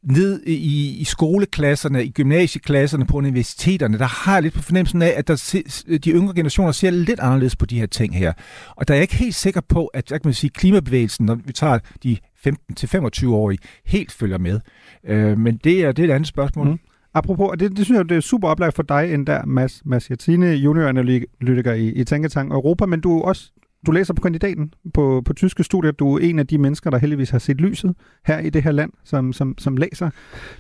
ned 0.04 0.44
i, 0.46 0.98
i 0.98 1.04
skoleklasserne, 1.04 2.06
i 2.06 2.10
gymnasieklasserne, 2.10 3.06
på 3.06 3.18
universiteterne, 3.18 4.00
der 4.00 4.06
har 4.06 4.34
jeg 4.34 4.44
lidt 4.44 4.54
på 4.54 4.62
fornemmelsen 4.62 5.02
af, 5.02 5.14
at 5.18 5.28
der 5.28 5.36
se, 5.36 5.64
de 5.98 6.12
yngre 6.12 6.34
generationer 6.36 6.72
ser 6.72 6.90
lidt 6.90 7.20
anderledes 7.20 7.56
på 7.56 7.66
de 7.66 7.80
her 7.80 7.86
ting 7.86 8.16
her. 8.16 8.34
Og 8.76 8.88
der 8.88 8.94
er 8.94 8.98
jeg 8.98 9.02
ikke 9.02 9.16
helt 9.16 9.36
sikker 9.36 9.62
på, 9.62 9.86
at 9.86 10.12
jeg 10.12 10.22
kan 10.22 10.34
sige, 10.34 10.50
klimabevægelsen, 10.50 11.26
når 11.26 11.36
vi 11.36 11.54
tager 11.54 11.80
de 12.04 12.18
15-25-årige, 12.48 13.60
helt 13.86 14.12
følger 14.12 14.38
med. 14.38 14.60
Øh, 15.06 15.38
men 15.38 15.58
det 15.64 15.84
er, 15.84 15.92
det 15.92 16.06
er 16.06 16.10
et 16.10 16.16
andet 16.16 16.28
spørgsmål. 16.28 16.68
Mm. 16.68 16.80
Apropos, 17.14 17.50
og 17.50 17.60
det, 17.60 17.78
det 17.78 17.86
synes 17.86 17.98
jeg, 17.98 18.10
det 18.10 18.18
er 18.18 18.22
super 18.22 18.48
oplagt 18.48 18.76
for 18.76 18.84
dig, 18.84 19.14
end 19.14 19.26
der, 19.26 19.46
Mads, 19.46 19.82
Mads 19.86 20.10
Jatine, 20.10 20.48
junioranalytiker 20.48 21.74
i, 21.74 21.88
i 21.88 22.04
Tænketank 22.04 22.52
Europa, 22.52 22.86
men 22.86 23.02
du 23.02 23.20
er 23.20 23.24
også 23.24 23.52
du 23.88 23.92
læser 23.92 24.14
på 24.14 24.22
kandidaten 24.22 24.74
på, 24.94 25.22
på 25.26 25.34
tyske 25.34 25.64
studier. 25.64 25.92
Du 25.92 26.16
er 26.16 26.20
en 26.20 26.40
af 26.40 26.48
de 26.48 26.58
mennesker, 26.58 26.90
der 26.90 26.98
heldigvis 26.98 27.30
har 27.30 27.40
set 27.40 27.58
lyset 27.58 27.96
her 28.26 28.40
i 28.40 28.50
det 28.50 28.64
her 28.64 28.72
land, 28.72 28.92
som, 29.04 29.34
som, 29.34 29.56
som 29.58 29.78
læser 29.78 30.10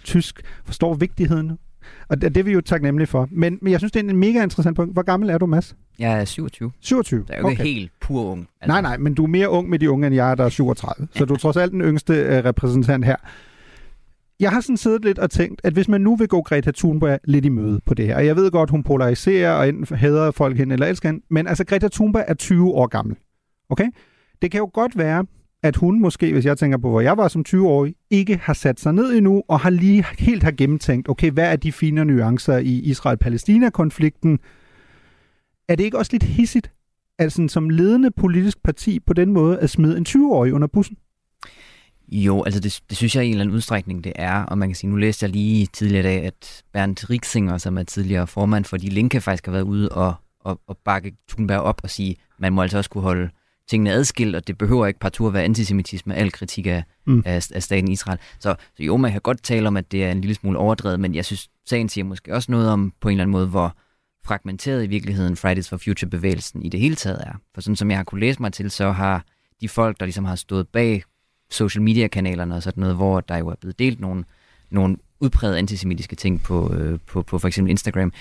tysk, 0.03 0.41
forstår 0.65 0.93
vigtigheden. 0.93 1.51
Og 2.07 2.21
det, 2.21 2.35
det 2.35 2.39
er 2.39 2.43
vi 2.43 2.51
jo 2.51 2.61
taknemmelige 2.61 3.07
for. 3.07 3.27
Men, 3.31 3.59
men 3.61 3.71
jeg 3.71 3.79
synes, 3.79 3.91
det 3.91 4.05
er 4.05 4.09
en 4.09 4.17
mega 4.17 4.43
interessant 4.43 4.75
punkt. 4.75 4.93
Hvor 4.93 5.01
gammel 5.01 5.29
er 5.29 5.37
du, 5.37 5.45
Mads? 5.45 5.75
Jeg 5.99 6.21
er 6.21 6.25
27. 6.25 6.71
27? 6.79 7.19
Det 7.19 7.29
er 7.29 7.37
jo 7.37 7.45
okay. 7.45 7.51
ikke 7.51 7.63
helt 7.63 7.91
pur 8.01 8.31
ung. 8.31 8.47
Altså. 8.61 8.67
Nej, 8.67 8.81
nej, 8.81 8.97
men 8.97 9.13
du 9.13 9.23
er 9.23 9.27
mere 9.27 9.49
ung 9.49 9.69
med 9.69 9.79
de 9.79 9.91
unge, 9.91 10.07
end 10.07 10.15
jeg, 10.15 10.37
der 10.37 10.45
er 10.45 10.49
37. 10.49 11.07
Ja. 11.15 11.19
Så 11.19 11.25
du 11.25 11.33
er 11.33 11.37
trods 11.37 11.57
alt 11.57 11.71
den 11.71 11.81
yngste 11.81 12.13
uh, 12.13 12.45
repræsentant 12.45 13.05
her 13.05 13.15
jeg 14.39 14.51
har 14.51 14.61
sådan 14.61 14.77
siddet 14.77 15.05
lidt 15.05 15.19
og 15.19 15.31
tænkt, 15.31 15.61
at 15.63 15.73
hvis 15.73 15.87
man 15.87 16.01
nu 16.01 16.15
vil 16.15 16.27
gå 16.27 16.41
Greta 16.41 16.71
Thunberg 16.71 17.19
lidt 17.23 17.45
i 17.45 17.49
møde 17.49 17.79
på 17.85 17.93
det 17.93 18.05
her, 18.05 18.15
og 18.15 18.25
jeg 18.25 18.35
ved 18.35 18.51
godt, 18.51 18.69
hun 18.69 18.83
polariserer 18.83 19.51
og 19.51 19.69
enten 19.69 19.97
hader 19.97 20.31
folk 20.31 20.57
hende 20.57 20.73
eller 20.73 20.87
elsker 20.87 21.09
hende, 21.09 21.25
men 21.29 21.47
altså 21.47 21.65
Greta 21.65 21.87
Thunberg 21.87 22.25
er 22.27 22.33
20 22.33 22.71
år 22.71 22.87
gammel. 22.87 23.15
Okay? 23.69 23.87
Det 24.41 24.51
kan 24.51 24.57
jo 24.57 24.69
godt 24.73 24.97
være, 24.97 25.25
at 25.63 25.75
hun 25.75 26.01
måske, 26.01 26.33
hvis 26.33 26.45
jeg 26.45 26.57
tænker 26.57 26.77
på, 26.77 26.89
hvor 26.89 27.01
jeg 27.01 27.17
var 27.17 27.27
som 27.27 27.45
20-årig, 27.49 27.95
ikke 28.09 28.37
har 28.37 28.53
sat 28.53 28.79
sig 28.79 28.93
ned 28.93 29.13
endnu, 29.13 29.43
og 29.47 29.59
har 29.59 29.69
lige 29.69 30.05
helt 30.19 30.43
har 30.43 30.51
gennemtænkt, 30.51 31.09
okay, 31.09 31.31
hvad 31.31 31.51
er 31.51 31.55
de 31.55 31.71
fine 31.71 32.05
nuancer 32.05 32.57
i 32.57 32.79
Israel-Palæstina-konflikten? 32.79 34.39
Er 35.69 35.75
det 35.75 35.83
ikke 35.83 35.97
også 35.97 36.11
lidt 36.11 36.23
hissigt, 36.23 36.71
at 37.19 37.31
sådan, 37.31 37.49
som 37.49 37.69
ledende 37.69 38.11
politisk 38.11 38.63
parti 38.63 38.99
på 38.99 39.13
den 39.13 39.33
måde 39.33 39.59
at 39.59 39.69
smide 39.69 39.97
en 39.97 40.05
20-årig 40.09 40.53
under 40.53 40.67
bussen? 40.67 40.97
Jo, 42.11 42.43
altså 42.43 42.59
det, 42.59 42.81
det 42.89 42.97
synes 42.97 43.15
jeg 43.15 43.23
i 43.23 43.27
en 43.27 43.33
eller 43.33 43.43
anden 43.43 43.55
udstrækning, 43.55 44.03
det 44.03 44.13
er. 44.15 44.43
Og 44.43 44.57
man 44.57 44.69
kan 44.69 44.75
sige, 44.75 44.89
nu 44.89 44.95
læste 44.95 45.23
jeg 45.23 45.29
lige 45.29 45.65
tidligere 45.65 45.99
i 45.99 46.03
dag, 46.03 46.25
at 46.25 46.63
Bernd 46.73 47.09
Rixinger, 47.09 47.57
som 47.57 47.77
er 47.77 47.83
tidligere 47.83 48.27
formand 48.27 48.65
for 48.65 48.77
De 48.77 48.89
Linke, 48.89 49.21
faktisk 49.21 49.45
har 49.45 49.51
været 49.51 49.63
ude 49.63 49.89
og, 49.89 50.15
og, 50.39 50.61
og 50.67 50.77
bakke 50.85 51.13
Thunberg 51.29 51.59
op 51.59 51.79
og 51.83 51.89
sige, 51.89 52.15
man 52.39 52.53
må 52.53 52.61
altså 52.61 52.77
også 52.77 52.89
kunne 52.89 53.03
holde 53.03 53.29
tingene 53.69 53.91
adskilt, 53.91 54.35
og 54.35 54.47
det 54.47 54.57
behøver 54.57 54.87
ikke 54.87 54.99
partout 54.99 55.27
at 55.27 55.33
være 55.33 55.43
antisemitisme, 55.43 56.15
al 56.15 56.31
kritik 56.31 56.67
af, 56.67 56.83
mm. 57.07 57.23
af, 57.25 57.47
af 57.53 57.63
staten 57.63 57.91
Israel. 57.91 58.19
Så, 58.39 58.55
så 58.75 58.83
jo, 58.83 58.97
man 58.97 59.11
kan 59.11 59.21
godt 59.21 59.43
tale 59.43 59.67
om, 59.67 59.77
at 59.77 59.91
det 59.91 60.03
er 60.03 60.11
en 60.11 60.21
lille 60.21 60.35
smule 60.35 60.57
overdrevet, 60.59 60.99
men 60.99 61.15
jeg 61.15 61.25
synes, 61.25 61.49
sagen 61.65 61.89
siger 61.89 62.05
måske 62.05 62.33
også 62.33 62.51
noget 62.51 62.69
om 62.69 62.93
på 63.01 63.09
en 63.09 63.13
eller 63.13 63.23
anden 63.23 63.31
måde, 63.31 63.47
hvor 63.47 63.75
fragmenteret 64.25 64.83
i 64.83 64.87
virkeligheden 64.87 65.35
Fridays 65.35 65.69
for 65.69 65.77
Future-bevægelsen 65.77 66.61
i 66.61 66.69
det 66.69 66.79
hele 66.79 66.95
taget 66.95 67.21
er. 67.27 67.33
For 67.53 67.61
sådan 67.61 67.75
som 67.75 67.89
jeg 67.89 67.99
har 67.99 68.03
kunne 68.03 68.21
læse 68.21 68.41
mig 68.41 68.53
til, 68.53 68.71
så 68.71 68.91
har 68.91 69.25
de 69.61 69.69
folk, 69.69 69.99
der 69.99 70.05
ligesom 70.05 70.25
har 70.25 70.35
stået 70.35 70.67
bag 70.67 71.03
social 71.49 71.81
media-kanalerne 71.81 72.55
og 72.55 72.63
sådan 72.63 72.81
noget, 72.81 72.95
hvor 72.95 73.19
der 73.21 73.37
jo 73.37 73.47
er 73.47 73.55
blevet 73.55 73.79
delt 73.79 73.99
nogle, 73.99 74.23
nogle 74.69 74.97
udpræget 75.19 75.55
antisemitiske 75.55 76.15
ting 76.15 76.43
på, 76.43 76.73
øh, 76.73 76.99
på, 77.07 77.21
på 77.21 77.39
for 77.39 77.47
eksempel 77.47 77.71
Instagram, 77.71 78.13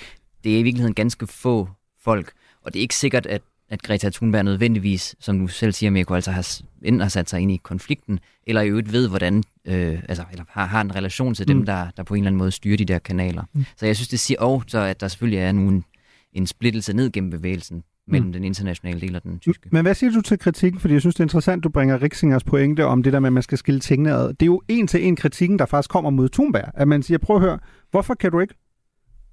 det 0.45 0.55
er 0.55 0.59
i 0.59 0.62
virkeligheden 0.62 0.95
ganske 0.95 1.27
få 1.27 1.69
folk, 2.05 2.33
og 2.62 2.73
det 2.73 2.81
er 2.81 2.83
ikke 2.83 2.97
sikkert, 2.97 3.27
at, 3.27 3.43
at 3.69 3.83
Greta 3.83 4.11
Thunberg 4.11 4.45
nødvendigvis, 4.45 5.17
som 5.21 5.39
du 5.39 5.47
selv 5.47 5.73
siger, 5.73 5.91
Mirko, 5.91 6.15
altså 6.15 6.31
har, 6.31 6.59
enten 6.83 7.01
har 7.01 7.09
sat 7.09 7.31
sig 7.31 7.41
ind 7.41 7.53
i 7.53 7.61
konflikten, 7.62 8.21
eller 8.47 8.62
i 8.62 8.69
øvrigt 8.69 8.93
ved, 8.93 9.09
hvordan, 9.09 9.45
øh, 9.65 10.03
altså, 10.09 10.25
eller 10.31 10.45
har, 10.49 10.67
har 10.67 10.81
en 10.81 10.95
relation 10.95 11.35
til 11.35 11.49
dem, 11.49 11.57
Mm. 11.57 11.67
der, 11.67 11.91
der 11.97 12.03
på 12.03 12.15
en 12.15 12.21
eller 12.21 12.29
anden 12.29 12.39
måde 12.39 12.51
styrer 12.51 12.77
de 12.77 12.85
der 12.85 12.99
kanaler. 12.99 13.45
Mm. 13.53 13.65
Så 13.77 13.87
jeg 13.87 13.97
synes, 13.97 14.09
det 14.09 14.20
siger 14.20 14.41
også, 14.41 14.68
så 14.68 14.79
at 14.79 15.01
der 15.01 15.09
selvfølgelig 15.09 15.39
er 15.39 15.53
nu 15.53 15.68
en, 15.68 15.85
en 16.33 16.47
splittelse 16.47 16.93
ned 16.93 17.12
gennem 17.12 17.31
bevægelsen 17.31 17.83
mellem 18.09 18.26
Mm. 18.28 18.32
den 18.32 18.44
internationale 18.44 19.00
del 19.00 19.16
og 19.16 19.22
den 19.22 19.38
tyske. 19.38 19.68
Men 19.72 19.82
hvad 19.82 19.94
siger 19.94 20.11
du 20.12 20.20
til 20.20 20.38
kritikken? 20.38 20.80
Fordi 20.80 20.94
jeg 20.94 21.00
synes, 21.00 21.14
det 21.14 21.20
er 21.20 21.24
interessant, 21.24 21.64
du 21.64 21.68
bringer 21.68 22.02
Rixingers 22.02 22.44
pointe 22.44 22.84
om 22.86 23.02
det 23.02 23.12
der 23.12 23.20
med, 23.20 23.26
at 23.28 23.32
man 23.32 23.42
skal 23.42 23.59
skille 23.59 23.80
tingene 23.80 24.12
ad. 24.12 24.28
Det 24.28 24.42
er 24.42 24.46
jo 24.46 24.62
en 24.68 24.86
til 24.86 25.07
en 25.07 25.16
kritikken, 25.16 25.59
der 25.59 25.66
faktisk 25.66 25.90
kommer 25.90 26.11
mod 26.11 26.28
Thunberg. 26.28 26.70
At 26.74 26.88
man 26.88 27.02
siger, 27.02 27.18
prøv 27.18 27.36
at 27.36 27.42
høre, 27.42 27.59
hvorfor 27.90 28.14
kan 28.14 28.30
du 28.32 28.40
ikke 28.40 28.54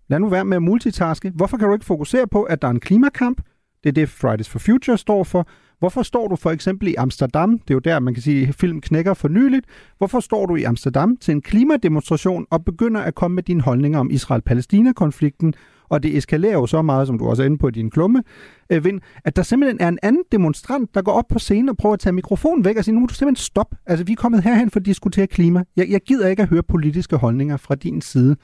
lad 0.10 0.20
nu 0.20 0.30
være 0.30 0.46
med 0.46 0.58
at 0.58 0.64
multitaske? 0.64 1.32
Hvorfor 1.36 1.58
kan 1.58 1.68
du 1.68 1.74
ikke 1.74 1.86
fokusere 1.86 2.28
på, 2.28 2.44
at 2.44 2.62
der 2.62 2.68
er 2.68 2.72
en 2.72 2.80
klimakamp? 2.80 3.42
Det 3.84 3.90
er 3.90 3.94
det, 3.94 4.10
Fridays 4.10 4.50
for 4.50 4.60
Future 4.60 4.98
står 4.98 5.24
for. 5.24 5.48
Hvorfor 5.80 6.04
står 6.04 6.28
du 6.28 6.36
for 6.36 6.52
eksempel 6.52 6.88
i 6.88 6.96
Amsterdam? 6.96 7.52
Det 7.60 7.70
er 7.70 7.74
jo 7.76 7.80
der, 7.80 8.00
man 8.00 8.14
kan 8.14 8.24
sige, 8.24 8.48
at 8.48 8.56
film 8.56 8.82
knækker 8.82 9.14
for 9.14 9.28
nyligt. 9.28 9.66
Hvorfor 9.98 10.20
står 10.20 10.46
du 10.46 10.56
i 10.56 10.64
Amsterdam 10.64 11.18
til 11.18 11.32
en 11.32 11.42
klimademonstration 11.42 12.46
og 12.52 12.66
begynder 12.66 13.02
at 13.02 13.16
komme 13.16 13.36
med 13.36 13.44
dine 13.44 13.62
holdninger 13.62 14.00
om 14.00 14.10
Israel-Palæstina-konflikten? 14.12 15.54
Og 15.94 16.04
det 16.04 16.18
eskalerer 16.18 16.54
jo 16.54 16.66
så 16.66 16.82
meget, 16.82 17.08
som 17.08 17.18
du 17.18 17.26
også 17.26 17.44
er 17.44 17.46
inde 17.46 17.58
på 17.58 17.68
i 17.68 17.72
din 17.72 17.90
klumme, 17.90 18.24
øh, 18.70 18.86
Vind, 18.86 19.02
at 19.26 19.36
der 19.36 19.44
simpelthen 19.44 19.78
er 19.82 19.88
en 19.88 20.00
anden 20.04 20.24
demonstrant, 20.32 20.96
der 20.96 21.02
går 21.02 21.12
op 21.12 21.28
på 21.30 21.40
scenen 21.40 21.70
og 21.70 21.78
prøver 21.78 21.94
at 21.94 22.00
tage 22.00 22.14
mikrofonen 22.14 22.66
væk 22.66 22.78
og 22.78 22.86
sige, 22.86 22.96
nu 22.96 23.00
må 23.02 23.08
du 23.08 23.14
simpelthen 23.14 23.44
stop. 23.44 23.76
Altså, 23.86 24.06
vi 24.06 24.12
er 24.12 24.16
kommet 24.16 24.44
herhen 24.44 24.70
for 24.70 24.80
at 24.80 24.86
diskutere 24.86 25.28
klima. 25.28 25.64
Jeg, 25.76 25.90
jeg 25.90 26.02
gider 26.02 26.28
ikke 26.28 26.42
at 26.42 26.50
høre 26.50 26.64
politiske 26.64 27.16
holdninger 27.16 27.58
fra 27.58 27.76
din 27.76 28.02
side. 28.02 28.36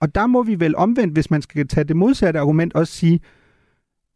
Og 0.00 0.14
der 0.14 0.26
må 0.26 0.42
vi 0.42 0.60
vel 0.60 0.76
omvendt, 0.76 1.14
hvis 1.14 1.30
man 1.30 1.42
skal 1.42 1.68
tage 1.68 1.84
det 1.84 1.96
modsatte 1.96 2.40
argument, 2.40 2.74
også 2.74 2.92
sige, 2.92 3.20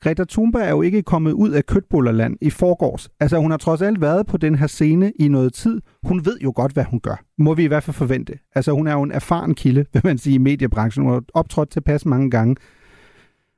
Greta 0.03 0.25
Thunberg 0.29 0.63
er 0.63 0.71
jo 0.71 0.83
ikke 0.83 1.03
kommet 1.03 1.33
ud 1.33 1.51
af 1.51 1.67
kødbullerland 1.67 2.37
i 2.41 2.51
forgårs. 2.51 3.09
Altså, 3.21 3.39
hun 3.39 3.51
har 3.51 3.59
trods 3.59 3.83
alt 3.83 4.01
været 4.01 4.27
på 4.27 4.37
den 4.37 4.55
her 4.55 4.67
scene 4.67 5.13
i 5.19 5.29
noget 5.29 5.53
tid. 5.53 5.81
Hun 6.03 6.25
ved 6.25 6.39
jo 6.39 6.53
godt, 6.57 6.73
hvad 6.73 6.85
hun 6.85 7.01
gør. 7.01 7.25
Må 7.39 7.55
vi 7.55 7.65
i 7.65 7.67
hvert 7.67 7.83
fald 7.83 7.95
forvente. 7.95 8.39
Altså, 8.55 8.73
hun 8.73 8.87
er 8.87 8.93
jo 8.93 9.03
en 9.03 9.13
erfaren 9.13 9.55
kilde, 9.55 9.85
vil 9.93 10.03
man 10.05 10.19
sige, 10.19 10.35
i 10.35 10.39
mediebranchen. 10.39 11.05
Hun 11.05 11.13
har 11.13 11.23
optrådt 11.35 11.71
tilpas 11.71 12.07
mange 12.07 12.31
gange. 12.31 12.57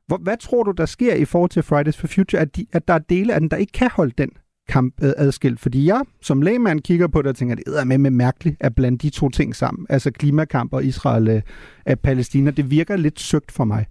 Hvor, 0.07 0.19
hvad 0.23 0.37
tror 0.37 0.63
du, 0.63 0.71
der 0.71 0.87
sker 0.87 1.15
i 1.15 1.25
forhold 1.25 1.51
til 1.51 1.63
Fridays 1.63 1.97
for 1.97 2.07
Future, 2.07 2.43
at, 2.43 2.57
de, 2.57 2.67
at 2.73 2.89
der 2.89 2.95
er 2.95 2.99
dele 2.99 3.35
af 3.35 3.41
den, 3.41 3.49
der 3.51 3.57
ikke 3.57 3.73
kan 3.73 3.91
holde 3.95 4.13
den 4.19 4.31
kamp 4.69 4.95
øh, 5.03 5.13
adskilt? 5.17 5.61
Fordi 5.61 5.87
jeg 5.87 6.01
som 6.23 6.43
lægmand 6.43 6.81
kigger 6.81 7.07
på 7.07 7.23
det 7.23 7.29
og 7.29 7.37
tænker, 7.37 7.55
at 7.55 7.63
det 7.67 7.81
er 7.81 7.85
med 7.85 7.99
med 7.99 8.11
mærkeligt 8.11 8.57
at 8.61 8.75
blande 8.75 8.99
de 8.99 9.11
to 9.11 9.29
ting 9.29 9.57
sammen. 9.57 9.87
Altså 9.89 10.11
klimakamp 10.11 10.73
og 10.73 10.85
Israel 10.85 11.43
øh, 11.89 11.97
Palæstina. 11.97 12.51
Det 12.51 12.71
virker 12.71 12.97
lidt 12.97 13.21
søgt 13.21 13.53
for 13.53 13.65
mig. 13.65 13.87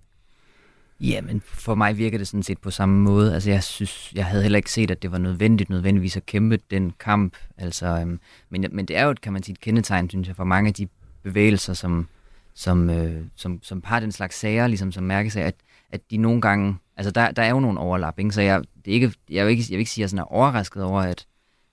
Jamen, 1.02 1.42
for 1.46 1.76
mig 1.76 1.98
virker 1.98 2.18
det 2.18 2.28
sådan 2.28 2.44
set 2.44 2.58
på 2.58 2.72
samme 2.72 3.02
måde. 3.02 3.34
Altså, 3.34 3.50
jeg 3.50 3.64
synes, 3.64 4.14
jeg 4.16 4.26
havde 4.26 4.44
heller 4.44 4.58
ikke 4.58 4.72
set, 4.72 4.92
at 4.92 5.02
det 5.02 5.12
var 5.12 5.18
nødvendigt 5.18 5.70
nødvendigvis 5.70 6.18
at 6.18 6.26
kæmpe 6.26 6.60
den 6.72 6.94
kamp. 7.00 7.38
Altså, 7.58 7.88
øhm, 7.88 8.20
men, 8.50 8.66
men 8.72 8.86
det 8.86 8.98
er 8.98 9.04
jo, 9.04 9.12
et, 9.12 9.22
kan 9.22 9.34
man 9.34 9.44
sige, 9.44 9.54
et 9.54 9.60
kendetegn, 9.60 10.10
synes 10.10 10.28
jeg, 10.28 10.36
for 10.36 10.44
mange 10.44 10.68
af 10.68 10.74
de 10.74 10.88
bevægelser, 11.24 11.74
som, 11.74 12.08
som, 12.54 12.90
øh, 12.90 13.24
som, 13.36 13.60
som 13.64 13.82
har 13.86 14.00
den 14.00 14.12
slags 14.12 14.36
sager, 14.36 14.68
ligesom 14.68 14.92
som 14.92 15.04
mærkes 15.04 15.36
af, 15.36 15.42
at, 15.42 15.56
at 15.92 16.02
de 16.12 16.18
nogle 16.18 16.42
gange, 16.42 16.78
altså 16.98 17.12
der, 17.12 17.32
der 17.32 17.44
er 17.44 17.50
jo 17.50 17.60
nogle 17.60 17.80
overlap, 17.80 18.20
ikke? 18.20 18.32
så 18.32 18.42
jeg, 18.42 18.62
det 18.86 18.92
er 18.92 18.96
ikke, 18.96 19.14
jeg, 19.30 19.46
vil 19.46 19.52
ikke, 19.52 19.64
jeg 19.70 19.78
vil 19.78 19.80
ikke 19.80 19.92
sige, 19.92 20.02
at 20.02 20.04
jeg 20.04 20.10
sådan 20.10 20.22
er 20.22 20.34
overrasket 20.34 20.84
over, 20.84 21.02
at, 21.02 21.26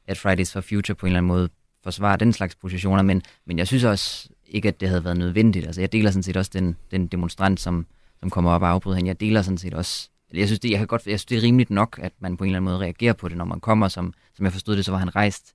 at 0.06 0.18
Fridays 0.18 0.52
for 0.52 0.60
Future 0.60 0.94
på 0.94 1.06
en 1.06 1.10
eller 1.10 1.18
anden 1.18 1.28
måde 1.28 1.48
forsvarer 1.82 2.16
den 2.16 2.32
slags 2.32 2.54
positioner, 2.54 3.02
men, 3.02 3.22
men 3.46 3.58
jeg 3.58 3.66
synes 3.66 3.84
også 3.84 4.28
ikke, 4.46 4.68
at 4.68 4.80
det 4.80 4.88
havde 4.88 5.04
været 5.04 5.16
nødvendigt. 5.16 5.66
Altså, 5.66 5.80
jeg 5.80 5.92
deler 5.92 6.10
sådan 6.10 6.22
set 6.22 6.36
også 6.36 6.50
den, 6.54 6.76
den 6.90 7.06
demonstrant, 7.06 7.60
som, 7.60 7.86
som 8.26 8.30
kommer 8.30 8.50
op 8.50 8.62
og 8.62 8.68
afbryder 8.68 8.96
hende. 8.96 9.08
Jeg 9.08 9.20
deler 9.20 9.42
sådan 9.42 9.58
set 9.58 9.74
også, 9.74 10.08
jeg 10.34 10.46
synes, 10.48 10.60
det, 10.60 10.70
jeg, 10.70 10.78
kan 10.78 10.86
godt, 10.86 11.06
jeg 11.06 11.18
synes, 11.20 11.24
det 11.24 11.38
er 11.38 11.42
rimeligt 11.42 11.70
nok, 11.70 11.98
at 12.02 12.12
man 12.20 12.36
på 12.36 12.44
en 12.44 12.48
eller 12.48 12.58
anden 12.58 12.64
måde 12.72 12.78
reagerer 12.78 13.12
på 13.12 13.28
det, 13.28 13.36
når 13.36 13.44
man 13.44 13.60
kommer, 13.60 13.88
som, 13.88 14.14
som 14.34 14.44
jeg 14.44 14.52
forstod 14.52 14.76
det, 14.76 14.84
så 14.84 14.90
var 14.90 14.98
han 14.98 15.16
rejst 15.16 15.52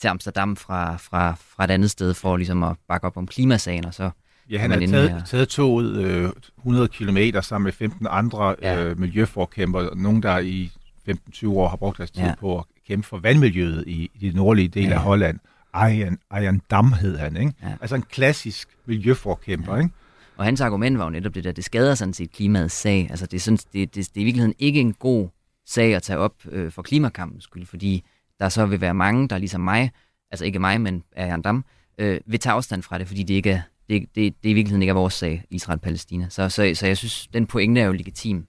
til 0.00 0.08
Amsterdam 0.08 0.56
fra, 0.56 0.96
fra, 0.96 1.34
fra 1.38 1.64
et 1.64 1.70
andet 1.70 1.90
sted 1.90 2.14
for 2.14 2.36
ligesom 2.36 2.62
at 2.62 2.76
bakke 2.88 3.06
op 3.06 3.16
om 3.16 3.26
klimasagen, 3.26 3.84
og 3.84 3.94
så 3.94 4.10
Ja, 4.50 4.58
han 4.58 4.70
har 4.70 4.78
taget, 4.78 5.10
her. 5.10 5.24
taget 5.24 5.48
toget 5.48 5.96
øh, 5.96 6.30
100 6.58 6.88
km 6.88 7.18
sammen 7.40 7.64
med 7.64 7.72
15 7.72 8.06
andre 8.10 8.54
ja. 8.62 8.84
øh, 8.84 8.98
miljøforkæmper, 9.00 9.94
nogen 9.94 10.22
der 10.22 10.38
i 10.38 10.70
15-20 11.10 11.48
år 11.48 11.68
har 11.68 11.76
brugt 11.76 11.98
deres 11.98 12.10
tid 12.10 12.22
Ja. 12.22 12.34
på 12.40 12.58
at 12.58 12.64
kæmpe 12.88 13.06
for 13.06 13.18
vandmiljøet 13.18 13.84
i, 13.86 14.10
i 14.14 14.30
de 14.30 14.36
nordlige 14.36 14.68
dele 14.68 14.88
Ja. 14.88 14.94
af 14.94 15.00
Holland. 15.00 15.38
Arjen, 15.72 16.18
Arjen 16.30 16.62
Dam 16.70 16.92
hed 16.92 17.18
han, 17.18 17.36
ikke? 17.36 17.52
Ja. 17.62 17.68
Altså 17.80 17.94
en 17.96 18.02
klassisk 18.02 18.68
miljøforkæmper, 18.86 19.74
ja. 19.74 19.80
ikke? 19.82 19.94
Og 20.36 20.44
hans 20.44 20.60
argument 20.60 20.98
var 20.98 21.04
jo 21.04 21.10
netop 21.10 21.34
det 21.34 21.44
der, 21.44 21.52
det 21.52 21.64
skader 21.64 21.94
sådan 21.94 22.14
set 22.14 22.30
klimaets 22.30 22.74
sag. 22.74 23.06
Altså 23.10 23.26
det 23.26 23.36
er, 23.36 23.40
sådan, 23.40 23.58
det, 23.72 23.94
det, 23.94 23.94
det 23.94 24.16
er 24.16 24.20
i 24.20 24.24
virkeligheden 24.24 24.54
ikke 24.58 24.80
en 24.80 24.92
god 24.92 25.28
sag 25.66 25.94
at 25.94 26.02
tage 26.02 26.18
op 26.18 26.34
øh, 26.50 26.72
for 26.72 26.82
klimakampens 26.82 27.44
skyld, 27.44 27.66
fordi 27.66 28.04
der 28.40 28.48
så 28.48 28.66
vil 28.66 28.80
være 28.80 28.94
mange, 28.94 29.28
der 29.28 29.38
ligesom 29.38 29.60
mig, 29.60 29.92
altså 30.30 30.44
ikke 30.44 30.58
mig, 30.58 30.80
men 30.80 31.02
Arjan 31.16 31.42
Dam, 31.42 31.64
øh, 31.98 32.20
vil 32.26 32.40
tage 32.40 32.52
afstand 32.52 32.82
fra 32.82 32.98
det, 32.98 33.06
fordi 33.08 33.22
det 33.22 33.34
ikke 33.34 33.50
er, 33.50 33.60
det, 33.88 34.02
det, 34.14 34.34
det 34.42 34.50
i 34.50 34.52
virkeligheden 34.52 34.82
ikke 34.82 34.90
er 34.90 34.94
vores 34.94 35.14
sag, 35.14 35.44
Israel-Palæstina. 35.50 36.26
Så, 36.28 36.48
så, 36.48 36.72
så 36.74 36.86
jeg 36.86 36.96
synes, 36.96 37.26
den 37.26 37.46
pointe 37.46 37.80
er 37.80 37.84
jo 37.84 37.92
legitim. 37.92 38.46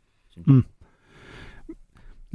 Mm. 0.48 0.66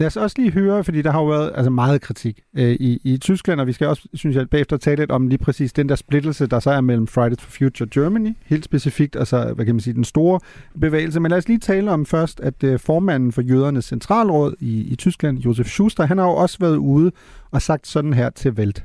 Lad 0.01 0.07
os 0.07 0.17
også 0.17 0.37
lige 0.39 0.53
høre, 0.53 0.85
fordi 0.85 1.03
der 1.03 1.11
har 1.11 1.21
jo 1.21 1.27
været 1.27 1.53
altså 1.55 1.71
meget 1.71 2.03
kritik 2.03 2.41
øh, 2.59 2.71
i, 2.71 3.01
i 3.05 3.19
Tyskland, 3.19 3.61
og 3.61 3.67
vi 3.67 3.73
skal 3.73 3.87
også, 3.87 4.09
synes 4.15 4.37
jeg, 4.37 4.51
bagefter 4.51 4.77
tale 4.77 4.97
lidt 4.97 5.11
om 5.11 5.29
lige 5.29 5.39
præcis 5.39 5.73
den 5.73 5.89
der 5.89 5.95
splittelse, 5.95 6.47
der 6.47 6.61
så 6.61 6.71
er 6.71 6.81
mellem 6.81 7.07
Fridays 7.07 7.43
for 7.43 7.51
Future 7.51 7.89
Germany, 7.95 8.33
helt 8.47 8.65
specifikt, 8.65 9.17
altså, 9.17 9.53
hvad 9.55 9.65
kan 9.67 9.75
man 9.75 9.81
sige, 9.81 9.95
den 9.95 10.05
store 10.05 10.41
bevægelse. 10.81 11.21
Men 11.21 11.31
lad 11.31 11.39
os 11.39 11.49
lige 11.49 11.59
tale 11.59 11.91
om 11.91 12.07
først, 12.07 12.41
at 12.41 12.65
øh, 12.65 12.79
formanden 12.79 13.33
for 13.33 13.43
jødernes 13.43 13.85
centralråd 13.85 14.55
i, 14.61 14.93
i 14.93 14.97
Tyskland, 14.97 15.39
Josef 15.39 15.67
Schuster, 15.67 16.07
han 16.07 16.19
har 16.19 16.25
jo 16.25 16.37
også 16.37 16.59
været 16.61 16.77
ude 16.77 17.13
og 17.51 17.63
sagt 17.63 17.87
sådan 17.87 18.13
her 18.13 18.31
til 18.31 18.51
Welt. 18.51 18.85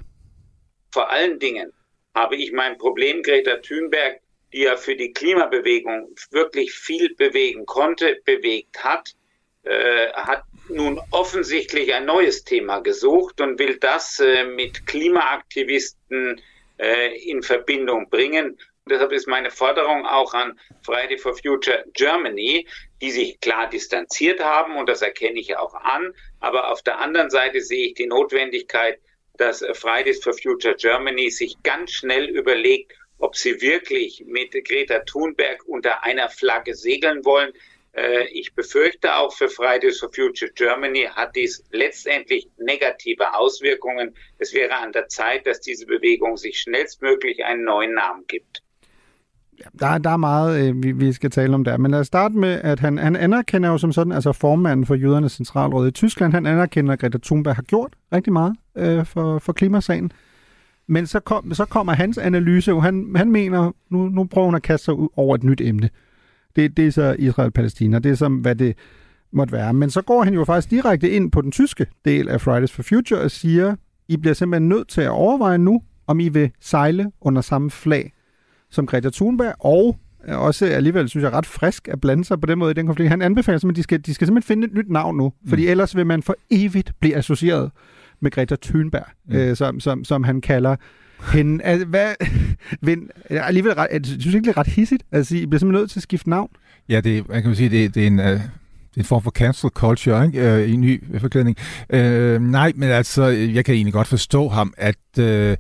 Vor 0.93 1.07
allen 1.17 1.39
Dingen 1.39 1.67
habe 2.15 2.35
ich 2.41 2.49
mein 2.53 2.75
Problem 2.81 3.15
Greta 3.25 3.53
Thunberg, 3.67 4.13
die 4.53 4.63
ja 4.67 4.75
für 4.85 4.95
die 5.03 5.11
Klimabewegung 5.19 5.99
wirklich 6.31 6.69
viel 6.87 7.07
bewegen 7.17 7.65
konnte, 7.65 8.05
bewegt 8.25 8.75
hat, 8.77 9.05
äh, 9.65 10.11
hat 10.13 10.43
nun 10.69 10.99
offensichtlich 11.11 11.93
ein 11.93 12.05
neues 12.05 12.43
Thema 12.43 12.79
gesucht 12.79 13.41
und 13.41 13.59
will 13.59 13.77
das 13.77 14.19
äh, 14.19 14.43
mit 14.43 14.85
Klimaaktivisten 14.85 16.41
äh, 16.77 17.15
in 17.29 17.43
Verbindung 17.43 18.09
bringen. 18.09 18.57
Deshalb 18.87 19.11
ist 19.11 19.27
meine 19.27 19.49
Forderung 19.49 20.05
auch 20.05 20.35
an 20.35 20.59
Friday 20.83 21.17
for 21.17 21.35
Future 21.35 21.83
Germany, 21.93 22.67
die 23.01 23.09
sich 23.09 23.39
klar 23.39 23.67
distanziert 23.67 24.39
haben 24.39 24.77
und 24.77 24.87
das 24.87 25.01
erkenne 25.01 25.39
ich 25.39 25.57
auch 25.57 25.73
an. 25.73 26.13
Aber 26.39 26.71
auf 26.71 26.83
der 26.83 26.99
anderen 26.99 27.31
Seite 27.31 27.61
sehe 27.61 27.87
ich 27.87 27.93
die 27.95 28.05
Notwendigkeit, 28.05 28.99
dass 29.37 29.65
Fridays 29.73 30.23
for 30.23 30.33
Future 30.33 30.75
Germany 30.75 31.31
sich 31.31 31.55
ganz 31.63 31.91
schnell 31.91 32.29
überlegt, 32.29 32.93
ob 33.17 33.35
sie 33.35 33.61
wirklich 33.61 34.23
mit 34.27 34.51
Greta 34.51 34.99
Thunberg 34.99 35.65
unter 35.65 36.03
einer 36.03 36.29
Flagge 36.29 36.75
segeln 36.75 37.25
wollen. 37.25 37.53
Äh, 37.95 38.25
Ich 38.41 38.53
befürchte 38.55 39.15
auch 39.15 39.33
für 39.33 39.49
Fridays 39.49 39.99
for 39.99 40.09
Future 40.13 40.51
Germany 40.55 41.03
hat 41.15 41.29
dies 41.35 41.63
letztendlich 41.71 42.47
negative 42.57 43.25
Auswirkungen. 43.33 44.07
Es 44.39 44.53
wäre 44.53 44.75
an 44.83 44.91
der 44.91 45.07
Zeit, 45.07 45.45
dass 45.47 45.59
diese 45.61 45.85
Bewegung 45.85 46.37
sich 46.37 46.59
schnellstmöglich 46.59 47.45
einen 47.45 47.63
neuen 47.63 47.93
Namen 47.93 48.23
gibt. 48.27 48.61
Der, 49.79 49.97
der 49.97 50.09
er 50.09 50.17
meget, 50.17 50.69
øh, 50.69 50.99
vi 50.99 51.13
skal 51.13 51.29
tale 51.29 51.55
om 51.55 51.63
der. 51.63 51.77
Men 51.77 51.91
lad 51.91 51.99
os 51.99 52.07
starte 52.07 52.37
med, 52.37 52.61
at 52.63 52.79
han, 52.79 52.97
han 52.97 53.15
anerkender 53.15 53.69
jo 53.69 53.77
som 53.77 53.91
sådan, 53.91 54.13
altså 54.13 54.31
formanden 54.33 54.85
for 54.85 54.95
jødernes 54.95 55.31
centralråd 55.31 55.87
i 55.87 55.91
Tyskland, 55.91 56.33
han 56.33 56.45
anerkender, 56.45 56.93
at 56.93 56.99
Greta 56.99 57.17
Thunberg 57.23 57.55
har 57.55 57.63
gjort 57.63 57.93
rigtig 58.13 58.33
meget 58.33 58.55
øh, 58.77 59.05
for, 59.05 59.39
for 59.39 59.53
klimasagen. 59.53 60.11
Men 60.87 61.07
så, 61.07 61.19
kom, 61.19 61.53
så 61.53 61.65
kommer 61.65 61.93
hans 61.93 62.17
analyse 62.17 62.71
jo, 62.71 62.79
han, 62.79 63.11
han 63.15 63.31
mener, 63.31 63.71
nu, 63.89 64.09
nu 64.09 64.23
prøver 64.23 64.45
hun 64.45 64.55
at 64.55 64.63
kaste 64.63 64.85
sig 64.85 64.93
ud 64.93 65.07
over 65.15 65.35
et 65.35 65.43
nyt 65.43 65.61
emne. 65.61 65.89
Det, 66.55 66.77
det 66.77 66.87
er 66.87 66.91
så 66.91 67.15
Israel-Palæstina, 67.19 67.99
det 67.99 68.11
er 68.11 68.15
som, 68.15 68.35
hvad 68.35 68.55
det 68.55 68.75
måtte 69.31 69.53
være. 69.53 69.73
Men 69.73 69.89
så 69.89 70.01
går 70.01 70.23
han 70.23 70.33
jo 70.33 70.45
faktisk 70.45 70.71
direkte 70.71 71.09
ind 71.09 71.31
på 71.31 71.41
den 71.41 71.51
tyske 71.51 71.85
del 72.05 72.29
af 72.29 72.41
Fridays 72.41 72.71
for 72.71 72.83
Future 72.83 73.19
og 73.19 73.31
siger, 73.31 73.75
I 74.07 74.17
bliver 74.17 74.33
simpelthen 74.33 74.69
nødt 74.69 74.87
til 74.87 75.01
at 75.01 75.09
overveje 75.09 75.57
nu, 75.57 75.81
om 76.07 76.19
I 76.19 76.29
vil 76.29 76.51
sejle 76.59 77.11
under 77.21 77.41
samme 77.41 77.71
flag 77.71 78.11
som 78.69 78.85
Greta 78.85 79.09
Thunberg, 79.09 79.55
og 79.59 79.99
også 80.27 80.65
alligevel, 80.65 81.09
synes 81.09 81.23
jeg, 81.23 81.33
ret 81.33 81.45
frisk 81.45 81.87
at 81.87 82.01
blande 82.01 82.25
sig 82.25 82.41
på 82.41 82.45
den 82.45 82.59
måde 82.59 82.71
i 82.71 82.73
den 82.73 82.85
konflikt. 82.85 83.09
Han 83.09 83.21
anbefaler 83.21 83.57
simpelthen, 83.57 83.73
at 83.73 83.77
de 83.77 83.83
skal, 83.83 84.01
de 84.05 84.13
skal 84.13 84.27
simpelthen 84.27 84.47
finde 84.47 84.67
et 84.67 84.73
nyt 84.73 84.89
navn 84.89 85.17
nu, 85.17 85.33
fordi 85.47 85.65
mm. 85.65 85.71
ellers 85.71 85.95
vil 85.95 86.05
man 86.05 86.23
for 86.23 86.35
evigt 86.51 86.91
blive 86.99 87.15
associeret 87.15 87.71
med 88.19 88.31
Greta 88.31 88.55
Thunberg, 88.61 89.05
mm. 89.25 89.35
øh, 89.35 89.55
som, 89.55 89.79
som, 89.79 90.03
som 90.03 90.23
han 90.23 90.41
kalder 90.41 90.75
hende. 91.33 91.63
Altså, 91.63 91.85
hvad, 91.87 92.13
Vind, 92.81 93.09
er 93.25 93.43
alligevel 93.43 93.73
ret, 93.73 93.87
jeg 93.91 94.01
synes 94.05 94.25
ikke, 94.25 94.45
det 94.45 94.47
er 94.47 94.57
ret 94.57 94.67
hissigt 94.67 95.03
sige, 95.23 95.41
I 95.41 95.45
bliver 95.45 95.59
simpelthen 95.59 95.81
nødt 95.81 95.91
til 95.91 95.99
at 95.99 96.03
skifte 96.03 96.29
navn. 96.29 96.49
Ja, 96.89 97.01
det, 97.01 97.29
man 97.29 97.41
kan 97.41 97.51
jo 97.51 97.55
sige, 97.55 97.69
det, 97.69 97.95
det 97.95 98.03
er 98.03 98.07
en... 98.07 98.19
Uh... 98.19 98.39
Det 98.95 99.01
er 99.01 99.03
en 99.03 99.07
form 99.07 99.23
for 99.23 99.31
cancel 99.31 99.69
culture, 99.69 100.25
ikke? 100.25 100.41
Øh, 100.41 100.69
i 100.69 100.73
en 100.73 100.81
ny 100.81 101.19
forklædning. 101.19 101.57
Øh, 101.89 102.41
nej, 102.41 102.71
men 102.75 102.89
altså, 102.89 103.25
jeg 103.25 103.65
kan 103.65 103.75
egentlig 103.75 103.93
godt 103.93 104.07
forstå 104.07 104.49
ham, 104.49 104.73
at 104.77 105.19
øh, 105.19 105.57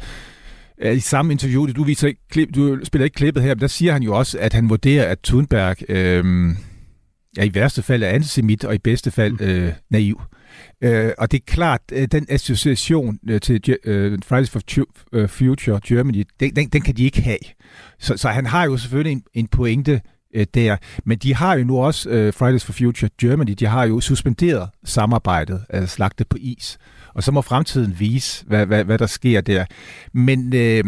i 0.81 0.99
samme 0.99 1.31
interview, 1.31 1.65
du, 1.65 1.83
viser 1.83 2.07
ikke 2.07 2.21
klip, 2.29 2.55
du 2.55 2.79
spiller 2.83 3.03
ikke 3.03 3.15
klippet 3.15 3.43
her, 3.43 3.55
men 3.55 3.61
der 3.61 3.67
siger 3.67 3.93
han 3.93 4.03
jo 4.03 4.17
også, 4.17 4.39
at 4.39 4.53
han 4.53 4.69
vurderer, 4.69 5.11
at 5.11 5.19
Thunberg 5.19 5.89
øh, 5.89 6.55
ja, 7.37 7.43
i 7.43 7.53
værste 7.53 7.81
fald 7.81 8.03
er 8.03 8.07
antisemit, 8.07 8.65
og 8.65 8.75
i 8.75 8.77
bedste 8.77 9.11
fald 9.11 9.41
øh, 9.41 9.71
naiv. 9.89 10.21
Øh, 10.81 11.11
og 11.17 11.31
det 11.31 11.37
er 11.37 11.43
klart, 11.47 11.81
øh, 11.91 12.07
den 12.11 12.25
association 12.29 13.19
øh, 13.29 13.41
til 13.41 13.77
øh, 13.83 14.19
Fridays 14.25 14.49
for 14.49 14.61
øh, 15.13 15.27
Future 15.29 15.79
Germany, 15.87 16.23
den, 16.39 16.55
den, 16.55 16.69
den 16.69 16.81
kan 16.81 16.95
de 16.95 17.03
ikke 17.03 17.21
have. 17.21 17.37
Så, 17.99 18.17
så 18.17 18.29
han 18.29 18.45
har 18.45 18.65
jo 18.65 18.77
selvfølgelig 18.77 19.11
en, 19.11 19.23
en 19.33 19.47
pointe 19.47 20.01
øh, 20.35 20.45
der. 20.53 20.77
Men 21.05 21.17
de 21.17 21.35
har 21.35 21.55
jo 21.55 21.63
nu 21.63 21.77
også, 21.77 22.09
øh, 22.09 22.33
Fridays 22.33 22.65
for 22.65 22.73
Future 22.73 23.09
Germany, 23.21 23.51
de 23.59 23.65
har 23.65 23.85
jo 23.85 23.99
suspenderet 23.99 24.69
samarbejdet, 24.83 25.65
altså 25.69 25.95
lagt 25.99 26.19
det 26.19 26.27
på 26.27 26.37
is. 26.39 26.77
Og 27.13 27.23
så 27.23 27.31
må 27.31 27.41
fremtiden 27.41 27.95
vise, 27.99 28.45
hvad, 28.45 28.65
hvad, 28.65 28.83
hvad 28.83 28.97
der 28.97 29.05
sker 29.05 29.41
der. 29.41 29.65
Men, 30.13 30.53
øh, 30.55 30.83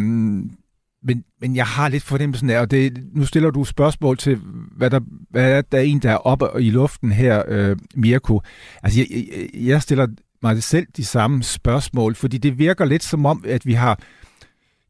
men, 1.03 1.23
men 1.41 1.55
jeg 1.55 1.65
har 1.65 1.89
lidt 1.89 2.03
fornemmelsen 2.03 2.49
af, 2.49 2.59
og 2.59 2.71
det, 2.71 3.03
nu 3.15 3.25
stiller 3.25 3.51
du 3.51 3.63
spørgsmål 3.63 4.17
til, 4.17 4.41
hvad 4.77 4.89
der, 4.89 4.99
hvad 5.29 5.51
er 5.51 5.61
der 5.61 5.77
er 5.77 5.81
en, 5.81 5.99
der 5.99 6.11
er 6.11 6.17
oppe 6.17 6.45
i 6.59 6.69
luften 6.69 7.11
her, 7.11 7.43
øh, 7.47 7.77
Mirko. 7.95 8.41
Altså, 8.83 8.99
jeg, 8.99 9.27
jeg 9.53 9.81
stiller 9.81 10.07
mig 10.43 10.63
selv 10.63 10.87
de 10.97 11.05
samme 11.05 11.43
spørgsmål, 11.43 12.15
fordi 12.15 12.37
det 12.37 12.57
virker 12.57 12.85
lidt 12.85 13.03
som 13.03 13.25
om, 13.25 13.43
at 13.47 13.65
vi 13.65 13.73
har 13.73 13.99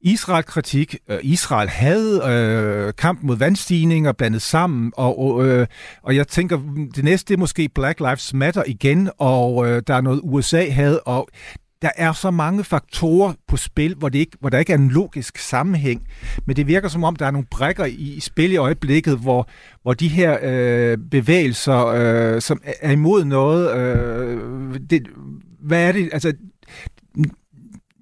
Israel-kritik. 0.02 0.98
Øh, 1.10 1.20
Israel 1.24 1.70
havde 1.70 2.22
øh, 2.28 2.94
kamp 2.94 3.24
mod 3.24 3.36
vandstigninger 3.36 4.12
blandet 4.12 4.42
sammen, 4.42 4.94
og, 4.98 5.20
og, 5.20 5.48
øh, 5.48 5.68
og 6.04 6.16
jeg 6.16 6.28
tænker, 6.28 6.60
det 6.96 7.04
næste 7.04 7.34
er 7.34 7.38
måske 7.38 7.70
Black 7.76 8.00
Lives 8.00 8.34
Matter 8.34 8.64
igen, 8.68 9.10
og 9.18 9.68
øh, 9.68 9.82
der 9.88 9.94
er 9.94 10.02
noget 10.02 10.22
USA 10.24 10.70
havde, 10.70 11.00
og 11.00 11.30
der 11.82 11.90
er 11.96 12.14
så 12.14 12.32
mange 12.32 12.64
faktorer 12.64 13.34
på 13.48 13.58
spil, 13.58 13.96
hvor, 13.96 14.10
det 14.10 14.20
ikke, 14.20 14.38
hvor 14.40 14.50
der 14.50 14.60
ikke 14.60 14.74
er 14.74 14.78
en 14.78 14.90
logisk 14.90 15.38
sammenhæng. 15.38 16.08
Men 16.46 16.56
det 16.56 16.68
virker 16.68 16.88
som 16.88 17.04
om, 17.04 17.16
der 17.16 17.26
er 17.26 17.32
nogle 17.32 17.48
brækker 17.52 17.86
i, 17.86 17.94
i 17.94 18.20
spil 18.20 18.52
i 18.52 18.58
øjeblikket, 18.58 19.18
hvor, 19.18 19.50
hvor 19.82 19.94
de 19.94 20.08
her 20.08 20.38
øh, 20.44 20.98
bevægelser, 21.12 21.86
øh, 21.86 22.42
som 22.42 22.62
er 22.82 22.92
imod 22.92 23.26
noget, 23.26 23.78
øh, 23.78 24.80
det, 24.90 25.08
hvad 25.60 25.88
er 25.88 25.92
det? 25.92 26.10
Altså, 26.14 26.34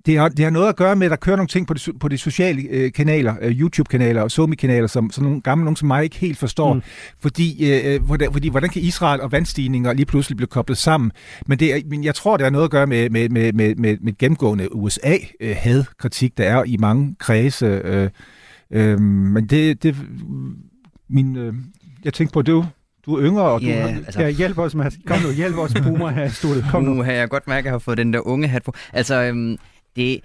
det 0.06 0.18
har, 0.18 0.30
det 0.30 0.46
har 0.46 0.50
noget 0.50 0.70
at 0.70 0.76
gøre 0.76 0.96
med, 0.96 1.08
at 1.08 1.12
der 1.12 1.18
kører 1.18 1.36
nogle 1.36 1.48
ting 1.48 1.68
på 1.68 1.74
de, 1.74 1.80
på 2.00 2.08
de 2.08 2.18
sociale 2.18 2.62
øh, 2.70 2.92
kanaler, 2.92 3.36
øh, 3.42 3.52
YouTube-kanaler 3.52 4.22
og 4.22 4.32
Somi-kanaler, 4.32 4.88
som, 4.88 5.12
som 5.12 5.24
nogle 5.24 5.42
gamle, 5.42 5.64
nogen 5.64 5.76
som 5.76 5.88
mig 5.88 6.04
ikke 6.04 6.16
helt 6.16 6.38
forstår. 6.38 6.74
Mm. 6.74 6.82
Fordi, 7.20 7.72
øh, 7.72 8.04
hvordan, 8.04 8.32
fordi, 8.32 8.50
hvordan 8.50 8.70
kan 8.70 8.82
Israel 8.82 9.22
og 9.22 9.32
vandstigninger 9.32 9.94
lige 9.94 10.06
pludselig 10.06 10.38
blive 10.38 10.48
koblet 10.48 10.78
sammen? 10.78 11.12
Men, 11.46 11.60
det 11.60 11.76
er, 11.76 11.80
men 11.90 12.04
jeg 12.04 12.16
tror, 12.16 12.38
det 12.38 12.44
har 12.44 12.52
noget 12.52 12.66
at 12.66 12.72
gøre 12.72 12.88
med, 12.88 13.10
med, 13.10 13.30
med, 13.30 13.54
med, 13.54 13.76
med, 13.76 13.98
med 14.02 14.18
gennemgående 14.18 14.76
USA-had-kritik, 14.76 16.32
øh, 16.32 16.38
der 16.38 16.52
er 16.52 16.64
i 16.64 16.78
mange 16.78 17.16
kredse. 17.20 17.66
Øh, 17.66 18.10
øh, 18.72 19.00
men 19.02 19.48
det, 19.48 19.84
det 19.84 19.96
min, 21.10 21.36
øh, 21.36 21.54
jeg 22.04 22.14
tænkte 22.14 22.34
på, 22.34 22.42
det 22.42 22.66
du 23.06 23.16
er 23.16 23.24
yngre, 23.24 23.44
og 23.44 23.62
du 23.62 23.66
ja, 23.66 23.88
altså... 23.88 24.22
ja, 24.22 24.30
hjælp 24.30 24.58
os, 24.58 24.76
Mads. 24.76 24.98
Kom 25.06 25.20
nu, 25.22 25.32
hjælp 25.32 25.58
os 25.58 25.74
boomer 25.84 26.10
her 26.10 26.24
i 26.24 26.30
studiet. 26.30 26.66
Kom 26.72 26.84
nu. 26.84 27.04
Har 27.04 27.12
jeg 27.12 27.30
godt 27.30 27.48
mærke, 27.48 27.60
at 27.60 27.66
jeg 27.66 27.74
har 27.74 27.80
fået 27.80 27.98
den 27.98 28.14
der 28.14 28.28
unge 28.28 28.48
hat 28.48 28.64
på. 28.64 28.74
Altså, 28.94 29.22
øhm, 29.22 29.58
det, 29.96 30.22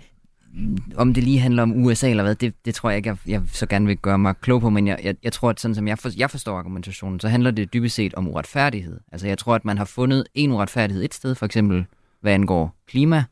om 0.97 1.15
det 1.15 1.25
lige 1.25 1.39
handler 1.39 1.63
om 1.63 1.85
USA 1.85 2.11
eller 2.11 2.23
hvad, 2.23 2.35
det, 2.35 2.55
det 2.65 2.75
tror 2.75 2.91
jeg 2.91 2.97
ikke, 2.97 3.09
jeg, 3.09 3.17
jeg 3.27 3.43
så 3.53 3.67
gerne 3.67 3.87
vil 3.87 3.97
gøre 3.97 4.19
mig 4.19 4.35
klog 4.41 4.61
på, 4.61 4.71
men 4.71 4.87
jeg, 4.87 4.99
jeg, 5.03 5.15
jeg 5.23 5.33
tror, 5.33 5.51
at 5.51 5.61
sådan 5.61 5.75
som 5.75 5.89
jeg, 5.89 5.99
for, 5.99 6.11
jeg 6.17 6.31
forstår 6.31 6.59
argumentationen, 6.59 7.21
så 7.21 7.29
handler 7.29 7.51
det 7.51 7.73
dybest 7.73 7.95
set 7.95 8.15
om 8.15 8.29
uretfærdighed. 8.29 9.01
Altså 9.13 9.29
jeg 9.29 9.39
tror, 9.39 9.55
at 9.55 9.65
man 9.65 9.79
har 9.79 9.85
fundet 9.85 10.25
en 10.35 10.53
uretfærdighed 10.53 11.05
et 11.05 11.15
sted, 11.15 11.35
for 11.35 11.47
eksempel 11.47 11.87
hvad 12.21 12.33
angår 12.33 12.77
klima, 12.87 13.25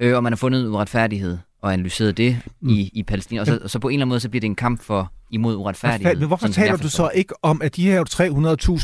øh, 0.00 0.16
og 0.16 0.22
man 0.22 0.32
har 0.32 0.36
fundet 0.36 0.68
uretfærdighed 0.68 1.38
og 1.64 1.72
analyseret 1.72 2.16
det 2.16 2.38
mm. 2.60 2.68
i, 2.68 2.90
i 2.92 3.02
Palæstina, 3.02 3.40
og 3.40 3.46
så, 3.46 3.58
og 3.62 3.70
så 3.70 3.78
på 3.78 3.88
en 3.88 3.92
eller 3.92 4.04
anden 4.04 4.08
måde, 4.08 4.20
så 4.20 4.28
bliver 4.28 4.40
det 4.40 4.46
en 4.46 4.54
kamp 4.54 4.82
for 4.82 5.12
imod 5.30 5.56
uretfærdighed. 5.56 6.16
Men 6.16 6.26
hvorfor 6.26 6.48
taler 6.48 6.76
du 6.76 6.90
så 6.90 7.10
ikke 7.14 7.34
om, 7.44 7.62
at 7.62 7.76
de 7.76 7.84
her 7.84 8.04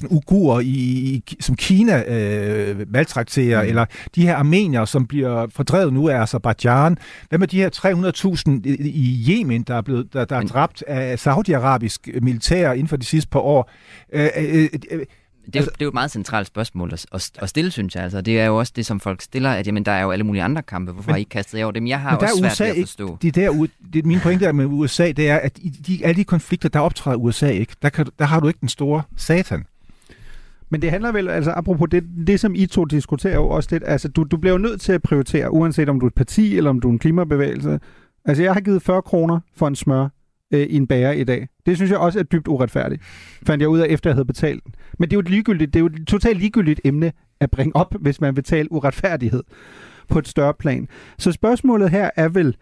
300.000 0.03 0.15
ugurer, 0.15 0.61
i, 0.61 1.23
som 1.41 1.57
Kina 1.57 2.03
øh, 2.03 2.91
maltrakterer, 2.93 3.63
mm. 3.63 3.69
eller 3.69 3.85
de 4.15 4.23
her 4.23 4.37
armenier, 4.37 4.85
som 4.85 5.07
bliver 5.07 5.47
fordrevet 5.51 5.93
nu 5.93 6.09
af 6.09 6.23
Azerbaijan? 6.23 6.97
Hvad 7.29 7.39
med 7.39 7.49
de 7.49 7.57
her 7.57 7.71
300.000 8.65 8.71
i, 8.71 8.89
i 8.89 9.25
Yemen, 9.31 9.63
der 9.63 9.75
er, 9.75 9.83
blevet, 9.83 10.13
der, 10.13 10.25
der 10.25 10.37
er 10.37 10.43
dræbt 10.43 10.85
af 10.87 11.19
saudiarabisk 11.19 12.09
militær 12.23 12.73
inden 12.73 12.89
for 12.89 12.97
de 12.97 13.05
sidste 13.07 13.31
par 13.31 13.41
år? 13.41 13.71
Øh, 14.13 14.29
øh, 14.37 14.69
øh, 14.91 15.07
det, 15.47 15.57
er, 15.57 15.61
altså, 15.61 15.71
det 15.71 15.83
er 15.83 15.85
jo 15.85 15.89
et 15.89 15.95
meget 15.95 16.11
centralt 16.11 16.47
spørgsmål 16.47 16.93
at, 16.93 17.31
at, 17.43 17.49
stille, 17.49 17.71
synes 17.71 17.95
jeg. 17.95 18.03
Altså, 18.03 18.21
det 18.21 18.41
er 18.41 18.47
jo 18.47 18.59
også 18.59 18.73
det, 18.77 18.87
som 18.87 19.01
folk 19.01 19.23
stiller, 19.23 19.51
at 19.51 19.67
jamen, 19.67 19.85
der 19.85 19.93
er 19.93 20.03
jo 20.03 20.11
alle 20.11 20.25
mulige 20.25 20.43
andre 20.43 20.63
kampe. 20.63 20.93
Hvorfor 20.93 21.09
men, 21.09 21.13
har 21.13 21.17
I 21.17 21.21
ikke 21.21 21.29
kastet 21.29 21.59
jer 21.59 21.65
over 21.65 21.73
dem? 21.73 21.87
Jeg 21.87 22.01
har 22.01 22.17
også 22.17 22.37
svært 22.39 22.53
USA 22.53 22.65
ved 22.65 22.71
at 22.71 22.77
forstå. 22.81 23.07
Ikke, 23.07 23.19
det 23.23 23.35
der, 23.35 23.67
det, 23.93 24.07
min 24.07 24.21
pointe 24.21 24.47
er 24.47 24.53
med 24.53 24.65
USA, 24.65 25.13
det 25.13 25.31
er, 25.31 25.37
at 25.37 25.59
i 25.59 25.69
de, 25.69 26.07
alle 26.07 26.17
de 26.17 26.25
konflikter, 26.25 26.69
der 26.69 26.81
optræder 26.81 27.17
USA 27.17 27.49
ikke, 27.49 27.73
der, 27.83 27.89
kan, 27.89 28.07
der 28.19 28.25
har 28.25 28.41
du 28.41 28.49
ikke 28.49 28.61
den 28.61 28.69
store 28.69 29.03
satan. 29.17 29.65
Men 30.71 30.83
det 30.83 30.91
handler 30.91 31.13
vel, 31.13 31.29
altså 31.29 31.53
apropos 31.57 31.89
det, 31.91 32.05
det 32.27 32.41
som 32.41 32.55
I 32.55 32.67
to 32.67 32.85
diskuterer 32.85 33.35
jo 33.35 33.49
også 33.49 33.69
lidt, 33.73 33.83
altså 33.87 34.09
du, 34.09 34.25
du 34.25 34.37
bliver 34.37 34.53
jo 34.53 34.59
nødt 34.59 34.81
til 34.81 34.93
at 34.93 35.03
prioritere, 35.03 35.53
uanset 35.53 35.89
om 35.89 36.01
du 36.01 36.07
er 36.07 36.11
et 36.11 36.15
parti, 36.15 36.57
eller 36.57 36.71
om 36.71 36.81
du 36.81 36.89
er 36.89 36.93
en 36.93 36.99
klimabevægelse. 36.99 37.81
Altså 38.25 38.43
jeg 38.43 38.53
har 38.53 38.61
givet 38.61 38.83
40 38.83 39.03
kroner 39.03 39.41
for 39.57 39.69
en 39.69 39.77
smør 39.77 40.09
øh, 40.51 40.61
i 40.61 40.77
en 40.77 40.87
bager 40.87 41.13
i 41.13 41.25
dag. 41.25 41.49
Det 41.67 41.77
synes 41.77 41.91
jeg 41.91 41.99
også 41.99 42.19
er 42.19 42.23
dybt 42.23 42.49
uretfærdigt, 42.49 43.03
fandt 43.47 43.63
jeg 43.63 43.69
ud 43.69 43.79
af, 43.79 43.87
efter 43.91 44.11
jeg 44.11 44.15
havde 44.15 44.27
betalt. 44.27 44.65
Men 44.99 45.11
det 45.11 45.13
er 45.13 45.17
jo 45.17 45.21
et, 45.21 45.31
ligegyldigt, 45.31 45.75
det 45.75 45.81
er 45.81 45.81
jo 45.81 45.87
et 45.87 46.07
totalt 46.07 46.39
ligegyldigt 46.39 46.81
emne 46.85 47.13
at 47.41 47.51
bringe 47.51 47.77
op, 47.77 47.95
hvis 48.01 48.21
man 48.21 48.37
vil 48.37 48.45
tale 48.45 48.73
uretfærdighed 48.73 49.43
på 50.09 50.19
et 50.19 50.29
større 50.29 50.55
plan. 50.55 50.89
Så 51.19 51.33
spørgsmålet 51.33 51.91
her 51.91 52.11
er 52.17 52.29
vel, 52.29 52.57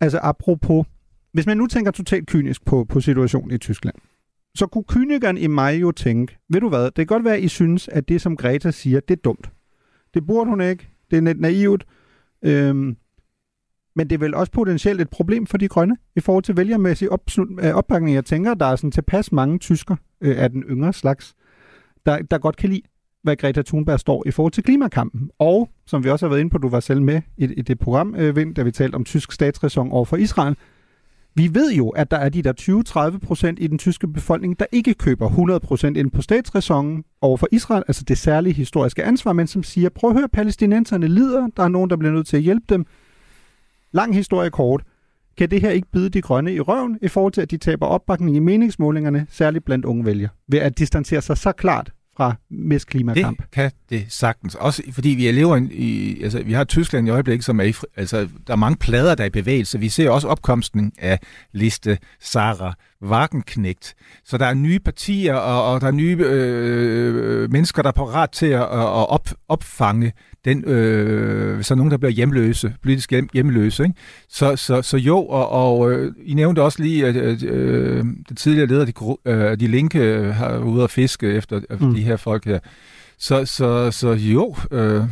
altså 0.00 0.18
apropos, 0.22 0.86
hvis 1.32 1.46
man 1.46 1.56
nu 1.56 1.66
tænker 1.66 1.90
totalt 1.90 2.26
kynisk 2.26 2.64
på, 2.64 2.84
på 2.84 3.00
situationen 3.00 3.50
i 3.50 3.58
Tyskland, 3.58 3.94
så 4.56 4.66
kunne 4.66 4.84
kynikeren 4.88 5.38
i 5.38 5.46
mig 5.46 5.80
jo 5.80 5.90
tænke, 5.90 6.38
ved 6.48 6.60
du 6.60 6.68
hvad, 6.68 6.84
det 6.84 6.94
kan 6.94 7.06
godt 7.06 7.24
være, 7.24 7.36
at 7.36 7.42
I 7.42 7.48
synes, 7.48 7.88
at 7.88 8.08
det, 8.08 8.20
som 8.20 8.36
Greta 8.36 8.70
siger, 8.70 9.00
det 9.00 9.16
er 9.16 9.22
dumt. 9.24 9.50
Det 10.14 10.26
burde 10.26 10.50
hun 10.50 10.60
ikke. 10.60 10.88
Det 11.10 11.16
er 11.16 11.20
net 11.20 11.40
naivt. 11.40 11.86
Øhm, 12.44 12.96
men 13.96 14.10
det 14.10 14.14
er 14.14 14.18
vel 14.18 14.34
også 14.34 14.52
potentielt 14.52 15.00
et 15.00 15.10
problem 15.10 15.46
for 15.46 15.58
de 15.58 15.68
grønne 15.68 15.96
i 16.16 16.20
forhold 16.20 16.44
til 16.44 16.56
vælgermæssig 16.56 17.08
øh, 17.38 17.74
opbakning. 17.74 18.14
Jeg 18.14 18.24
tænker, 18.24 18.54
der 18.54 18.66
er 18.66 18.76
sådan 18.76 18.90
tilpas 18.90 19.32
mange 19.32 19.58
tysker 19.58 19.96
øh, 20.20 20.42
af 20.42 20.50
den 20.50 20.62
yngre 20.62 20.92
slags, 20.92 21.34
der, 22.06 22.22
der 22.22 22.38
godt 22.38 22.56
kan 22.56 22.70
lide, 22.70 22.82
hvad 23.22 23.36
Greta 23.36 23.62
Thunberg 23.62 24.00
står 24.00 24.22
i 24.26 24.30
forhold 24.30 24.52
til 24.52 24.62
klimakampen. 24.62 25.30
Og, 25.38 25.68
som 25.86 26.04
vi 26.04 26.10
også 26.10 26.26
har 26.26 26.30
været 26.30 26.40
inde 26.40 26.50
på, 26.50 26.58
du 26.58 26.68
var 26.68 26.80
selv 26.80 27.02
med 27.02 27.22
i, 27.36 27.44
i 27.44 27.62
det 27.62 27.78
program, 27.78 28.14
øh, 28.14 28.36
Vind, 28.36 28.54
da 28.54 28.62
vi 28.62 28.70
talte 28.70 28.94
om 28.94 29.04
tysk 29.04 29.32
statsræson 29.32 29.92
over 29.92 30.04
for 30.04 30.16
Israel, 30.16 30.56
vi 31.36 31.54
ved 31.54 31.72
jo, 31.72 31.88
at 31.88 32.10
der 32.10 32.16
er 32.16 32.28
de 32.28 32.42
der 32.42 33.12
20-30 33.14 33.18
procent 33.26 33.58
i 33.62 33.66
den 33.66 33.78
tyske 33.78 34.08
befolkning, 34.08 34.58
der 34.58 34.66
ikke 34.72 34.94
køber 34.94 35.26
100 35.26 35.60
procent 35.60 35.96
ind 35.96 36.10
på 36.10 36.22
statsræsonen 36.22 37.04
over 37.20 37.36
for 37.36 37.48
Israel, 37.52 37.84
altså 37.88 38.04
det 38.08 38.18
særlige 38.18 38.54
historiske 38.54 39.04
ansvar, 39.04 39.32
men 39.32 39.46
som 39.46 39.62
siger, 39.62 39.88
prøv 39.88 40.10
at 40.10 40.16
høre, 40.16 40.28
palæstinenserne 40.28 41.08
lider, 41.08 41.48
der 41.56 41.62
er 41.62 41.68
nogen, 41.68 41.90
der 41.90 41.96
bliver 41.96 42.12
nødt 42.12 42.26
til 42.26 42.36
at 42.36 42.42
hjælpe 42.42 42.66
dem, 42.68 42.86
Lang 43.94 44.14
historie 44.14 44.50
kort. 44.50 44.82
Kan 45.38 45.50
det 45.50 45.60
her 45.60 45.70
ikke 45.70 45.88
bide 45.92 46.08
de 46.08 46.22
grønne 46.22 46.54
i 46.54 46.60
røven 46.60 46.98
i 47.02 47.08
forhold 47.08 47.32
til, 47.32 47.40
at 47.40 47.50
de 47.50 47.56
taber 47.56 47.86
opbakning 47.86 48.36
i 48.36 48.38
meningsmålingerne, 48.38 49.26
særligt 49.30 49.64
blandt 49.64 49.84
unge 49.84 50.04
vælgere, 50.04 50.30
ved 50.48 50.58
at 50.58 50.78
distancere 50.78 51.22
sig 51.22 51.38
så 51.38 51.52
klart 51.52 51.92
fra 52.16 52.34
mest 52.50 52.86
klimakamp. 52.86 53.38
Det 53.38 53.50
kan 53.50 53.70
det 53.90 54.06
sagtens. 54.08 54.54
Også 54.54 54.82
fordi 54.92 55.08
vi 55.08 55.30
lever 55.30 55.68
i, 55.70 56.22
altså 56.22 56.42
vi 56.42 56.52
har 56.52 56.64
Tyskland 56.64 57.06
i 57.06 57.10
øjeblikket, 57.10 57.44
som 57.44 57.60
er 57.60 57.64
i, 57.64 57.74
altså 57.96 58.28
der 58.46 58.52
er 58.52 58.56
mange 58.56 58.76
plader, 58.76 59.14
der 59.14 59.22
er 59.22 59.28
i 59.28 59.30
bevægelse. 59.30 59.80
Vi 59.80 59.88
ser 59.88 60.10
også 60.10 60.28
opkomsten 60.28 60.92
af 60.98 61.18
liste 61.52 61.98
Sarah 62.20 62.72
Wagenknecht. 63.04 63.94
Så 64.24 64.38
der 64.38 64.46
er 64.46 64.54
nye 64.54 64.78
partier, 64.78 65.34
og, 65.34 65.72
og 65.72 65.80
der 65.80 65.86
er 65.86 65.90
nye 65.90 66.16
øh, 66.20 67.50
mennesker, 67.52 67.82
der 67.82 67.88
er 67.88 67.92
parat 67.92 68.30
til 68.30 68.46
at, 68.46 68.62
at 68.62 69.08
op, 69.08 69.28
opfange 69.48 70.12
den, 70.44 70.64
øh, 70.64 71.62
så 71.64 71.74
nogen, 71.74 71.90
der 71.90 71.96
bliver 71.96 72.10
hjemløse, 72.10 72.74
politisk 72.82 73.10
hjem, 73.10 73.28
hjemløse. 73.32 73.82
Ikke? 73.82 73.94
Så, 74.28 74.56
så, 74.56 74.82
så 74.82 74.96
jo, 74.96 75.18
og, 75.26 75.48
og 75.48 75.92
øh, 75.92 76.12
I 76.24 76.34
nævnte 76.34 76.62
også 76.62 76.82
lige, 76.82 77.06
at 77.06 77.42
øh, 77.42 78.04
den 78.04 78.36
tidligere 78.36 78.66
leder, 78.66 78.84
de, 78.84 79.30
øh, 79.30 79.60
de 79.60 79.66
linke, 79.66 80.32
har 80.32 80.58
ude 80.58 80.84
at 80.84 80.90
fiske 80.90 81.32
efter, 81.32 81.60
efter 81.70 81.86
mm. 81.86 81.94
de 81.94 82.02
her 82.02 82.16
folk 82.16 82.44
her. 82.44 82.58
Så, 83.18 83.44
så, 83.44 83.90
så 83.90 84.12
jo, 84.12 84.56
øh, 84.70 85.02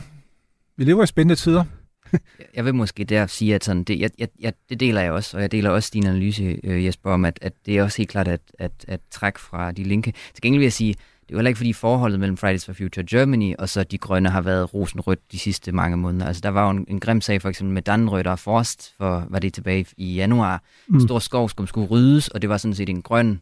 vi 0.76 0.84
lever 0.84 1.02
i 1.02 1.06
spændende 1.06 1.34
tider. 1.34 1.64
jeg 2.56 2.64
vil 2.64 2.74
måske 2.74 3.04
der 3.04 3.26
sige, 3.26 3.54
at 3.54 3.64
sådan, 3.64 3.84
det, 3.84 4.00
jeg, 4.00 4.10
jeg, 4.40 4.52
det 4.68 4.80
deler 4.80 5.00
jeg 5.00 5.12
også, 5.12 5.36
og 5.36 5.42
jeg 5.42 5.52
deler 5.52 5.70
også 5.70 5.90
din 5.94 6.06
analyse, 6.06 6.60
øh, 6.64 6.84
Jesper, 6.84 7.10
om, 7.10 7.24
at, 7.24 7.38
at 7.42 7.52
det 7.66 7.78
er 7.78 7.82
også 7.82 7.98
helt 7.98 8.10
klart 8.10 8.28
at, 8.28 8.40
at, 8.58 8.72
at 8.88 9.00
træk 9.10 9.38
fra 9.38 9.72
de 9.72 9.82
linke. 9.82 10.12
Til 10.34 10.42
gengæld 10.42 10.58
vil 10.58 10.64
jeg 10.64 10.72
sige, 10.72 10.94
det 10.94 11.28
er 11.28 11.32
jo 11.34 11.38
heller 11.38 11.48
ikke 11.48 11.58
fordi 11.58 11.72
forholdet 11.72 12.20
mellem 12.20 12.36
Fridays 12.36 12.64
for 12.64 12.72
Future 12.72 13.06
Germany 13.10 13.54
og 13.58 13.68
så 13.68 13.84
de 13.84 13.98
grønne 13.98 14.28
har 14.28 14.40
været 14.40 14.74
rosenrødt 14.74 15.32
de 15.32 15.38
sidste 15.38 15.72
mange 15.72 15.96
måneder. 15.96 16.26
Altså 16.26 16.40
der 16.40 16.48
var 16.48 16.64
jo 16.64 16.70
en, 16.70 16.84
en 16.88 17.00
grim 17.00 17.20
sag 17.20 17.42
for 17.42 17.48
eksempel 17.48 17.74
med 17.74 17.82
Dannrødt 17.82 18.26
og 18.26 18.38
Forst, 18.38 18.94
for 18.96 19.26
var 19.28 19.38
det 19.38 19.54
tilbage 19.54 19.86
i 19.96 20.14
januar. 20.14 20.62
Mm. 20.88 21.00
Stor 21.00 21.18
skov 21.18 21.48
skulle, 21.48 21.68
skulle 21.68 21.88
ryddes, 21.88 22.28
og 22.28 22.42
det 22.42 22.50
var 22.50 22.56
sådan 22.56 22.74
set 22.74 22.88
en 22.88 23.02
grøn 23.02 23.40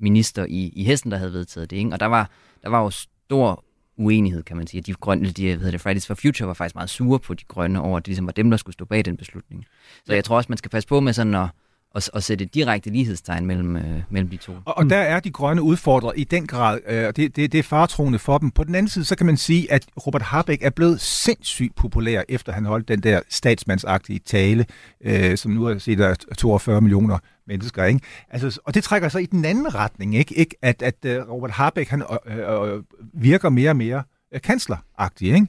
minister 0.00 0.46
i, 0.48 0.72
i 0.76 0.84
Hessen, 0.84 1.10
der 1.10 1.16
havde 1.16 1.32
vedtaget 1.32 1.70
det. 1.70 1.76
Ikke? 1.76 1.92
Og 1.92 2.00
der 2.00 2.06
var, 2.06 2.30
der 2.62 2.68
var 2.68 2.82
jo 2.82 2.90
stor 2.90 3.64
uenighed, 3.96 4.42
kan 4.42 4.56
man 4.56 4.66
sige. 4.66 4.80
De 4.80 4.94
grønne, 4.94 5.30
de, 5.30 5.46
hvad 5.46 5.56
hedder 5.56 5.70
det, 5.70 5.80
Fridays 5.80 6.06
for 6.06 6.14
Future 6.14 6.48
var 6.48 6.54
faktisk 6.54 6.74
meget 6.74 6.90
sure 6.90 7.18
på 7.18 7.34
de 7.34 7.44
grønne 7.48 7.80
over, 7.80 7.96
at 7.96 8.04
det 8.04 8.08
ligesom 8.08 8.26
var 8.26 8.32
dem, 8.32 8.50
der 8.50 8.56
skulle 8.56 8.74
stå 8.74 8.84
bag 8.84 9.04
den 9.04 9.16
beslutning. 9.16 9.66
Så 10.06 10.14
jeg 10.14 10.24
tror 10.24 10.36
også, 10.36 10.46
man 10.48 10.58
skal 10.58 10.70
passe 10.70 10.88
på 10.88 11.00
med 11.00 11.12
sådan 11.12 11.34
at, 11.34 11.48
at, 11.94 12.10
at 12.14 12.24
sætte 12.24 12.44
et 12.44 12.54
direkte 12.54 12.90
lighedstegn 12.90 13.46
mellem, 13.46 13.76
øh, 13.76 14.02
mellem 14.10 14.30
de 14.30 14.36
to. 14.36 14.52
Og, 14.64 14.78
og 14.78 14.90
der 14.90 14.96
er 14.96 15.20
de 15.20 15.30
grønne 15.30 15.62
udfordret 15.62 16.12
i 16.16 16.24
den 16.24 16.46
grad, 16.46 16.80
øh, 16.88 17.06
og 17.06 17.16
det, 17.16 17.36
det, 17.36 17.52
det 17.52 17.58
er 17.58 17.62
fartroende 17.62 18.18
for 18.18 18.38
dem. 18.38 18.50
På 18.50 18.64
den 18.64 18.74
anden 18.74 18.88
side, 18.88 19.04
så 19.04 19.16
kan 19.16 19.26
man 19.26 19.36
sige, 19.36 19.72
at 19.72 19.86
Robert 20.06 20.22
Habeck 20.22 20.62
er 20.62 20.70
blevet 20.70 21.00
sindssygt 21.00 21.74
populær, 21.74 22.22
efter 22.28 22.52
han 22.52 22.64
holdt 22.64 22.88
den 22.88 23.00
der 23.00 23.20
statsmandsagtige 23.28 24.18
tale, 24.18 24.66
øh, 25.04 25.36
som 25.36 25.52
nu 25.52 25.64
er 25.64 25.78
set 25.78 26.00
af 26.00 26.16
42 26.38 26.80
millioner 26.80 27.18
mennesker. 27.46 27.84
Ikke? 27.84 28.00
Altså, 28.30 28.60
og 28.64 28.74
det 28.74 28.84
trækker 28.84 29.08
så 29.08 29.18
i 29.18 29.26
den 29.26 29.44
anden 29.44 29.74
retning, 29.74 30.16
ikke? 30.16 30.34
ikke? 30.34 30.56
At, 30.62 30.82
at 30.82 30.94
uh, 31.04 31.30
Robert 31.30 31.50
Habeck 31.50 31.90
han, 31.90 32.02
øh, 32.26 32.38
øh, 32.38 32.82
virker 33.14 33.48
mere 33.48 33.70
og 33.70 33.76
mere 33.76 34.02
øh, 34.34 34.40
kansleragtig. 34.40 35.34
Ikke? 35.34 35.46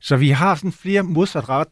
Så 0.00 0.16
vi 0.16 0.30
har 0.30 0.54
sådan 0.54 0.72
flere 0.72 1.02
modsat 1.02 1.48
ret, 1.48 1.68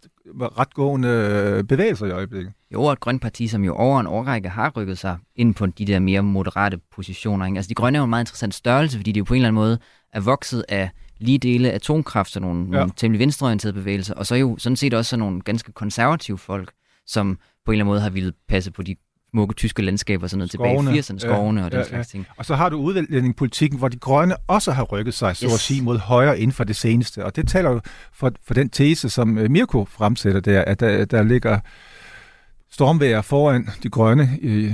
retgående 0.59 1.09
øh, 1.09 1.65
bevægelser 1.65 2.07
i 2.07 2.11
øjeblikket. 2.11 2.53
Jo, 2.73 2.83
og 2.83 2.93
et 2.93 3.01
grønt 3.01 3.23
parti, 3.23 3.49
som 3.49 3.65
jo 3.65 3.75
over 3.75 4.01
en 4.01 4.07
årrække 4.07 4.49
har 4.49 4.73
rykket 4.77 4.99
sig 4.99 5.19
ind 5.37 5.55
på 5.55 5.67
de 5.67 5.85
der 5.85 5.99
mere 5.99 6.23
moderate 6.23 6.79
positioner. 6.95 7.47
Ikke? 7.47 7.57
Altså 7.57 7.69
de 7.69 7.75
grønne 7.75 7.97
er 7.97 8.01
jo 8.01 8.05
en 8.05 8.11
meget 8.11 8.23
interessant 8.23 8.55
størrelse, 8.55 8.99
fordi 8.99 9.13
de 9.13 9.19
jo 9.19 9.25
på 9.25 9.35
en 9.35 9.39
eller 9.39 9.49
anden 9.49 9.63
måde 9.63 9.79
er 10.13 10.21
vokset 10.21 10.65
af 10.69 10.91
lige 11.19 11.39
dele 11.39 11.71
atomkraft, 11.71 12.31
så 12.31 12.41
nogle, 12.41 12.65
ja. 12.65 12.79
nogle 12.79 12.93
temmelig 12.97 13.19
venstreorienterede 13.19 13.75
bevægelser, 13.75 14.15
og 14.15 14.27
så 14.27 14.35
jo 14.35 14.57
sådan 14.59 14.77
set 14.77 14.95
også 14.95 15.17
nogle 15.17 15.41
ganske 15.41 15.73
konservative 15.73 16.39
folk, 16.39 16.73
som 17.07 17.39
på 17.65 17.71
en 17.71 17.75
eller 17.75 17.85
anden 17.85 17.91
måde 17.93 18.01
har 18.01 18.11
ville 18.11 18.33
passe 18.49 18.71
på 18.71 18.83
de 18.83 18.97
smukke 19.35 19.55
tyske 19.55 19.83
landskaber, 19.83 20.27
sådan 20.27 20.39
noget 20.39 20.53
skovene, 20.53 20.79
tilbage 20.79 20.97
i 20.97 21.01
80'erne, 21.01 21.19
skovene 21.19 21.61
ja, 21.61 21.67
og 21.67 21.73
den 21.73 21.81
ja, 21.81 21.87
slags 21.87 22.09
ting. 22.09 22.27
Og 22.37 22.45
så 22.47 22.55
har 22.55 22.69
du 22.69 22.77
udlændingepolitikken, 22.77 23.79
hvor 23.79 23.89
de 23.89 23.97
grønne 23.97 24.37
også 24.47 24.73
har 24.73 24.85
rykket 24.85 25.15
sig, 25.15 25.37
så 25.37 25.47
yes. 25.47 25.55
at 25.55 25.61
sige, 25.61 25.83
mod 25.83 25.99
højre 25.99 26.39
inden 26.39 26.53
for 26.53 26.65
det 26.65 26.77
seneste. 26.77 27.25
Og 27.25 27.37
det 27.37 27.49
taler 27.49 27.71
jo 27.71 27.81
for, 28.13 28.33
for 28.47 28.55
den 28.55 28.69
tese, 28.69 29.09
som 29.11 29.39
øh, 29.39 29.51
Mirko 29.51 29.85
fremsætter 29.91 30.41
der, 30.41 30.65
at 30.65 30.81
der, 30.81 31.05
der 31.05 31.23
ligger 31.23 31.59
stormvejr 32.71 33.23
foran 33.23 33.69
de 33.83 33.89
grønne 33.89 34.39
i, 34.43 34.73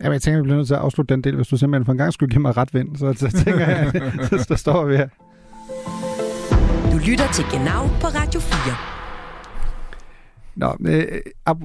Ja, 0.00 0.04
men 0.04 0.12
jeg 0.12 0.22
tænker, 0.22 0.38
at 0.38 0.42
vi 0.42 0.46
bliver 0.46 0.56
nødt 0.56 0.66
til 0.66 0.74
at 0.74 0.80
afslutte 0.80 1.14
den 1.14 1.24
del. 1.24 1.36
Hvis 1.36 1.48
du 1.48 1.56
simpelthen 1.56 1.84
for 1.84 1.92
en 1.92 1.98
gang 1.98 2.12
skulle 2.12 2.30
give 2.30 2.42
mig 2.42 2.56
ret 2.56 2.74
vind, 2.74 2.96
så, 2.96 3.12
så 3.12 3.44
tænker 3.44 3.66
jeg, 3.66 3.94
at 4.32 4.48
der 4.48 4.56
står 4.56 4.84
vi 4.84 4.96
her. 4.96 5.08
Du 6.92 6.98
lytter 6.98 7.32
til 7.32 7.44
Genau 7.52 7.86
på 8.00 8.06
Radio 8.06 8.40
4. 8.40 8.93
Nå, 10.56 10.76
øh, 10.88 11.04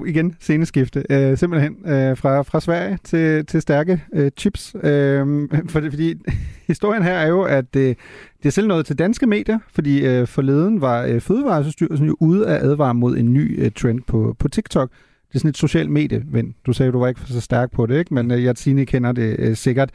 igen, 0.06 0.36
sceneskifte. 0.40 1.04
Øh, 1.10 1.38
simpelthen 1.38 1.76
øh, 1.86 2.16
fra, 2.16 2.42
fra 2.42 2.60
Sverige 2.60 2.98
til, 3.04 3.46
til 3.46 3.62
stærke 3.62 4.02
øh, 4.14 4.30
chips. 4.36 4.74
Øh, 4.82 5.48
for, 5.68 5.80
fordi 5.90 6.14
historien 6.66 7.02
her 7.02 7.12
er 7.12 7.28
jo, 7.28 7.42
at 7.42 7.76
øh, 7.76 7.94
det 8.42 8.46
er 8.46 8.50
selv 8.50 8.68
noget 8.68 8.86
til 8.86 8.98
danske 8.98 9.26
medier, 9.26 9.58
fordi 9.72 10.06
øh, 10.06 10.26
forleden 10.26 10.80
var 10.80 11.04
øh, 11.04 11.20
Fødevarestyrelsen 11.20 12.06
jo 12.06 12.16
ude 12.20 12.46
at 12.46 12.62
advare 12.62 12.94
mod 12.94 13.16
en 13.16 13.32
ny 13.32 13.64
øh, 13.64 13.72
trend 13.72 14.00
på, 14.06 14.36
på 14.38 14.48
TikTok. 14.48 14.90
Det 15.28 15.34
er 15.34 15.38
sådan 15.38 15.48
et 15.48 15.56
socialt 15.56 15.90
medie, 15.90 16.22
ven. 16.26 16.54
Du 16.66 16.72
sagde, 16.72 16.92
du 16.92 16.98
var 16.98 17.08
ikke 17.08 17.20
så 17.26 17.40
stærk 17.40 17.72
på 17.72 17.86
det, 17.86 17.98
ikke? 17.98 18.14
men 18.14 18.30
øh, 18.30 18.44
jeg 18.44 18.56
kender 18.86 19.12
det 19.12 19.36
øh, 19.38 19.56
sikkert. 19.56 19.90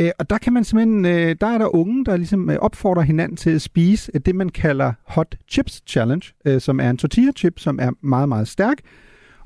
Øh, 0.00 0.10
og 0.18 0.30
der 0.30 0.38
kan 0.38 0.52
man 0.52 0.64
simpelthen, 0.64 1.04
øh, 1.04 1.36
der 1.40 1.46
er 1.46 1.58
der 1.58 1.74
unge, 1.74 2.04
der 2.04 2.16
ligesom 2.16 2.50
øh, 2.50 2.56
opfordrer 2.56 3.02
hinanden 3.02 3.36
til 3.36 3.50
at 3.50 3.62
spise 3.62 4.10
øh, 4.14 4.20
det, 4.26 4.34
man 4.34 4.48
kalder 4.48 4.92
Hot 5.06 5.36
Chips 5.48 5.82
Challenge, 5.86 6.32
øh, 6.44 6.60
som 6.60 6.80
er 6.80 6.90
en 6.90 6.96
tortilla 6.96 7.32
chip, 7.36 7.58
som 7.58 7.78
er 7.82 7.90
meget, 8.02 8.28
meget 8.28 8.48
stærk. 8.48 8.76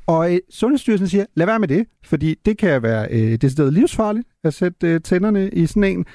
Og 0.07 0.35
øh, 0.35 0.39
Sundhedsstyrelsen 0.51 1.09
siger, 1.09 1.25
lad 1.35 1.47
være 1.47 1.59
med 1.59 1.69
det, 1.69 1.87
fordi 2.05 2.35
det 2.45 2.59
kan 2.59 2.83
være 2.83 3.09
øh, 3.11 3.37
decideret 3.37 3.73
livsfarligt 3.73 4.29
at 4.45 4.55
sætte 4.55 4.87
øh, 4.87 5.01
tænderne 5.01 5.51
i 5.51 5.67
sådan 5.67 5.85
en. 5.85 6.07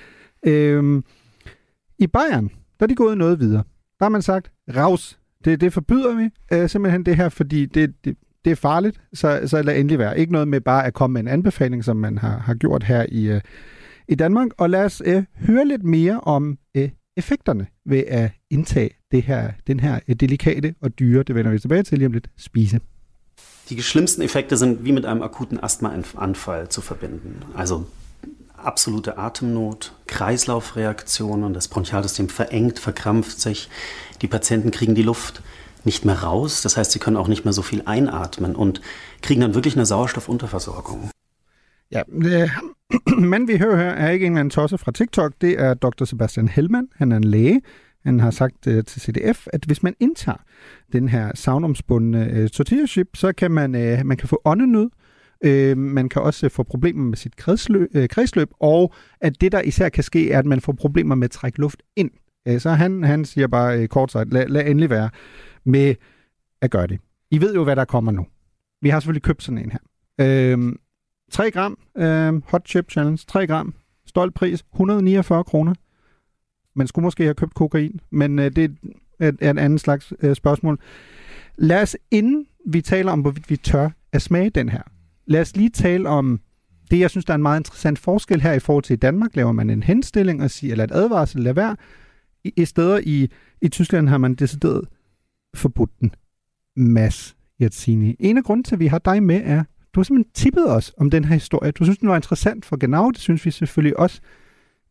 Øh, 0.46 1.04
I 2.00 2.08
Bayern, 2.08 2.50
der 2.80 2.86
er 2.86 2.88
de 2.88 2.96
gået 2.96 3.18
noget 3.18 3.40
videre. 3.40 3.64
Der 4.00 4.06
har 4.06 4.10
man 4.10 4.22
sagt, 4.22 4.52
raus, 4.76 5.20
det, 5.46 5.62
det 5.62 5.74
forbyder 5.74 6.16
vi 6.16 6.30
øh, 6.54 6.70
simpelthen 6.70 7.06
det 7.06 7.16
her, 7.16 7.30
fordi 7.30 7.66
det, 7.66 7.94
det, 8.06 8.18
det 8.46 8.52
er 8.52 8.56
farligt, 8.56 9.02
så, 9.14 9.42
så 9.46 9.62
lad 9.62 9.80
endelig 9.80 10.00
være. 10.00 10.20
Ikke 10.20 10.32
noget 10.32 10.48
med 10.48 10.62
bare 10.62 10.86
at 10.86 10.94
komme 10.94 11.14
med 11.14 11.22
en 11.22 11.28
anbefaling, 11.28 11.84
som 11.84 11.98
man 11.98 12.18
har, 12.18 12.38
har 12.38 12.54
gjort 12.54 12.84
her 12.84 13.06
i, 13.10 13.28
øh, 13.28 13.42
i 14.10 14.16
Danmark, 14.16 14.48
og 14.58 14.70
lad 14.70 14.86
os 14.86 15.02
øh, 15.06 15.24
høre 15.48 15.68
lidt 15.68 15.84
mere 15.84 16.20
om 16.20 16.58
øh, 16.76 16.90
effekterne 17.18 17.68
ved 17.86 18.04
at 18.08 18.32
indtage 18.50 18.90
det 19.12 19.24
her, 19.24 19.52
den 19.68 19.80
her 19.80 20.00
øh, 20.08 20.16
delikate 20.16 20.76
og 20.82 21.00
dyre, 21.00 21.24
det 21.24 21.36
vender 21.36 21.52
vi 21.52 21.60
tilbage 21.60 21.84
til 21.84 21.98
lige 21.98 22.06
om 22.06 22.14
lidt, 22.14 22.30
spise. 22.38 22.80
Die 23.70 23.82
schlimmsten 23.82 24.24
Effekte 24.24 24.58
sind 24.58 24.80
wie 24.84 24.92
mit 24.92 25.06
einem 25.06 25.22
akuten 25.22 25.60
Asthmaanfall 25.64 26.70
zu 26.70 26.82
verbinden. 26.82 27.44
Also 27.56 27.84
absolute 28.58 29.18
Atemnot, 29.18 29.94
Kreislaufreaktionen, 30.08 31.54
das 31.54 31.68
Bronchialsystem 31.68 32.30
verengt, 32.30 32.80
verkrampft 32.80 33.40
sich, 33.40 33.70
die 34.22 34.28
Patienten 34.28 34.72
kriegen 34.72 34.96
die 34.96 35.04
Luft 35.04 35.44
nicht 35.86 36.04
mehr 36.06 36.24
raus, 36.24 36.62
das 36.62 36.78
heißt, 36.78 36.92
sie 36.92 37.00
können 37.00 37.18
auch 37.18 37.28
nicht 37.28 37.46
mehr 37.46 37.54
so 37.54 37.62
viel 37.62 37.84
einatmen 37.86 38.56
und 38.56 38.82
kriegen 39.22 39.42
dann 39.42 39.54
wirklich 39.54 39.76
eine 39.76 39.86
Sauerstoffunterversorgung. 39.86 41.10
Ja, 41.90 42.04
det, 42.08 42.52
men 43.32 43.48
vi 43.48 43.58
hører 43.58 43.78
her 43.78 43.90
er 43.90 44.10
ikke 44.10 44.26
en 44.26 44.32
eller 44.32 44.40
anden 44.40 44.50
tosse 44.50 44.78
fra 44.78 44.92
TikTok. 44.92 45.34
Det 45.42 45.62
er 45.62 45.74
Dr. 45.74 46.06
Sebastian 46.06 46.48
Hellmann. 46.48 46.88
Han 46.96 47.12
er 47.12 47.18
en 47.18 47.24
læge. 47.24 47.62
Han 48.04 48.20
har 48.20 48.32
sagt 48.32 48.68
øh, 48.68 48.84
til 48.84 49.02
CDF, 49.02 49.48
at 49.54 49.66
hvis 49.66 49.84
man 49.84 49.96
indtager 50.00 50.38
den 50.94 51.10
her 51.10 51.32
savnomsbundne 51.36 52.30
øh, 52.32 52.50
tortilla 52.50 52.86
chip, 52.86 53.08
så 53.16 53.34
kan 53.34 53.52
man, 53.52 53.76
øh, 53.76 54.06
man 54.06 54.18
kan 54.18 54.28
få 54.28 54.42
åndenød, 54.46 54.90
Øh, 55.44 55.78
man 55.78 56.10
kan 56.10 56.22
også 56.22 56.46
øh, 56.46 56.52
få 56.52 56.64
problemer 56.64 57.04
med 57.04 57.18
sit 57.18 57.36
kredsløb, 57.36 57.90
øh, 57.94 58.10
kredsløb, 58.10 58.50
og 58.60 58.94
at 59.22 59.42
det, 59.42 59.52
der 59.52 59.62
især 59.62 59.90
kan 59.90 60.04
ske, 60.04 60.32
er, 60.32 60.40
at 60.40 60.46
man 60.46 60.62
får 60.62 60.74
problemer 60.74 61.16
med 61.16 61.26
at 61.26 61.32
trække 61.32 61.60
luft 61.60 61.84
ind. 61.96 62.12
Øh, 62.48 62.60
så 62.60 62.70
han, 62.70 63.04
han 63.04 63.26
siger 63.26 63.48
bare 63.48 63.80
øh, 63.80 63.88
kort 63.88 64.12
sagt, 64.12 64.34
lad, 64.34 64.48
lad 64.48 64.68
endelig 64.68 64.90
være 64.90 65.10
med 65.66 65.96
at 66.62 66.72
gøre 66.72 66.88
det. 66.88 67.00
I 67.32 67.42
ved 67.42 67.54
jo, 67.56 67.64
hvad 67.64 67.76
der 67.76 67.86
kommer 67.86 68.12
nu. 68.12 68.26
Vi 68.82 68.90
har 68.90 69.00
selvfølgelig 69.00 69.24
købt 69.24 69.44
sådan 69.44 69.58
en 69.58 69.72
her. 69.72 69.80
Øh, 70.20 70.74
3 71.32 71.52
gram 71.52 71.78
øh, 71.98 72.42
Hot 72.46 72.68
Chip 72.68 72.92
Challenge. 72.92 73.24
3 73.28 73.48
gram. 73.48 73.74
Stolt 74.06 74.34
pris. 74.34 74.64
149 74.74 75.44
kroner. 75.44 75.74
Man 76.76 76.88
skulle 76.88 77.04
måske 77.04 77.24
have 77.24 77.34
købt 77.34 77.54
kokain, 77.54 78.00
men 78.12 78.40
øh, 78.40 78.56
det 78.56 78.76
er 79.20 79.28
et, 79.28 79.38
et 79.42 79.60
andet 79.60 79.82
slags 79.82 80.14
øh, 80.20 80.36
spørgsmål. 80.36 80.80
Lad 81.58 81.82
os, 81.82 81.98
inden 82.12 82.46
vi 82.66 82.82
taler 82.82 83.12
om, 83.12 83.22
hvorvidt 83.22 83.50
vi 83.50 83.58
tør 83.58 83.90
at 84.12 84.22
smage 84.22 84.50
den 84.50 84.70
her, 84.70 84.82
lad 85.26 85.42
os 85.42 85.56
lige 85.56 85.70
tale 85.70 86.10
om 86.10 86.40
det, 86.92 87.00
jeg 87.00 87.10
synes, 87.10 87.26
der 87.26 87.34
er 87.34 87.36
en 87.36 87.42
meget 87.42 87.60
interessant 87.60 88.00
forskel 88.00 88.42
her 88.42 88.54
i 88.54 88.60
forhold 88.60 88.84
til 88.84 88.94
i 88.94 88.98
Danmark. 88.98 89.36
Laver 89.36 89.52
man 89.52 89.70
en 89.70 89.84
henstilling 89.84 90.44
og 90.44 90.52
siger, 90.52 90.72
eller 90.72 90.84
et 90.84 90.92
advarsel, 90.92 91.42
lad 91.42 91.54
være. 91.54 91.76
I, 92.44 92.54
i 92.58 92.66
steder 92.66 93.00
i, 93.04 93.30
i 93.62 93.68
Tyskland 93.68 94.10
har 94.10 94.18
man 94.18 94.36
decideret 94.36 94.88
forbudt 95.56 95.92
den. 96.00 96.12
Mads 96.76 97.36
Yatsini. 97.62 98.16
En 98.20 98.38
af 98.38 98.44
grunden 98.44 98.64
til, 98.64 98.76
at 98.76 98.80
vi 98.80 98.88
har 98.88 99.00
dig 99.00 99.24
med, 99.24 99.42
er, 99.44 99.64
du 99.96 100.00
har 100.00 100.04
simpelthen 100.04 100.32
tippet 100.34 100.70
os 100.70 100.94
om 100.98 101.10
den 101.10 101.26
her 101.26 101.34
historie. 101.34 101.72
Du 101.72 101.84
synes, 101.84 101.98
den 101.98 102.10
var 102.10 102.16
interessant 102.16 102.66
for 102.66 102.78
Genau, 102.78 103.12
det 103.12 103.22
synes 103.22 103.46
vi 103.46 103.52
selvfølgelig 103.52 104.00
også. 104.00 104.22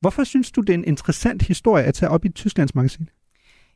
Hvorfor 0.00 0.24
synes 0.24 0.50
du, 0.50 0.60
det 0.60 0.70
er 0.70 0.74
en 0.74 0.84
interessant 0.84 1.42
historie 1.42 1.84
at 1.84 1.94
tage 1.94 2.10
op 2.10 2.24
i 2.24 2.28
et 2.28 2.34
Tysklands 2.34 2.74
magasin? 2.74 3.08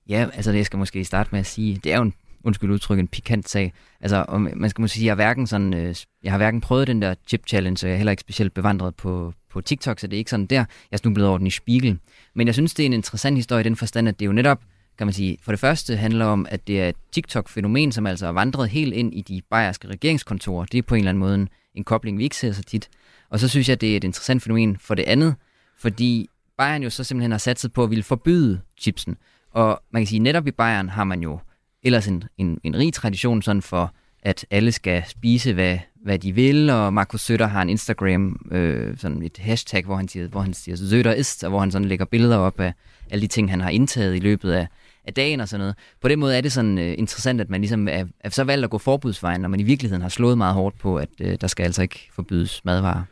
Ja, 0.09 0.27
altså 0.35 0.53
det 0.53 0.67
skal 0.67 0.79
måske 0.79 1.05
starte 1.05 1.29
med 1.33 1.41
at 1.41 1.47
sige, 1.47 1.81
det 1.85 1.93
er 1.93 1.97
jo 1.97 2.03
en, 2.03 2.15
undskyld 2.45 2.71
udtryk, 2.71 2.99
en 2.99 3.09
pikant 3.09 3.49
sag. 3.49 3.73
Altså, 4.01 4.25
om, 4.29 4.49
man 4.57 4.71
skal 4.71 4.83
måske 4.83 4.95
sige, 4.95 5.07
jeg 5.07 5.11
har 5.11 5.17
hverken, 5.17 5.47
sådan, 5.47 5.75
øh, 5.75 5.95
jeg 6.23 6.33
har 6.33 6.39
hverken 6.39 6.61
prøvet 6.61 6.87
den 6.87 7.03
der 7.03 7.15
chip 7.29 7.43
challenge, 7.49 7.87
og 7.87 7.89
jeg 7.89 7.95
er 7.95 7.99
heller 7.99 8.11
ikke 8.11 8.21
specielt 8.21 8.55
bevandret 8.55 8.95
på, 8.95 9.33
på 9.51 9.61
TikTok, 9.61 9.99
så 9.99 10.07
det 10.07 10.17
er 10.17 10.19
ikke 10.19 10.31
sådan 10.31 10.47
der. 10.47 10.57
Jeg 10.57 10.67
er 10.93 10.97
snublet 10.97 11.27
over 11.27 11.39
den 11.39 11.47
i 11.47 11.51
Spiegel. 11.51 11.99
Men 12.35 12.47
jeg 12.47 12.55
synes, 12.55 12.75
det 12.75 12.83
er 12.83 12.87
en 12.87 12.93
interessant 12.93 13.37
historie 13.37 13.61
i 13.61 13.65
den 13.65 13.77
forstand, 13.77 14.09
at 14.09 14.19
det 14.19 14.25
er 14.25 14.27
jo 14.27 14.33
netop 14.33 14.63
kan 15.03 15.07
man 15.07 15.15
sige, 15.15 15.39
for 15.43 15.53
det 15.53 15.59
første 15.59 15.97
handler 15.97 16.25
om, 16.25 16.47
at 16.51 16.67
det 16.67 16.81
er 16.81 16.89
et 16.89 16.97
TikTok-fænomen, 17.13 17.93
som 17.93 18.07
altså 18.07 18.27
er 18.27 18.31
vandret 18.31 18.69
helt 18.69 18.95
ind 18.95 19.15
i 19.15 19.21
de 19.21 19.43
bayerske 19.51 19.89
regeringskontorer. 19.89 20.65
Det 20.65 20.79
er 20.79 20.83
på 20.83 20.95
en 20.95 20.99
eller 20.99 21.09
anden 21.09 21.21
måde 21.21 21.35
en, 21.35 21.49
en 21.75 21.85
kobling, 21.85 22.19
vi 22.19 22.25
ikke 22.25 22.37
ser 22.37 22.53
så 22.53 22.63
tit. 22.63 22.89
Og 23.31 23.41
så 23.41 23.49
synes 23.49 23.69
jeg, 23.69 23.81
det 23.81 23.93
er 23.93 23.97
et 23.97 24.05
interessant 24.05 24.43
fænomen 24.43 24.77
for 24.77 24.95
det 24.95 25.03
andet, 25.03 25.35
fordi 25.79 26.29
Bayern 26.59 26.83
jo 26.83 26.91
så 26.91 27.05
simpelthen 27.05 27.31
har 27.31 27.39
satset 27.39 27.73
på 27.73 27.85
at 27.85 27.91
ville 27.91 28.03
forbyde 28.03 28.61
chipsen. 28.81 29.17
Og 29.51 29.83
man 29.93 30.03
kan 30.03 30.07
sige, 30.07 30.19
netop 30.19 30.47
i 30.47 30.51
Bayern 30.51 30.89
har 30.89 31.05
man 31.05 31.23
jo 31.23 31.39
ellers 31.83 32.09
en, 32.09 32.25
en, 32.39 32.59
en 32.65 32.77
rig 32.77 32.93
tradition 32.93 33.43
sådan 33.43 33.63
for, 33.63 33.95
at 34.23 34.47
alle 34.51 34.73
skal 34.73 35.03
spise, 35.09 35.53
hvad, 35.53 35.79
hvad 36.05 36.19
de 36.19 36.33
vil, 36.33 36.71
og 36.71 36.95
Markus 36.95 37.21
Søtter 37.21 37.47
har 37.47 37.63
en 37.63 37.69
Instagram, 37.69 38.47
øh, 38.51 38.99
sådan 38.99 39.23
et 39.23 39.39
hashtag, 39.39 39.85
hvor 39.85 39.97
han 39.97 40.09
siger, 40.09 40.29
hvor 40.29 40.41
han 40.41 40.55
siger 40.55 40.77
Søtter 40.77 41.15
ist, 41.15 41.45
og 41.45 41.51
hvor 41.51 41.61
han 41.61 41.71
sådan 41.71 41.89
lægger 41.89 42.05
billeder 42.05 42.37
op 42.37 42.61
af 42.61 42.75
alle 43.11 43.23
de 43.23 43.27
ting, 43.27 43.51
han 43.51 43.61
har 43.61 43.71
indtaget 43.71 44.17
i 44.17 44.19
løbet 44.19 44.53
af, 44.53 44.67
af 45.05 45.15
dagen 45.15 45.41
og 45.41 45.49
sådan 45.49 45.61
noget. 45.61 45.75
På 46.01 46.09
den 46.09 46.19
måde 46.19 46.37
er 46.37 46.41
det 46.41 46.53
sådan 46.53 46.79
uh, 46.79 46.85
interessant, 46.85 47.41
at 47.41 47.51
man 47.51 47.61
ligesom 47.61 47.89
er, 47.89 48.05
er 48.21 48.31
så 48.31 48.45
valgt 48.45 48.65
at 48.65 48.71
gå 48.71 48.79
forbudsvejen, 48.79 49.41
når 49.41 49.49
man 49.49 49.61
i 49.61 49.63
virkeligheden 49.63 50.03
har 50.03 50.09
slået 50.09 50.39
meget 50.39 50.55
hårdt 50.55 50.79
på, 50.79 50.97
at 50.97 51.09
uh, 51.21 51.33
der 51.41 51.47
skal 51.47 51.65
altså 51.65 51.83
ikke 51.83 52.09
forbydes 52.13 52.65
madvarer. 52.65 53.03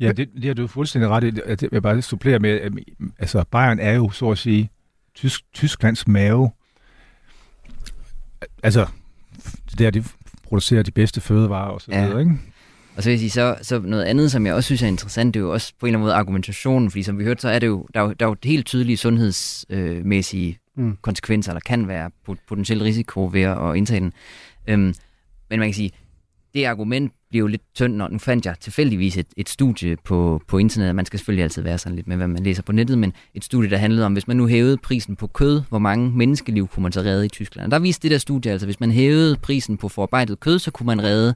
Ja, 0.00 0.12
det, 0.12 0.28
det 0.34 0.44
har 0.44 0.54
du 0.54 0.66
fuldstændig 0.66 1.10
ret 1.10 1.24
i. 1.24 1.40
Jeg 1.48 1.68
vil 1.72 1.82
bare 1.82 2.02
supplere 2.02 2.38
med, 2.38 2.50
at 2.60 2.72
altså 3.18 3.44
Bayern 3.50 3.78
er 3.78 3.92
jo, 3.92 4.10
så 4.10 4.30
at 4.30 4.38
sige, 4.38 4.70
Tysk, 5.14 5.44
Tysklands 5.52 6.08
mave. 6.08 6.50
Altså, 8.62 8.86
det 9.78 9.86
er 9.86 9.90
de 9.90 10.04
producerer 10.44 10.82
de 10.82 10.90
bedste 10.90 11.20
fødevarer 11.20 11.70
og 11.70 11.80
så 11.80 11.92
ja. 11.92 12.04
videre, 12.04 12.20
ikke? 12.20 12.38
Og 12.96 13.02
så 13.02 13.08
vil 13.08 13.12
jeg 13.12 13.18
sige, 13.18 13.30
så, 13.30 13.56
så 13.62 13.80
noget 13.80 14.04
andet, 14.04 14.32
som 14.32 14.46
jeg 14.46 14.54
også 14.54 14.66
synes 14.66 14.82
er 14.82 14.86
interessant, 14.86 15.34
det 15.34 15.40
er 15.40 15.44
jo 15.44 15.52
også 15.52 15.72
på 15.80 15.86
en 15.86 15.88
eller 15.88 15.98
anden 15.98 16.04
måde 16.04 16.14
argumentationen, 16.14 16.90
fordi 16.90 17.02
som 17.02 17.18
vi 17.18 17.24
hørte, 17.24 17.40
så 17.40 17.48
er 17.48 17.58
det 17.58 17.66
jo, 17.66 17.86
der 17.94 18.00
er 18.00 18.04
jo, 18.04 18.12
der 18.12 18.26
er 18.26 18.30
jo 18.30 18.36
helt 18.44 18.66
tydelige 18.66 18.96
sundhedsmæssige 18.96 20.58
mm. 20.76 20.96
konsekvenser, 21.02 21.52
eller 21.52 21.60
kan 21.60 21.88
være 21.88 22.10
potentiel 22.48 22.82
risiko 22.82 23.30
ved 23.32 23.42
at 23.42 23.76
indtage 23.76 24.00
den. 24.00 24.12
Øhm, 24.66 24.94
men 25.50 25.58
man 25.58 25.68
kan 25.68 25.74
sige, 25.74 25.90
det 26.54 26.64
argument 26.64 27.12
bliver 27.30 27.40
jo 27.40 27.46
lidt 27.46 27.62
tynd, 27.74 27.94
når 27.94 28.08
nu 28.08 28.18
fandt 28.18 28.46
jeg 28.46 28.54
tilfældigvis 28.60 29.16
et, 29.16 29.26
et 29.36 29.48
studie 29.48 29.96
på, 30.04 30.42
på 30.48 30.58
internettet. 30.58 30.94
Man 30.94 31.06
skal 31.06 31.18
selvfølgelig 31.18 31.42
altid 31.42 31.62
være 31.62 31.78
sådan 31.78 31.96
lidt 31.96 32.08
med, 32.08 32.16
hvad 32.16 32.28
man 32.28 32.42
læser 32.42 32.62
på 32.62 32.72
nettet, 32.72 32.98
men 32.98 33.12
et 33.34 33.44
studie, 33.44 33.70
der 33.70 33.76
handlede 33.76 34.06
om, 34.06 34.12
hvis 34.12 34.28
man 34.28 34.36
nu 34.36 34.46
hævede 34.46 34.76
prisen 34.76 35.16
på 35.16 35.26
kød, 35.26 35.62
hvor 35.68 35.78
mange 35.78 36.10
menneskeliv 36.10 36.68
kunne 36.68 36.82
man 36.82 36.92
så 36.92 37.00
redde 37.00 37.26
i 37.26 37.28
Tyskland. 37.28 37.66
Og 37.66 37.70
der 37.70 37.78
viste 37.78 38.02
det 38.02 38.10
der 38.10 38.18
studie, 38.18 38.52
altså 38.52 38.66
hvis 38.66 38.80
man 38.80 38.90
hævede 38.90 39.36
prisen 39.36 39.76
på 39.76 39.88
forarbejdet 39.88 40.40
kød, 40.40 40.58
så 40.58 40.70
kunne 40.70 40.86
man 40.86 41.02
redde 41.02 41.34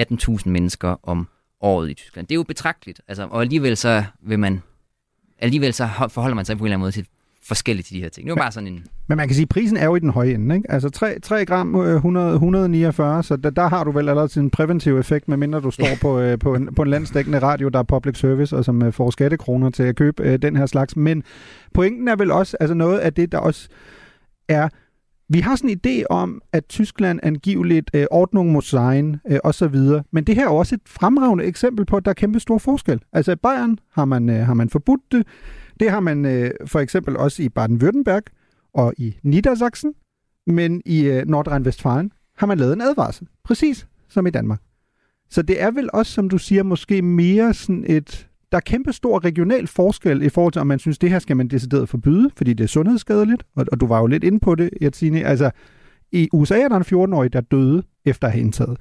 18.000 0.00 0.48
mennesker 0.48 0.96
om 1.02 1.28
året 1.60 1.90
i 1.90 1.94
Tyskland. 1.94 2.26
Det 2.26 2.34
er 2.34 2.36
jo 2.36 2.42
betragteligt, 2.42 3.00
altså, 3.08 3.26
og 3.30 3.40
alligevel 3.40 3.76
så 3.76 4.04
vil 4.22 4.38
man 4.38 4.62
alligevel 5.38 5.72
så 5.72 5.88
forholder 6.08 6.34
man 6.34 6.44
sig 6.44 6.58
på 6.58 6.64
en 6.64 6.66
eller 6.66 6.76
anden 6.76 6.82
måde 6.82 6.92
til 6.92 7.06
forskelligt 7.44 7.86
til 7.86 7.96
de 7.96 8.02
her 8.02 8.08
ting. 8.08 8.26
Det 8.26 8.32
er 8.32 8.36
bare 8.36 8.52
sådan 8.52 8.66
en... 8.66 8.86
Men 9.06 9.16
man 9.16 9.28
kan 9.28 9.34
sige, 9.34 9.42
at 9.42 9.48
prisen 9.48 9.76
er 9.76 9.84
jo 9.84 9.96
i 9.96 9.98
den 9.98 10.10
høje 10.10 10.34
ende. 10.34 10.54
Ikke? 10.54 10.70
Altså 10.70 10.90
3, 10.90 11.20
3 11.20 11.44
gram 11.44 11.74
100, 11.74 12.32
149, 12.32 13.22
så 13.22 13.36
der, 13.36 13.50
der 13.50 13.68
har 13.68 13.84
du 13.84 13.90
vel 13.90 14.08
allerede 14.08 14.40
en 14.40 14.50
præventiv 14.50 14.98
effekt, 14.98 15.28
medmindre 15.28 15.60
du 15.60 15.70
står 15.70 15.86
på, 16.00 16.20
øh, 16.20 16.38
på, 16.38 16.54
en, 16.54 16.74
på 16.74 16.82
en 16.82 16.88
landsdækkende 16.88 17.38
radio, 17.38 17.68
der 17.68 17.78
er 17.78 17.82
public 17.82 18.18
service, 18.18 18.56
og 18.56 18.64
som 18.64 18.82
øh, 18.82 18.92
får 18.92 19.10
skattekroner 19.10 19.70
til 19.70 19.82
at 19.82 19.96
købe 19.96 20.22
øh, 20.22 20.38
den 20.42 20.56
her 20.56 20.66
slags. 20.66 20.96
Men 20.96 21.22
pointen 21.74 22.08
er 22.08 22.16
vel 22.16 22.30
også, 22.30 22.56
altså 22.60 22.74
noget 22.74 22.98
af 22.98 23.14
det, 23.14 23.32
der 23.32 23.38
også 23.38 23.68
er 24.48 24.68
vi 25.28 25.40
har 25.40 25.56
sådan 25.56 25.70
en 25.70 25.80
idé 25.86 26.04
om, 26.10 26.42
at 26.52 26.66
Tyskland 26.66 27.20
angiveligt 27.22 27.90
øh, 27.94 28.06
Ordnung 28.10 28.52
muss 28.52 28.68
sein 28.68 29.16
øh, 29.30 29.38
osv., 29.44 29.76
men 30.12 30.24
det 30.24 30.34
her 30.34 30.44
er 30.44 30.50
også 30.50 30.74
et 30.74 30.80
fremragende 30.86 31.44
eksempel 31.44 31.86
på, 31.86 31.96
at 31.96 32.04
der 32.04 32.10
er 32.10 32.14
kæmpe 32.14 32.40
stor 32.40 32.58
forskel. 32.58 33.00
Altså 33.12 33.32
i 33.32 33.36
Bayern 33.36 33.78
har 33.92 34.04
man, 34.04 34.30
øh, 34.30 34.46
har 34.46 34.54
man 34.54 34.68
forbudt 34.68 35.00
det, 35.12 35.26
det 35.80 35.90
har 35.90 36.00
man 36.00 36.24
øh, 36.24 36.50
for 36.66 36.80
eksempel 36.80 37.16
også 37.16 37.42
i 37.42 37.48
Baden-Württemberg 37.58 38.22
og 38.74 38.94
i 38.98 39.16
Niedersachsen, 39.22 39.94
men 40.46 40.82
i 40.86 41.04
øh, 41.04 41.22
Nordrhein-Westfalen 41.26 42.10
har 42.36 42.46
man 42.46 42.58
lavet 42.58 42.72
en 42.72 42.80
advarsel, 42.80 43.26
præcis 43.44 43.86
som 44.08 44.26
i 44.26 44.30
Danmark. 44.30 44.60
Så 45.30 45.42
det 45.42 45.62
er 45.62 45.70
vel 45.70 45.90
også, 45.92 46.12
som 46.12 46.28
du 46.28 46.38
siger, 46.38 46.62
måske 46.62 47.02
mere 47.02 47.54
sådan 47.54 47.84
et... 47.88 48.28
Der 48.52 48.56
er 48.58 48.60
kæmpe 48.60 48.92
stor 48.92 49.24
regional 49.24 49.66
forskel 49.66 50.22
i 50.22 50.28
forhold 50.28 50.52
til, 50.52 50.60
om 50.60 50.66
man 50.66 50.78
synes, 50.78 50.98
det 50.98 51.10
her 51.10 51.18
skal 51.18 51.36
man 51.36 51.48
decideret 51.48 51.88
forbyde, 51.88 52.30
fordi 52.36 52.52
det 52.52 52.64
er 52.64 52.68
sundhedsskadeligt, 52.68 53.42
og, 53.56 53.66
og 53.72 53.80
du 53.80 53.86
var 53.86 54.00
jo 54.00 54.06
lidt 54.06 54.24
inde 54.24 54.40
på 54.40 54.54
det, 54.54 54.70
Jertine. 54.82 55.24
Altså, 55.24 55.50
i 56.12 56.28
USA 56.32 56.60
er 56.60 56.68
der 56.68 56.76
en 56.76 56.82
14-årig, 56.82 57.32
der 57.32 57.40
døde 57.40 57.82
efter 58.04 58.26
at 58.26 58.32
have 58.32 58.40
indtaget 58.40 58.76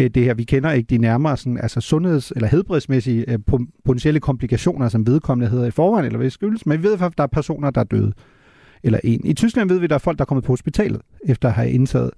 øh, 0.00 0.10
det 0.10 0.24
her. 0.24 0.34
Vi 0.34 0.44
kender 0.44 0.70
ikke 0.70 0.86
de 0.86 0.98
nærmere 0.98 1.36
sådan, 1.36 1.58
altså 1.58 1.80
sundheds- 1.80 2.32
eller 2.36 2.48
helbredsmæssige 2.48 3.30
øh, 3.32 3.38
potentielle 3.84 4.20
komplikationer, 4.20 4.88
som 4.88 5.06
vedkommende 5.06 5.50
hedder 5.50 5.66
i 5.66 5.70
forvejen, 5.70 6.06
eller 6.06 6.18
hvad 6.18 6.30
skyldes, 6.30 6.66
men 6.66 6.78
vi 6.78 6.82
ved, 6.82 6.92
at 6.92 7.18
der 7.18 7.22
er 7.22 7.26
personer, 7.26 7.70
der 7.70 7.80
er 7.80 7.84
døde. 7.84 8.12
Eller 8.82 9.00
en. 9.04 9.20
I 9.24 9.32
Tyskland 9.32 9.68
ved 9.68 9.78
vi, 9.78 9.84
at 9.84 9.90
der 9.90 9.96
er 9.96 10.00
folk, 10.00 10.18
der 10.18 10.24
er 10.24 10.26
kommet 10.26 10.44
på 10.44 10.52
hospitalet, 10.52 11.00
efter 11.24 11.48
at 11.48 11.54
have 11.54 11.70
indtaget 11.70 12.10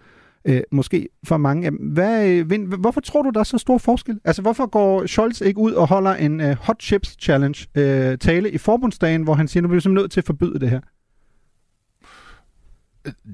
øh, 0.49 0.61
måske 0.72 1.09
for 1.24 1.36
mange. 1.36 1.70
Hvad, 1.80 2.28
øh, 2.28 2.72
hvorfor 2.80 3.01
tror 3.01 3.22
du, 3.22 3.30
der 3.30 3.40
er 3.40 3.44
så 3.44 3.59
stor 3.59 3.78
forskel? 3.78 4.20
Altså, 4.24 4.42
hvorfor 4.42 4.66
går 4.66 5.07
Scholz 5.07 5.40
ikke 5.40 5.61
ud 5.61 5.72
og 5.72 5.88
holder 5.88 6.14
en 6.14 6.40
øh, 6.40 6.57
Hot 6.61 6.82
Chips 6.82 7.16
Challenge 7.22 7.66
øh, 7.74 8.18
tale 8.18 8.51
i 8.51 8.59
forbundsdagen, 8.59 9.22
hvor 9.22 9.34
han 9.34 9.49
siger, 9.49 9.62
nu 9.62 9.68
bliver 9.68 9.76
vi 9.76 9.80
simpelthen 9.80 10.03
nødt 10.03 10.12
til 10.12 10.20
at 10.20 10.26
forbyde 10.26 10.61
det 10.61 10.70
her? 10.70 10.80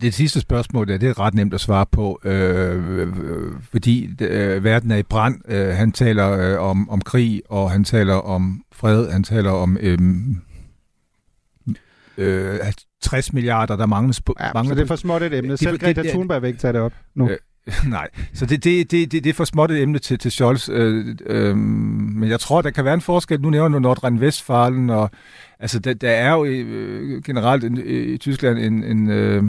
Det 0.00 0.14
sidste 0.14 0.40
spørgsmål 0.40 0.88
der, 0.88 0.98
det 0.98 1.08
er 1.08 1.20
ret 1.20 1.34
nemt 1.34 1.54
at 1.54 1.60
svare 1.60 1.86
på, 1.86 2.20
øh, 2.24 2.98
øh, 2.98 3.08
øh, 3.08 3.52
fordi 3.62 4.10
øh, 4.20 4.64
verden 4.64 4.90
er 4.90 4.96
i 4.96 5.02
brand. 5.02 5.40
Øh, 5.48 5.68
han 5.68 5.92
taler 5.92 6.30
øh, 6.30 6.60
om, 6.70 6.90
om 6.90 7.00
krig, 7.00 7.42
og 7.48 7.70
han 7.70 7.84
taler 7.84 8.14
om 8.14 8.62
fred, 8.72 9.10
han 9.10 9.22
taler 9.22 9.50
om 9.50 9.78
øhm, 9.80 10.36
øh, 12.18 12.54
øh, 12.54 12.58
60 13.04 13.32
milliarder, 13.32 13.76
der 13.76 13.86
mangles 13.86 14.20
på. 14.20 14.34
Ja, 14.40 14.50
mangler 14.54 14.74
så 14.74 14.74
det 14.74 14.82
er 14.82 14.86
for 14.86 14.96
småt 14.96 15.22
et 15.22 15.34
emne. 15.34 15.56
Selv 15.56 15.78
Greta 15.78 16.02
Thunberg 16.02 16.42
vil 16.42 16.48
ikke 16.48 16.60
tage 16.60 16.72
det 16.72 16.80
op 16.80 16.92
nu. 17.14 17.30
Øh, 17.30 17.36
nej, 17.88 18.08
så 18.34 18.46
det, 18.46 18.64
det, 18.64 18.90
det, 18.90 19.12
det, 19.12 19.24
det 19.24 19.30
er 19.30 19.34
for 19.34 19.44
småt 19.44 19.70
et 19.70 19.82
emne 19.82 19.98
til, 19.98 20.18
til 20.18 20.30
Scholz. 20.30 20.68
Øh, 20.68 21.16
øh, 21.26 21.56
men 21.56 22.30
jeg 22.30 22.40
tror, 22.40 22.62
der 22.62 22.70
kan 22.70 22.84
være 22.84 22.94
en 22.94 23.00
forskel. 23.00 23.40
Nu 23.40 23.50
nævner 23.50 23.78
du 23.78 23.88
Nordrhein-Westfalen, 23.88 24.90
og 24.90 25.10
altså, 25.60 25.78
der, 25.78 25.94
der 25.94 26.10
er 26.10 26.32
jo 26.32 26.44
øh, 26.44 27.22
generelt 27.22 27.64
en, 27.64 27.82
i 27.86 28.16
Tyskland 28.16 28.58
en, 28.58 28.84
en 28.84 29.10
øh, 29.10 29.42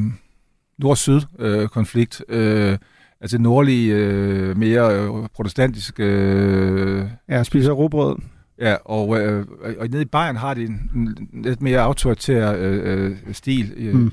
nord-syd-konflikt. 0.78 2.24
Øh, 2.30 2.72
øh, 2.72 2.78
altså 3.22 3.38
nordlige, 3.38 3.96
øh, 3.96 4.58
mere 4.58 4.96
øh, 4.96 5.10
protestantiske... 5.34 6.04
Øh, 6.04 7.06
ja, 7.30 7.44
spiser 7.44 7.72
råbrød. 7.72 8.16
Ja, 8.60 8.76
og, 8.86 9.22
øh, 9.22 9.46
og 9.80 9.88
nede 9.88 10.02
i 10.02 10.06
Bayern 10.06 10.36
har 10.36 10.54
de 10.54 10.64
en, 10.64 10.92
en 10.96 11.30
lidt 11.44 11.62
mere 11.62 11.80
autoritær 11.80 12.54
øh, 12.58 12.80
øh, 12.84 13.18
stil. 13.32 13.74
Øh. 13.78 13.96
Mm. 13.96 14.12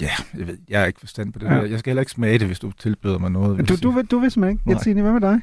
Ja, 0.00 0.10
jeg 0.38 0.46
ved, 0.46 0.58
jeg 0.68 0.82
er 0.82 0.86
ikke 0.86 1.00
forstand 1.00 1.32
på 1.32 1.38
det 1.38 1.46
ja. 1.46 1.52
Jeg 1.52 1.78
skal 1.78 1.90
heller 1.90 2.00
ikke 2.02 2.12
smage 2.12 2.38
det, 2.38 2.46
hvis 2.46 2.58
du 2.58 2.72
tilbyder 2.72 3.18
mig 3.18 3.30
noget. 3.30 3.68
Du, 3.68 3.76
du, 3.82 3.90
vil, 3.90 4.06
du 4.06 4.18
vil 4.18 4.30
simpelthen 4.30 4.58
ikke. 4.58 4.70
Jensine, 4.70 5.02
hvad 5.02 5.12
med 5.12 5.20
dig? 5.20 5.40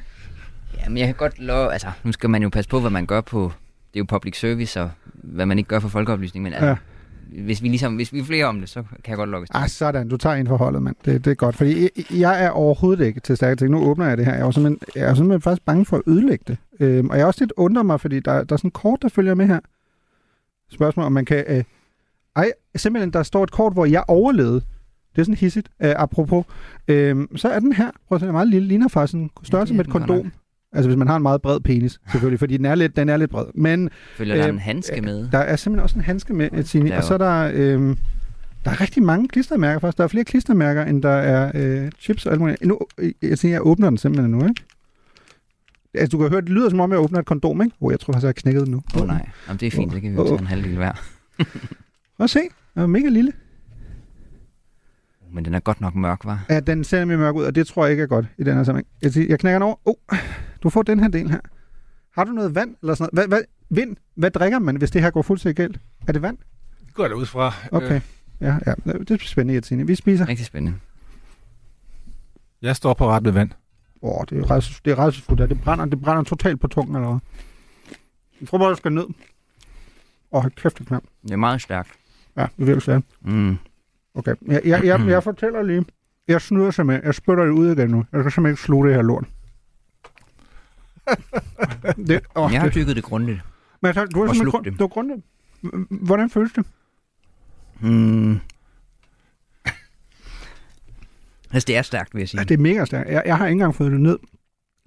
Jamen, 0.84 0.98
jeg 0.98 1.06
kan 1.06 1.14
godt 1.14 1.38
love, 1.38 1.72
altså, 1.72 1.90
nu 2.04 2.12
skal 2.12 2.30
man 2.30 2.42
jo 2.42 2.48
passe 2.48 2.70
på, 2.70 2.80
hvad 2.80 2.90
man 2.90 3.06
gør 3.06 3.20
på, 3.20 3.52
det 3.92 3.96
er 3.96 4.00
jo 4.00 4.04
public 4.04 4.40
service, 4.40 4.80
og 4.80 4.90
hvad 5.14 5.46
man 5.46 5.58
ikke 5.58 5.68
gør 5.68 5.78
for 5.78 5.88
folkeoplysning, 5.88 6.42
men 6.42 6.52
altså, 6.52 6.66
ja 6.66 6.76
hvis 7.32 7.62
vi, 7.62 7.68
ligesom, 7.68 7.94
hvis 7.94 8.12
vi 8.12 8.18
er 8.18 8.24
flere 8.24 8.44
om 8.44 8.60
det, 8.60 8.68
så 8.68 8.82
kan 8.82 9.08
jeg 9.10 9.16
godt 9.16 9.30
lukke 9.30 9.48
Ah, 9.50 9.68
sådan. 9.68 10.08
Du 10.08 10.16
tager 10.16 10.36
en 10.36 10.46
forholdet, 10.46 10.82
mand. 10.82 10.96
Det, 11.04 11.24
det 11.24 11.30
er 11.30 11.34
godt. 11.34 11.56
Fordi 11.56 11.82
jeg, 11.82 11.90
jeg 12.10 12.44
er 12.44 12.50
overhovedet 12.50 13.06
ikke 13.06 13.20
til 13.20 13.36
stærke 13.36 13.56
ting. 13.56 13.70
Nu 13.70 13.78
åbner 13.78 14.06
jeg 14.06 14.16
det 14.16 14.26
her. 14.26 14.34
Jeg 14.34 14.46
er, 14.46 14.50
simpelthen, 14.50 14.80
jeg 14.94 15.10
er 15.10 15.14
simpelthen 15.14 15.40
faktisk 15.40 15.64
bange 15.64 15.84
for 15.86 15.96
at 15.96 16.02
ødelægge 16.06 16.44
det. 16.48 16.56
Øhm, 16.80 17.10
og 17.10 17.16
jeg 17.16 17.22
er 17.22 17.26
også 17.26 17.40
lidt 17.44 17.52
undrer 17.56 17.82
mig, 17.82 18.00
fordi 18.00 18.20
der, 18.20 18.44
der 18.44 18.52
er 18.52 18.56
sådan 18.56 18.68
et 18.68 18.74
kort, 18.74 19.02
der 19.02 19.08
følger 19.08 19.34
med 19.34 19.46
her. 19.46 19.60
Spørgsmål, 20.70 21.06
om 21.06 21.12
man 21.12 21.24
kan... 21.24 21.44
Øh, 21.48 21.64
ej, 22.36 22.50
simpelthen, 22.76 23.12
der 23.12 23.22
står 23.22 23.42
et 23.44 23.50
kort, 23.50 23.72
hvor 23.72 23.84
jeg 23.86 24.04
overlevede. 24.08 24.60
Det 25.14 25.18
er 25.18 25.22
sådan 25.22 25.34
hissigt. 25.34 25.68
Øh, 25.82 25.92
apropos. 25.96 26.44
Øh, 26.88 27.16
så 27.36 27.48
er 27.48 27.60
den 27.60 27.72
her. 27.72 27.90
Prøv 28.08 28.16
at 28.16 28.20
se, 28.20 28.26
den 28.26 28.28
er 28.28 28.32
meget 28.32 28.48
lille. 28.48 28.68
Ligner 28.68 28.88
faktisk 28.88 29.14
en 29.16 29.30
størrelse 29.42 29.74
med 29.74 29.84
et 29.84 29.90
kondom. 29.90 30.32
Altså 30.72 30.88
hvis 30.88 30.98
man 30.98 31.08
har 31.08 31.16
en 31.16 31.22
meget 31.22 31.42
bred 31.42 31.60
penis, 31.60 32.00
selvfølgelig, 32.10 32.38
fordi 32.38 32.56
den 32.56 32.64
er 32.64 32.74
lidt, 32.74 32.96
den 32.96 33.08
er 33.08 33.16
lidt 33.16 33.30
bred. 33.30 33.44
Men, 33.54 33.90
Følger 34.16 34.36
øh, 34.36 34.42
der 34.42 34.48
en 34.48 34.58
handske 34.58 35.00
med? 35.00 35.28
Der 35.32 35.38
er 35.38 35.56
simpelthen 35.56 35.82
også 35.82 35.96
en 35.96 36.04
handske 36.04 36.32
med, 36.34 36.48
Etienne. 36.52 36.96
Og 36.96 37.04
så 37.04 37.14
er 37.14 37.18
der, 37.18 37.50
øh, 37.54 37.96
der 38.64 38.70
er 38.70 38.80
rigtig 38.80 39.02
mange 39.02 39.28
klistermærker 39.28 39.80
faktisk. 39.80 39.98
Der 39.98 40.04
er 40.04 40.08
flere 40.08 40.24
klistermærker, 40.24 40.84
end 40.84 41.02
der 41.02 41.08
er 41.08 41.52
øh, 41.54 41.90
chips 42.00 42.26
og 42.26 42.32
alt 42.32 42.40
muligt. 42.40 42.64
Nu, 42.64 42.78
jeg 43.22 43.38
siger, 43.38 43.52
jeg 43.52 43.66
åbner 43.66 43.88
den 43.88 43.98
simpelthen 43.98 44.30
nu, 44.30 44.48
ikke? 44.48 44.62
Altså, 45.94 46.16
du 46.16 46.18
kan 46.18 46.30
høre, 46.30 46.40
det 46.40 46.48
lyder 46.48 46.70
som 46.70 46.80
om, 46.80 46.90
jeg 46.90 46.98
åbner 46.98 47.18
et 47.18 47.26
kondom, 47.26 47.62
ikke? 47.62 47.76
Åh, 47.80 47.86
oh, 47.86 47.92
jeg 47.92 48.00
tror 48.00 48.12
faktisk, 48.12 48.24
jeg 48.24 48.28
har 48.28 48.32
knækket 48.32 48.62
den 48.62 48.70
nu. 48.70 48.82
Åh 48.94 49.02
oh, 49.02 49.06
nej, 49.06 49.28
Jamen, 49.48 49.60
det 49.60 49.66
er 49.66 49.70
fint, 49.70 49.88
oh, 49.88 49.94
det 49.94 50.02
kan 50.02 50.10
vi 50.10 50.16
jo 50.16 50.22
oh, 50.22 50.28
tage 50.28 50.40
en 50.40 50.46
halv 50.46 50.62
lille 50.62 50.76
hver. 50.76 50.92
Prøv 52.16 52.24
at 52.24 52.30
se, 52.30 52.40
den 52.74 52.82
er 52.82 52.86
mega 52.86 53.08
lille. 53.08 53.32
Men 55.32 55.44
den 55.44 55.54
er 55.54 55.60
godt 55.60 55.80
nok 55.80 55.94
mørk, 55.94 56.24
var. 56.24 56.44
Ja, 56.48 56.60
den 56.60 56.84
ser 56.84 56.98
nemlig 56.98 57.18
mørk 57.18 57.34
ud, 57.34 57.44
og 57.44 57.54
det 57.54 57.66
tror 57.66 57.84
jeg 57.84 57.90
ikke 57.90 58.02
er 58.02 58.06
godt 58.06 58.26
i 58.38 58.44
den 58.44 58.56
her 58.56 58.64
sammenhæng. 58.64 58.86
Jeg, 59.02 59.12
siger, 59.12 59.26
jeg 59.28 59.38
knækker 59.38 59.58
den 59.58 59.62
over. 59.62 59.76
Oh, 59.84 60.18
du 60.62 60.70
får 60.70 60.82
den 60.82 61.00
her 61.00 61.08
del 61.08 61.30
her. 61.30 61.40
Har 62.14 62.24
du 62.24 62.32
noget 62.32 62.54
vand 62.54 62.76
eller 62.82 62.94
sådan 62.94 63.10
noget? 63.12 63.28
Hvad, 63.28 63.38
hvad, 63.38 63.44
vind? 63.70 63.96
Hvad 64.14 64.30
drikker 64.30 64.58
man, 64.58 64.76
hvis 64.76 64.90
det 64.90 65.02
her 65.02 65.10
går 65.10 65.22
fuldstændig 65.22 65.56
galt? 65.56 65.80
Er 66.08 66.12
det 66.12 66.22
vand? 66.22 66.38
Det 66.86 66.94
går 66.94 67.08
der 67.08 67.14
ud 67.14 67.26
fra. 67.26 67.54
Okay. 67.72 67.94
Øh. 67.94 68.00
Ja, 68.40 68.58
ja, 68.66 68.74
det 68.92 69.10
er 69.10 69.16
spændende, 69.20 69.54
Jensine. 69.54 69.86
Vi 69.86 69.94
spiser. 69.94 70.28
Rigtig 70.28 70.46
spændende. 70.46 70.78
Jeg 72.62 72.76
står 72.76 72.94
på 72.94 73.08
ret 73.10 73.22
med 73.22 73.32
vand. 73.32 73.50
Åh, 74.02 74.18
oh, 74.18 74.24
det 74.30 74.38
er, 74.38 74.50
ret, 74.50 74.80
det 74.84 74.90
er 74.90 74.98
rædselsfuldt. 74.98 75.50
Det 75.50 75.60
brænder, 75.60 75.84
det 75.84 76.00
brænder 76.00 76.22
totalt 76.22 76.60
på 76.60 76.68
tungen, 76.68 76.96
eller 76.96 77.08
hvad? 77.08 77.20
Jeg 78.40 78.48
tror 78.48 78.58
bare, 78.58 78.70
du 78.70 78.76
skal 78.76 78.92
ned. 78.92 79.04
Åh, 80.32 80.44
oh, 80.44 80.50
kæft, 80.50 80.78
det 80.78 80.86
knap. 80.86 81.02
Det 81.22 81.30
er 81.30 81.36
meget 81.36 81.62
stærkt. 81.62 81.90
Ja, 82.36 82.42
det 82.42 82.62
er 82.62 82.64
virkelig 82.64 82.82
stærkt. 82.82 83.06
Mm. 83.20 83.58
Okay, 84.14 84.34
jeg, 84.46 84.60
jeg, 84.64 84.84
jeg, 84.84 85.00
jeg 85.14 85.22
fortæller 85.22 85.62
lige. 85.62 85.84
Jeg 86.28 86.40
snyder 86.40 86.70
simpelthen. 86.70 87.06
Jeg 87.06 87.14
spytter 87.14 87.44
det 87.44 87.50
ud 87.50 87.72
igen 87.72 87.90
nu. 87.90 88.04
Jeg 88.12 88.22
kan 88.22 88.30
simpelthen 88.30 88.52
ikke 88.52 88.62
sluge 88.62 88.86
det 88.86 88.94
her 88.94 89.02
lort. 89.02 89.24
det, 92.08 92.20
oh, 92.34 92.52
jeg 92.52 92.60
har 92.60 92.68
dykket 92.68 92.96
det 92.96 93.04
grundigt. 93.04 93.40
Men 93.82 93.88
altså, 93.88 94.04
du 94.04 94.26
har 94.26 94.34
simpelthen 94.34 94.50
grund, 94.50 94.64
det. 94.64 94.78
Du 94.78 94.86
grundigt. 94.86 95.20
Hvordan 95.90 96.30
føles 96.30 96.52
det? 96.52 96.66
Hmm. 97.80 98.40
Altså, 101.52 101.66
det 101.66 101.76
er 101.76 101.82
stærkt, 101.82 102.14
vil 102.14 102.20
jeg 102.20 102.28
sige. 102.28 102.40
Ja, 102.40 102.44
det 102.44 102.54
er 102.54 102.58
mega 102.58 102.84
stærkt. 102.84 103.10
Jeg, 103.10 103.22
jeg 103.26 103.36
har 103.36 103.46
ikke 103.46 103.52
engang 103.52 103.74
fået 103.74 103.92
det 103.92 104.00
ned. 104.00 104.18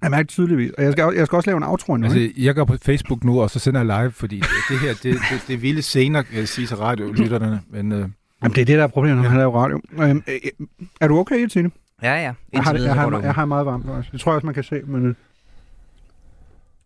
Jeg 0.02 0.10
mærker 0.10 0.26
tydeligvis. 0.26 0.70
Og 0.70 0.84
jeg 0.84 0.92
skal, 0.92 1.12
jeg 1.16 1.26
skal 1.26 1.36
også 1.36 1.50
lave 1.50 1.56
en 1.56 1.62
outro 1.62 1.96
nu. 1.96 2.04
Altså, 2.04 2.32
jeg 2.36 2.54
går 2.54 2.64
på 2.64 2.76
Facebook 2.82 3.24
nu, 3.24 3.40
og 3.40 3.50
så 3.50 3.58
sender 3.58 3.80
jeg 3.80 4.00
live, 4.02 4.12
fordi 4.12 4.36
det, 4.36 4.48
det 4.68 4.78
her, 4.78 4.88
det, 4.88 5.02
det, 5.02 5.44
det 5.48 5.54
er 5.54 5.58
vilde 5.58 5.82
scener, 5.82 6.22
jeg 6.34 6.48
sige 6.48 6.66
til 6.66 6.76
radiolytterne. 6.76 7.60
Men, 7.70 7.92
øh, 7.92 8.08
Jamen, 8.44 8.54
det 8.54 8.60
er 8.60 8.64
det, 8.64 8.78
der 8.78 8.82
er 8.82 8.88
problemet, 8.88 9.22
når 9.22 9.30
man 9.30 9.38
laver 9.38 9.62
radio. 9.62 9.80
Øhm, 9.92 10.22
øh, 10.28 10.34
øh, 10.44 10.66
er 11.00 11.08
du 11.08 11.18
okay, 11.18 11.46
Tine? 11.46 11.70
Ja, 12.02 12.14
ja. 12.14 12.32
Jeg 12.52 12.62
har, 12.62 12.74
jeg, 12.74 12.94
har, 12.94 13.20
jeg 13.20 13.34
har 13.34 13.44
meget 13.44 13.66
varmt 13.66 13.88
også. 13.88 14.08
Det 14.12 14.20
tror 14.20 14.32
jeg 14.32 14.34
også, 14.34 14.46
man 14.46 14.54
kan 14.54 14.64
se. 14.64 14.82
Men, 14.86 15.06
øh, 15.06 15.14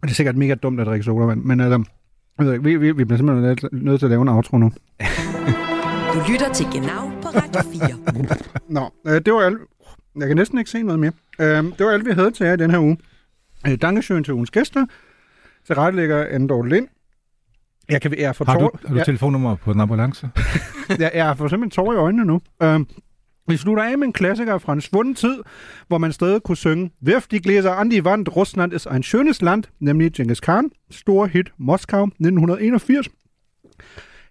det 0.02 0.10
er 0.10 0.14
sikkert 0.14 0.36
mega 0.36 0.54
dumt 0.54 0.80
at 0.80 0.86
drikke 0.86 1.04
sodavand. 1.04 1.42
Men 1.42 1.60
altså, 1.60 1.84
jeg 2.38 2.46
ved 2.46 2.52
ikke, 2.52 2.64
vi, 2.64 2.76
vi, 2.76 2.92
vi 2.92 3.04
bliver 3.04 3.16
simpelthen 3.16 3.68
nødt 3.72 3.98
til 3.98 4.06
at 4.06 4.10
lave 4.10 4.22
en 4.22 4.28
outro 4.28 4.58
nu. 4.58 4.72
du 6.14 6.20
lytter 6.28 6.52
til 6.52 6.66
Genau 6.72 7.10
på 7.22 7.28
Radio 7.28 7.70
4. 7.72 8.38
Nå, 8.80 8.90
øh, 9.06 9.20
det 9.24 9.32
var 9.32 9.40
alt. 9.40 9.58
Jeg 10.16 10.26
kan 10.28 10.36
næsten 10.36 10.58
ikke 10.58 10.70
se 10.70 10.82
noget 10.82 11.00
mere. 11.00 11.12
Øh, 11.40 11.64
det 11.78 11.86
var 11.86 11.92
alt, 11.92 12.06
vi 12.06 12.12
havde 12.12 12.30
til 12.30 12.46
jer 12.46 12.52
i 12.52 12.56
den 12.56 12.70
her 12.70 12.78
uge. 12.78 12.98
Øh, 13.66 13.78
Dankesøen 13.82 14.24
til 14.24 14.34
ugens 14.34 14.50
gæster. 14.50 14.86
Til 15.66 15.74
rettelægger 15.74 16.26
Andor 16.30 16.64
Lind. 16.64 16.88
Jeg 17.88 18.02
kan, 18.02 18.18
jeg 18.18 18.34
har 18.46 18.58
du, 18.58 18.70
har 18.86 18.94
du 18.94 19.04
telefonnummer 19.04 19.56
på 19.56 19.72
den 19.72 19.80
ambulance? 19.80 20.30
jeg, 20.98 21.10
jeg 21.14 21.36
får 21.36 21.48
simpelthen 21.48 21.70
tårer 21.70 21.94
i 21.94 21.96
øjnene 21.96 22.24
nu. 22.24 22.40
Øhm, 22.62 22.86
Vi 23.48 23.56
slutter 23.56 23.82
af 23.82 23.98
med 23.98 24.06
en 24.06 24.12
klassiker 24.12 24.58
fra 24.58 24.72
en 24.72 24.80
svunden 24.80 25.14
tid, 25.14 25.38
hvor 25.88 25.98
man 25.98 26.12
stadig 26.12 26.42
kunne 26.42 26.56
synge 26.56 26.90
Wirf 27.02 27.26
die 27.26 27.40
Gläser 27.40 27.70
an 27.70 27.88
die 27.88 28.02
Wand, 28.02 28.36
Russland 28.36 28.72
ist 28.72 28.86
ein 28.86 29.02
schönes 29.02 29.44
Land, 29.44 29.64
nemlig 29.80 30.12
Genghis 30.12 30.40
Khan, 30.40 30.70
store 30.90 31.28
hit 31.28 31.52
Moskau 31.58 32.04
1981. 32.04 33.08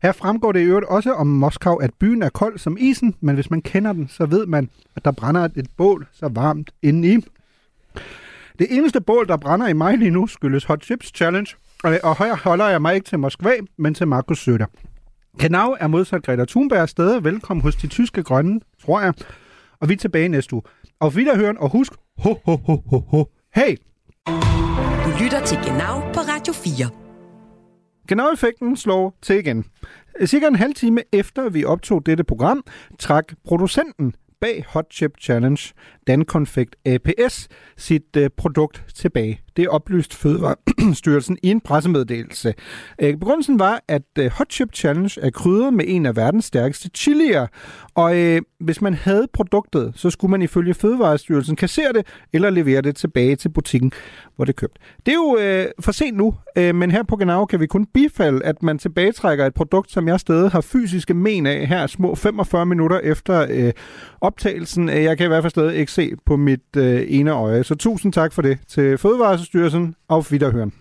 Her 0.01 0.11
fremgår 0.11 0.51
det 0.51 0.59
i 0.59 0.63
øvrigt 0.63 0.87
også 0.87 1.13
om 1.13 1.27
Moskau, 1.27 1.75
at 1.75 1.93
byen 1.99 2.23
er 2.23 2.29
kold 2.29 2.59
som 2.59 2.77
isen, 2.79 3.15
men 3.19 3.35
hvis 3.35 3.49
man 3.49 3.61
kender 3.61 3.93
den, 3.93 4.07
så 4.07 4.25
ved 4.25 4.45
man, 4.45 4.69
at 4.95 5.05
der 5.05 5.11
brænder 5.11 5.41
et 5.55 5.67
bål 5.77 6.07
så 6.13 6.29
varmt 6.33 6.71
indeni. 6.81 7.25
Det 8.59 8.67
eneste 8.69 9.01
bål, 9.01 9.27
der 9.27 9.37
brænder 9.37 9.67
i 9.67 9.73
mig 9.73 9.97
lige 9.97 10.11
nu, 10.11 10.27
skyldes 10.27 10.63
Hot 10.63 10.83
Chips 10.83 11.11
Challenge, 11.15 11.55
og 11.83 11.99
og 12.03 12.17
her 12.17 12.35
holder 12.35 12.67
jeg 12.67 12.81
mig 12.81 12.95
ikke 12.95 13.05
til 13.05 13.19
Moskva, 13.19 13.51
men 13.77 13.93
til 13.93 14.07
Markus 14.07 14.39
Søder. 14.39 14.65
Genau 15.39 15.75
er 15.79 15.87
modsat 15.87 16.23
Greta 16.23 16.45
Thunberg 16.45 16.89
stadig 16.89 17.23
velkommen 17.23 17.61
hos 17.61 17.75
de 17.75 17.87
tyske 17.87 18.23
grønne, 18.23 18.59
tror 18.85 19.01
jeg. 19.01 19.13
Og 19.79 19.89
vi 19.89 19.93
er 19.93 19.97
tilbage 19.97 20.27
næste 20.27 20.53
uge. 20.53 20.61
Og 20.99 21.07
Wiederhören, 21.07 21.59
og 21.59 21.69
husk, 21.69 21.93
ho, 22.17 22.35
ho, 22.45 22.55
ho, 22.55 22.81
ho, 22.89 22.99
ho. 22.99 23.25
Hey! 23.55 23.75
Du 25.05 25.23
lytter 25.23 25.45
til 25.45 25.57
Genau 25.57 25.99
på 26.13 26.19
Radio 26.19 26.53
4. 26.53 26.89
Genau-effekten 28.07 28.77
slår 28.77 29.17
til 29.21 29.35
igen. 29.35 29.65
Cirka 30.25 30.47
en 30.47 30.55
halv 30.55 30.73
time 30.73 31.01
efter 31.11 31.49
vi 31.49 31.65
optog 31.65 32.05
dette 32.05 32.23
program, 32.23 32.63
trak 32.99 33.33
producenten 33.47 34.13
bag 34.41 34.65
Hot 34.67 34.85
Chip 34.91 35.11
Challenge, 35.21 35.73
Dankonfekt 36.07 36.75
APS, 36.85 37.47
sit 37.77 38.15
øh, 38.17 38.29
produkt 38.37 38.83
tilbage. 38.95 39.41
Det 39.57 39.67
oplyst 39.67 40.15
Fødevarestyrelsen 40.15 41.37
i 41.43 41.51
en 41.51 41.61
pressemeddelelse. 41.61 42.53
Øh, 43.01 43.17
begrundelsen 43.17 43.59
var, 43.59 43.81
at 43.87 44.01
øh, 44.19 44.31
Hot 44.31 44.51
Chip 44.51 44.73
Challenge 44.73 45.21
er 45.21 45.29
krydret 45.29 45.73
med 45.73 45.85
en 45.87 46.05
af 46.05 46.15
verdens 46.15 46.45
stærkeste 46.45 46.89
chilier, 46.95 47.47
og 47.95 48.17
øh, 48.17 48.41
hvis 48.59 48.81
man 48.81 48.93
havde 48.93 49.27
produktet, 49.33 49.93
så 49.95 50.09
skulle 50.09 50.31
man 50.31 50.41
ifølge 50.41 50.73
Fødevarestyrelsen 50.73 51.55
kassere 51.55 51.93
det 51.93 52.07
eller 52.33 52.49
levere 52.49 52.81
det 52.81 52.95
tilbage 52.95 53.35
til 53.35 53.49
butikken, 53.49 53.91
hvor 54.35 54.45
det 54.45 54.53
er 54.53 54.57
købt. 54.57 54.79
Det 55.05 55.11
er 55.11 55.15
jo 55.15 55.37
øh, 55.39 55.65
for 55.79 55.91
sent 55.91 56.17
nu, 56.17 56.35
øh, 56.57 56.75
men 56.75 56.91
her 56.91 57.03
på 57.03 57.15
Genau 57.15 57.45
kan 57.45 57.59
vi 57.59 57.67
kun 57.67 57.85
bifalde, 57.85 58.45
at 58.45 58.63
man 58.63 58.77
tilbagetrækker 58.77 59.45
et 59.45 59.53
produkt, 59.53 59.91
som 59.91 60.07
jeg 60.07 60.19
stadig 60.19 60.51
har 60.51 60.61
fysiske 60.61 61.13
men 61.13 61.45
af 61.45 61.67
her 61.67 61.87
små 61.87 62.15
45 62.15 62.65
minutter 62.65 62.99
efter 62.99 63.45
øh, 63.49 63.73
optagelsen. 64.21 64.89
Øh, 64.89 65.03
jeg 65.03 65.17
kan 65.17 65.25
i 65.25 65.27
hvert 65.27 65.43
fald 65.43 65.49
stadig 65.49 65.75
ikke 65.75 65.91
se 65.97 66.11
på 66.25 66.37
mit 66.37 66.75
øh, 66.77 67.05
ene 67.07 67.31
øje. 67.31 67.63
Så 67.63 67.75
tusind 67.75 68.13
tak 68.13 68.33
for 68.33 68.41
det 68.41 68.57
til 68.67 68.97
Fødevarestyrelsen. 68.97 69.95
Auf 70.09 70.31
Wiederhören. 70.31 70.71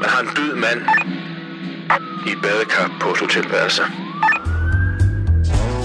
Man 0.00 0.08
har 0.08 0.20
en 0.20 0.28
død 0.36 0.54
mand 0.54 0.80
i 2.26 2.30
et 2.30 2.38
badekar 2.42 2.96
på 3.00 3.10
et 3.10 3.18
hotelværelse. 3.20 3.82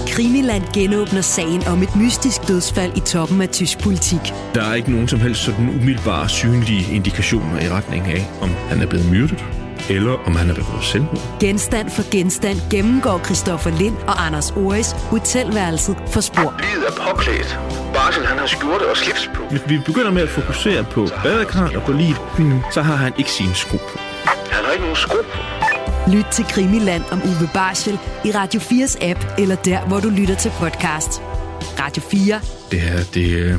Krimiland 0.08 0.62
genåbner 0.74 1.20
sagen 1.20 1.62
om 1.66 1.82
et 1.82 1.96
mystisk 1.96 2.48
dødsfald 2.48 2.96
i 2.96 3.00
toppen 3.00 3.42
af 3.42 3.48
tysk 3.48 3.78
politik. 3.82 4.20
Der 4.54 4.64
er 4.64 4.74
ikke 4.74 4.90
nogen 4.90 5.08
som 5.08 5.20
helst 5.20 5.44
sådan 5.44 5.68
umiddelbare 5.68 6.28
synlige 6.28 6.94
indikationer 6.94 7.60
i 7.60 7.68
retning 7.68 8.06
af, 8.06 8.22
om 8.42 8.48
han 8.68 8.80
er 8.82 8.86
blevet 8.86 9.10
myrdet, 9.10 9.44
eller 9.88 10.12
om 10.26 10.36
han 10.36 10.50
er 10.50 10.54
begået 10.54 10.84
selvmord. 10.84 11.38
Genstand 11.40 11.90
for 11.90 12.10
genstand 12.10 12.58
gennemgår 12.70 13.20
Christoffer 13.24 13.70
Lind 13.70 13.96
og 13.96 14.26
Anders 14.26 14.50
Oris 14.50 14.90
hotelværelset 14.92 15.96
for 16.06 16.20
spor. 16.20 16.54
Livet 16.60 16.84
er 16.88 16.92
påklædt. 17.10 17.58
Barsel, 17.94 18.26
han 18.26 18.38
har 18.38 18.46
skjorte 18.46 18.90
og 18.90 18.96
slips 18.96 19.30
på. 19.34 19.42
Hvis 19.50 19.60
vi 19.68 19.78
begynder 19.86 20.10
med 20.10 20.22
at 20.22 20.28
fokusere 20.28 20.84
på 20.84 21.08
badekarret 21.22 21.76
og 21.76 21.82
på 21.82 21.92
livet, 21.92 22.20
så 22.72 22.82
har 22.82 22.94
han 22.96 23.12
ikke 23.18 23.30
sine 23.30 23.54
sko 23.54 23.76
på. 23.76 23.98
Han 24.24 24.64
har 24.64 24.72
ikke 24.72 24.82
nogen 24.82 24.96
sko 24.96 25.16
på. 25.32 25.38
Lyt 26.10 26.26
til 26.32 26.44
Krimiland 26.44 27.02
om 27.10 27.22
Uwe 27.22 27.48
Barschel 27.54 27.98
i 28.24 28.30
Radio 28.30 28.60
4's 28.60 29.04
app, 29.04 29.24
eller 29.38 29.56
der, 29.56 29.86
hvor 29.88 30.00
du 30.00 30.08
lytter 30.08 30.34
til 30.34 30.52
podcast. 30.60 31.22
Radio 31.80 32.02
4. 32.02 32.40
Det 32.70 32.80
her, 32.80 32.98
det, 33.14 33.30
øh, 33.30 33.54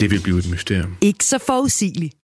det 0.00 0.10
vil 0.10 0.20
blive 0.22 0.38
et 0.38 0.50
mysterium. 0.50 0.96
Ikke 1.00 1.24
så 1.24 1.38
forudsigeligt. 1.46 2.14